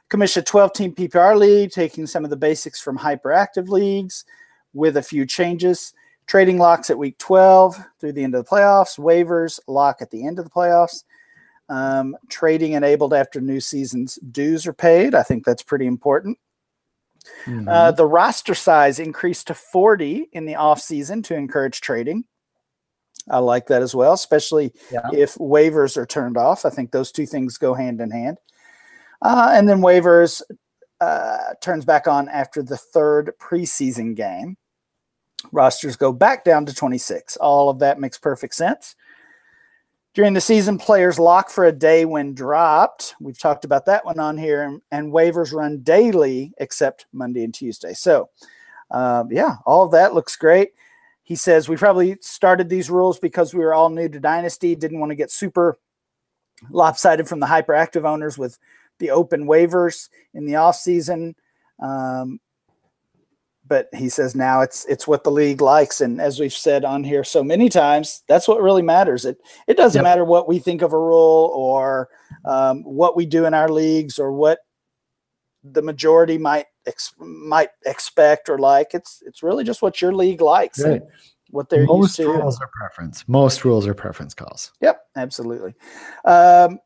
Commission 0.08 0.40
a 0.40 0.44
12 0.44 0.72
team 0.72 0.94
PPR 0.94 1.38
league, 1.38 1.70
taking 1.70 2.06
some 2.06 2.24
of 2.24 2.30
the 2.30 2.36
basics 2.36 2.80
from 2.80 2.98
hyperactive 2.98 3.68
leagues 3.68 4.24
with 4.72 4.96
a 4.96 5.02
few 5.02 5.24
changes. 5.24 5.94
Trading 6.26 6.58
locks 6.58 6.88
at 6.88 6.98
week 6.98 7.18
12 7.18 7.78
through 8.00 8.12
the 8.12 8.24
end 8.24 8.34
of 8.34 8.44
the 8.44 8.50
playoffs, 8.50 8.98
waivers 8.98 9.60
lock 9.68 10.00
at 10.00 10.10
the 10.10 10.26
end 10.26 10.38
of 10.38 10.44
the 10.44 10.50
playoffs. 10.50 11.04
Um, 11.68 12.16
trading 12.28 12.72
enabled 12.72 13.14
after 13.14 13.40
new 13.40 13.60
season's 13.60 14.16
dues 14.30 14.66
are 14.66 14.72
paid. 14.72 15.14
I 15.14 15.22
think 15.22 15.44
that's 15.44 15.62
pretty 15.62 15.86
important. 15.86 16.38
Mm-hmm. 17.46 17.68
Uh, 17.68 17.92
the 17.92 18.06
roster 18.06 18.54
size 18.54 18.98
increased 18.98 19.46
to 19.46 19.54
40 19.54 20.28
in 20.32 20.44
the 20.44 20.56
off 20.56 20.80
season 20.80 21.22
to 21.22 21.34
encourage 21.34 21.80
trading. 21.80 22.24
I 23.30 23.38
like 23.38 23.66
that 23.68 23.82
as 23.82 23.94
well, 23.94 24.12
especially 24.12 24.72
yeah. 24.92 25.08
if 25.12 25.34
waivers 25.36 25.96
are 25.96 26.06
turned 26.06 26.36
off. 26.36 26.66
I 26.66 26.70
think 26.70 26.90
those 26.90 27.10
two 27.10 27.24
things 27.24 27.56
go 27.56 27.72
hand 27.72 28.00
in 28.00 28.10
hand. 28.10 28.38
Uh, 29.22 29.52
and 29.54 29.66
then 29.66 29.80
waivers 29.80 30.42
uh, 31.00 31.54
turns 31.62 31.86
back 31.86 32.06
on 32.06 32.28
after 32.28 32.62
the 32.62 32.76
third 32.76 33.32
preseason 33.40 34.14
game 34.14 34.56
rosters 35.52 35.96
go 35.96 36.12
back 36.12 36.44
down 36.44 36.66
to 36.66 36.74
26. 36.74 37.36
All 37.36 37.68
of 37.68 37.78
that 37.80 38.00
makes 38.00 38.18
perfect 38.18 38.54
sense. 38.54 38.96
During 40.14 40.32
the 40.32 40.40
season, 40.40 40.78
players 40.78 41.18
lock 41.18 41.50
for 41.50 41.64
a 41.64 41.72
day 41.72 42.04
when 42.04 42.34
dropped. 42.34 43.16
We've 43.20 43.38
talked 43.38 43.64
about 43.64 43.86
that 43.86 44.04
one 44.04 44.20
on 44.20 44.38
here, 44.38 44.80
and, 44.92 45.12
waivers 45.12 45.52
run 45.52 45.78
daily 45.78 46.52
except 46.58 47.06
Monday 47.12 47.42
and 47.42 47.52
Tuesday. 47.52 47.94
So, 47.94 48.30
uh, 48.92 49.24
yeah, 49.28 49.56
all 49.66 49.84
of 49.84 49.90
that 49.90 50.14
looks 50.14 50.36
great. 50.36 50.70
He 51.24 51.34
says 51.34 51.68
we 51.68 51.76
probably 51.76 52.16
started 52.20 52.68
these 52.68 52.90
rules 52.90 53.18
because 53.18 53.54
we 53.54 53.64
were 53.64 53.74
all 53.74 53.90
new 53.90 54.08
to 54.08 54.20
Dynasty, 54.20 54.76
didn't 54.76 55.00
want 55.00 55.10
to 55.10 55.16
get 55.16 55.32
super 55.32 55.78
lopsided 56.70 57.28
from 57.28 57.40
the 57.40 57.46
hyperactive 57.46 58.04
owners 58.04 58.38
with 58.38 58.58
the 58.98 59.10
open 59.10 59.46
waivers 59.46 60.10
in 60.34 60.46
the 60.46 60.56
off 60.56 60.76
season. 60.76 61.34
Um, 61.80 62.38
but 63.74 63.88
he 63.92 64.08
says 64.08 64.36
now 64.36 64.60
it's 64.60 64.84
it's 64.84 65.08
what 65.08 65.24
the 65.24 65.32
league 65.32 65.60
likes. 65.60 66.00
And 66.00 66.20
as 66.20 66.38
we've 66.38 66.52
said 66.52 66.84
on 66.84 67.02
here 67.02 67.24
so 67.24 67.42
many 67.42 67.68
times 67.68 68.22
that's 68.28 68.46
what 68.46 68.62
really 68.62 68.82
matters. 68.82 69.24
It 69.24 69.38
it 69.66 69.76
doesn't 69.76 69.98
yep. 69.98 70.04
matter 70.04 70.24
what 70.24 70.46
we 70.46 70.60
think 70.60 70.80
of 70.80 70.92
a 70.92 70.98
rule 70.98 71.50
or 71.52 72.08
um, 72.44 72.84
what 72.84 73.16
we 73.16 73.26
do 73.26 73.46
in 73.46 73.52
our 73.52 73.68
leagues 73.68 74.20
or 74.20 74.30
what 74.30 74.60
the 75.64 75.82
majority 75.82 76.38
might 76.38 76.66
ex- 76.86 77.14
might 77.18 77.70
expect 77.84 78.48
or 78.48 78.60
like. 78.60 78.94
It's 78.94 79.24
it's 79.26 79.42
really 79.42 79.64
just 79.64 79.82
what 79.82 80.00
your 80.00 80.14
league 80.14 80.40
likes 80.40 80.80
right. 80.84 81.02
what 81.50 81.68
they're 81.68 81.84
most 81.84 82.16
used 82.16 82.16
to. 82.16 82.28
rules 82.28 82.60
are 82.60 82.70
preference. 82.78 83.24
Most 83.26 83.64
rules 83.64 83.88
are 83.88 83.94
preference 83.94 84.34
calls. 84.34 84.70
Yep 84.82 85.00
absolutely. 85.16 85.74
Um, 86.24 86.78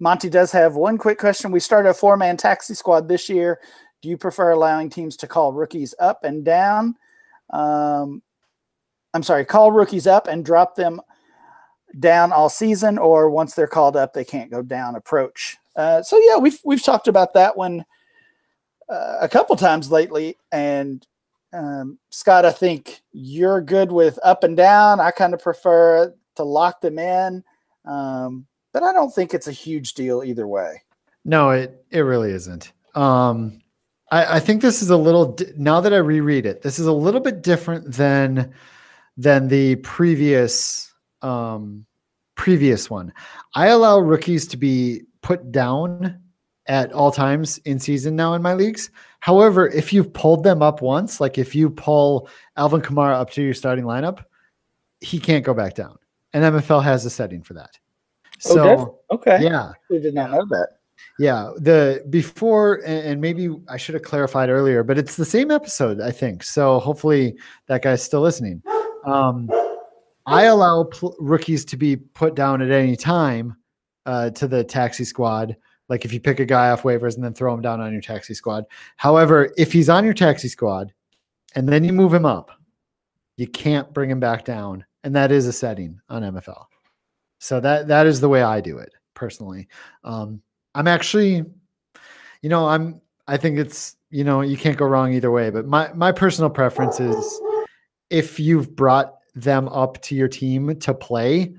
monty 0.00 0.28
does 0.28 0.50
have 0.50 0.74
one 0.74 0.98
quick 0.98 1.18
question. 1.18 1.52
We 1.52 1.60
started 1.60 1.90
a 1.90 1.94
four-man 1.94 2.36
taxi 2.38 2.74
squad 2.74 3.06
this 3.06 3.28
year 3.28 3.60
do 4.04 4.10
you 4.10 4.18
prefer 4.18 4.50
allowing 4.50 4.90
teams 4.90 5.16
to 5.16 5.26
call 5.26 5.54
rookies 5.54 5.94
up 5.98 6.24
and 6.24 6.44
down? 6.44 6.94
Um, 7.48 8.22
I'm 9.14 9.22
sorry, 9.22 9.46
call 9.46 9.72
rookies 9.72 10.06
up 10.06 10.28
and 10.28 10.44
drop 10.44 10.76
them 10.76 11.00
down 11.98 12.30
all 12.30 12.50
season, 12.50 12.98
or 12.98 13.30
once 13.30 13.54
they're 13.54 13.66
called 13.66 13.96
up, 13.96 14.12
they 14.12 14.22
can't 14.22 14.50
go 14.50 14.60
down 14.60 14.94
approach. 14.94 15.56
Uh, 15.74 16.02
so 16.02 16.18
yeah, 16.18 16.36
we've 16.36 16.60
we've 16.66 16.82
talked 16.82 17.08
about 17.08 17.32
that 17.32 17.56
one 17.56 17.82
uh, 18.90 19.16
a 19.22 19.28
couple 19.28 19.56
times 19.56 19.90
lately, 19.90 20.36
and 20.52 21.06
um, 21.54 21.98
Scott, 22.10 22.44
I 22.44 22.52
think 22.52 23.00
you're 23.12 23.62
good 23.62 23.90
with 23.90 24.18
up 24.22 24.44
and 24.44 24.54
down. 24.54 25.00
I 25.00 25.12
kind 25.12 25.32
of 25.32 25.42
prefer 25.42 26.14
to 26.34 26.44
lock 26.44 26.82
them 26.82 26.98
in. 26.98 27.42
Um, 27.86 28.46
but 28.74 28.82
I 28.82 28.92
don't 28.92 29.14
think 29.14 29.32
it's 29.32 29.48
a 29.48 29.52
huge 29.52 29.94
deal 29.94 30.22
either 30.22 30.46
way. 30.46 30.82
No, 31.24 31.48
it 31.52 31.86
it 31.90 32.00
really 32.00 32.32
isn't. 32.32 32.70
Um, 32.94 33.62
I, 34.10 34.36
I 34.36 34.40
think 34.40 34.62
this 34.62 34.82
is 34.82 34.90
a 34.90 34.96
little 34.96 35.36
now 35.56 35.80
that 35.80 35.92
I 35.92 35.98
reread 35.98 36.46
it, 36.46 36.62
this 36.62 36.78
is 36.78 36.86
a 36.86 36.92
little 36.92 37.20
bit 37.20 37.42
different 37.42 37.92
than 37.92 38.52
than 39.16 39.48
the 39.48 39.76
previous 39.76 40.92
um, 41.22 41.86
previous 42.34 42.90
one. 42.90 43.12
I 43.54 43.68
allow 43.68 43.98
rookies 43.98 44.46
to 44.48 44.56
be 44.56 45.02
put 45.22 45.52
down 45.52 46.20
at 46.66 46.92
all 46.92 47.10
times 47.10 47.58
in 47.58 47.78
season 47.78 48.16
now 48.16 48.34
in 48.34 48.42
my 48.42 48.54
leagues. 48.54 48.90
However, 49.20 49.68
if 49.68 49.92
you've 49.92 50.12
pulled 50.12 50.44
them 50.44 50.62
up 50.62 50.82
once, 50.82 51.20
like 51.20 51.38
if 51.38 51.54
you 51.54 51.70
pull 51.70 52.28
Alvin 52.56 52.80
Kamara 52.80 53.14
up 53.14 53.30
to 53.30 53.42
your 53.42 53.54
starting 53.54 53.84
lineup, 53.84 54.24
he 55.00 55.18
can't 55.18 55.44
go 55.44 55.54
back 55.54 55.74
down. 55.74 55.96
And 56.32 56.42
MFL 56.42 56.82
has 56.82 57.04
a 57.06 57.10
setting 57.10 57.42
for 57.42 57.54
that. 57.54 57.78
Oh, 58.46 58.54
So 58.54 58.64
does- 58.64 58.86
okay. 59.12 59.38
yeah, 59.42 59.72
We 59.88 59.98
did 60.00 60.14
not 60.14 60.30
know 60.30 60.44
that. 60.50 60.68
Yeah. 61.18 61.50
The 61.56 62.04
before 62.10 62.82
and, 62.86 63.20
maybe 63.20 63.54
I 63.68 63.76
should 63.76 63.94
have 63.94 64.02
clarified 64.02 64.48
earlier, 64.48 64.82
but 64.82 64.98
it's 64.98 65.16
the 65.16 65.24
same 65.24 65.50
episode, 65.50 66.00
I 66.00 66.10
think. 66.10 66.42
So 66.42 66.78
hopefully 66.78 67.36
that 67.66 67.82
guy's 67.82 68.02
still 68.02 68.20
listening. 68.20 68.62
Um, 69.04 69.50
I 70.26 70.44
allow 70.44 70.84
pl- 70.84 71.16
rookies 71.18 71.64
to 71.66 71.76
be 71.76 71.96
put 71.96 72.34
down 72.34 72.62
at 72.62 72.70
any 72.70 72.96
time 72.96 73.56
uh, 74.06 74.30
to 74.30 74.48
the 74.48 74.64
taxi 74.64 75.04
squad. 75.04 75.56
Like 75.88 76.04
if 76.04 76.12
you 76.12 76.20
pick 76.20 76.40
a 76.40 76.46
guy 76.46 76.70
off 76.70 76.82
waivers 76.82 77.14
and 77.14 77.24
then 77.24 77.34
throw 77.34 77.52
him 77.52 77.60
down 77.60 77.80
on 77.80 77.92
your 77.92 78.00
taxi 78.00 78.34
squad. 78.34 78.64
However, 78.96 79.52
if 79.58 79.72
he's 79.72 79.90
on 79.90 80.04
your 80.04 80.14
taxi 80.14 80.48
squad 80.48 80.92
and 81.54 81.68
then 81.68 81.84
you 81.84 81.92
move 81.92 82.14
him 82.14 82.24
up, 82.24 82.50
you 83.36 83.46
can't 83.46 83.92
bring 83.92 84.10
him 84.10 84.20
back 84.20 84.44
down, 84.44 84.84
and 85.02 85.14
that 85.16 85.32
is 85.32 85.46
a 85.46 85.52
setting 85.52 86.00
on 86.08 86.22
MFL. 86.22 86.66
So 87.38 87.60
that 87.60 87.88
that 87.88 88.06
is 88.06 88.20
the 88.20 88.28
way 88.28 88.42
I 88.42 88.60
do 88.60 88.78
it 88.78 88.92
personally. 89.14 89.68
Um, 90.04 90.40
I'm 90.74 90.88
actually, 90.88 91.44
you 92.42 92.48
know, 92.48 92.68
I'm. 92.68 93.00
I 93.26 93.38
think 93.38 93.58
it's 93.58 93.96
you 94.10 94.22
know 94.22 94.42
you 94.42 94.56
can't 94.56 94.76
go 94.76 94.86
wrong 94.86 95.12
either 95.12 95.30
way. 95.30 95.50
But 95.50 95.66
my 95.66 95.92
my 95.94 96.12
personal 96.12 96.50
preference 96.50 97.00
is 97.00 97.40
if 98.10 98.38
you've 98.38 98.74
brought 98.76 99.14
them 99.34 99.68
up 99.68 100.00
to 100.02 100.14
your 100.14 100.28
team 100.28 100.78
to 100.80 100.94
play, 100.94 101.54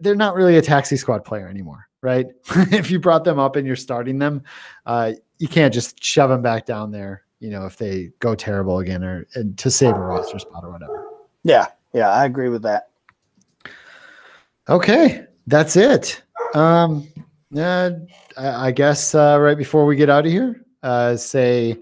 they're 0.00 0.14
not 0.14 0.34
really 0.34 0.56
a 0.56 0.62
taxi 0.62 0.96
squad 0.96 1.24
player 1.24 1.48
anymore, 1.48 1.88
right? 2.02 2.26
if 2.72 2.90
you 2.90 2.98
brought 2.98 3.24
them 3.24 3.38
up 3.38 3.56
and 3.56 3.66
you're 3.66 3.76
starting 3.76 4.18
them, 4.18 4.42
uh, 4.86 5.12
you 5.38 5.48
can't 5.48 5.72
just 5.72 6.02
shove 6.02 6.30
them 6.30 6.42
back 6.42 6.66
down 6.66 6.90
there. 6.90 7.24
You 7.38 7.50
know, 7.50 7.66
if 7.66 7.76
they 7.76 8.10
go 8.18 8.34
terrible 8.34 8.78
again, 8.78 9.02
or 9.04 9.26
and 9.34 9.56
to 9.58 9.70
save 9.70 9.94
a 9.94 10.00
roster 10.00 10.38
spot 10.38 10.64
or 10.64 10.70
whatever. 10.70 11.06
Yeah. 11.44 11.66
Yeah. 11.92 12.10
I 12.10 12.24
agree 12.24 12.48
with 12.48 12.62
that. 12.62 12.90
Okay, 14.68 15.26
that's 15.48 15.74
it. 15.74 16.22
Um, 16.54 17.08
uh, 17.56 17.90
I, 18.36 18.70
guess 18.70 19.14
uh, 19.14 19.38
right 19.40 19.56
before 19.56 19.86
we 19.86 19.96
get 19.96 20.10
out 20.10 20.26
of 20.26 20.32
here, 20.32 20.64
uh, 20.82 21.16
say 21.16 21.76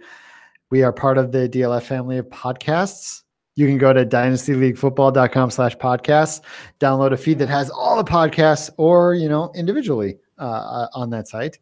we 0.71 0.83
are 0.83 0.93
part 0.93 1.19
of 1.19 1.33
the 1.33 1.49
DLF 1.49 1.83
family 1.83 2.19
of 2.19 2.27
podcasts. 2.29 3.23
You 3.55 3.67
can 3.67 3.79
go 3.79 3.93
to 3.93 4.07
dynastyleaguefootball.com 4.07 5.51
slash 5.51 5.77
podcasts, 5.77 6.41
download 6.79 7.13
a 7.13 7.17
feed 7.17 7.39
that 7.41 7.49
has 7.49 7.71
all 7.71 7.97
the 7.97 8.09
podcasts 8.09 8.71
or, 8.77 9.15
you 9.15 9.29
know, 9.29 9.51
individually 9.55 10.17
uh, 10.39 10.43
uh, 10.43 10.89
on 10.95 11.11
that 11.11 11.27
site. 11.27 11.59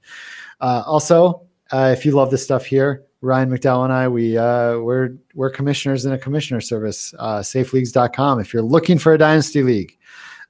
Uh, 0.61 0.83
also, 0.87 1.43
uh, 1.73 1.95
if 1.97 2.05
you 2.05 2.13
love 2.13 2.31
this 2.31 2.43
stuff 2.43 2.67
here, 2.67 3.07
Ryan 3.23 3.51
McDowell 3.51 3.85
and 3.85 3.93
I, 3.93 4.09
we 4.09 4.37
uh, 4.37 4.79
we're 4.79 5.17
we're 5.35 5.51
commissioners 5.51 6.05
in 6.05 6.13
a 6.13 6.19
commissioner 6.19 6.61
service, 6.61 7.15
uh, 7.19 7.39
safeleagues.com. 7.39 8.41
If 8.41 8.53
you're 8.53 8.63
looking 8.63 8.99
for 8.99 9.15
a 9.15 9.19
dynasty 9.19 9.63
league, 9.63 9.97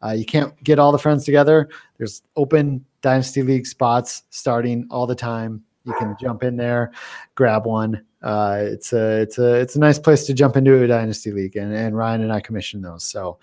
uh, 0.02 0.10
you 0.10 0.26
can't 0.26 0.52
get 0.62 0.78
all 0.78 0.92
the 0.92 0.98
friends 0.98 1.24
together. 1.24 1.68
There's 1.96 2.22
open 2.34 2.84
dynasty 3.06 3.42
league 3.42 3.68
spots 3.68 4.24
starting 4.30 4.84
all 4.90 5.06
the 5.06 5.14
time. 5.14 5.62
You 5.84 5.94
can 5.96 6.16
jump 6.20 6.42
in 6.42 6.56
there, 6.56 6.90
grab 7.36 7.64
one. 7.64 8.04
Uh, 8.20 8.58
it's 8.62 8.92
a 8.92 9.20
it's 9.20 9.38
a 9.38 9.54
it's 9.54 9.76
a 9.76 9.78
nice 9.78 10.00
place 10.00 10.26
to 10.26 10.34
jump 10.34 10.56
into 10.56 10.82
a 10.82 10.88
dynasty 10.88 11.30
league, 11.30 11.54
and, 11.54 11.72
and 11.72 11.96
Ryan 11.96 12.22
and 12.22 12.32
I 12.32 12.40
commission 12.40 12.82
those. 12.82 13.04
So 13.04 13.38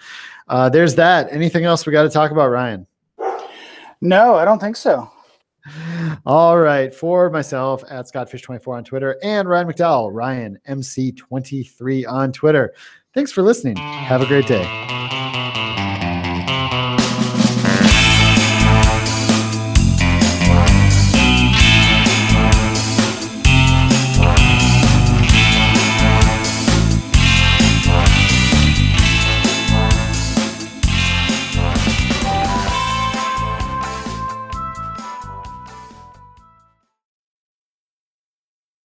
uh, 0.50 0.68
there's 0.68 0.96
that. 0.96 1.32
Anything 1.32 1.64
else 1.64 1.86
we 1.86 1.94
got 1.94 2.04
to 2.04 2.10
talk 2.10 2.32
about, 2.32 2.50
Ryan? 2.50 2.86
No, 4.02 4.36
I 4.36 4.44
don't 4.44 4.60
think 4.60 4.76
so. 4.76 5.10
All 6.26 6.60
right, 6.60 6.94
for 6.94 7.30
myself 7.30 7.86
at 7.90 8.12
Scottfish24 8.12 8.68
on 8.68 8.84
Twitter 8.84 9.18
and 9.24 9.48
Ryan 9.48 9.68
McDowell, 9.70 10.10
Ryan 10.12 10.60
MC23 10.68 12.06
on 12.06 12.34
Twitter. 12.34 12.74
Thanks 13.14 13.32
for 13.32 13.42
listening. 13.42 13.78
Have 13.78 14.22
a 14.22 14.26
great 14.26 14.48
day. 14.48 14.66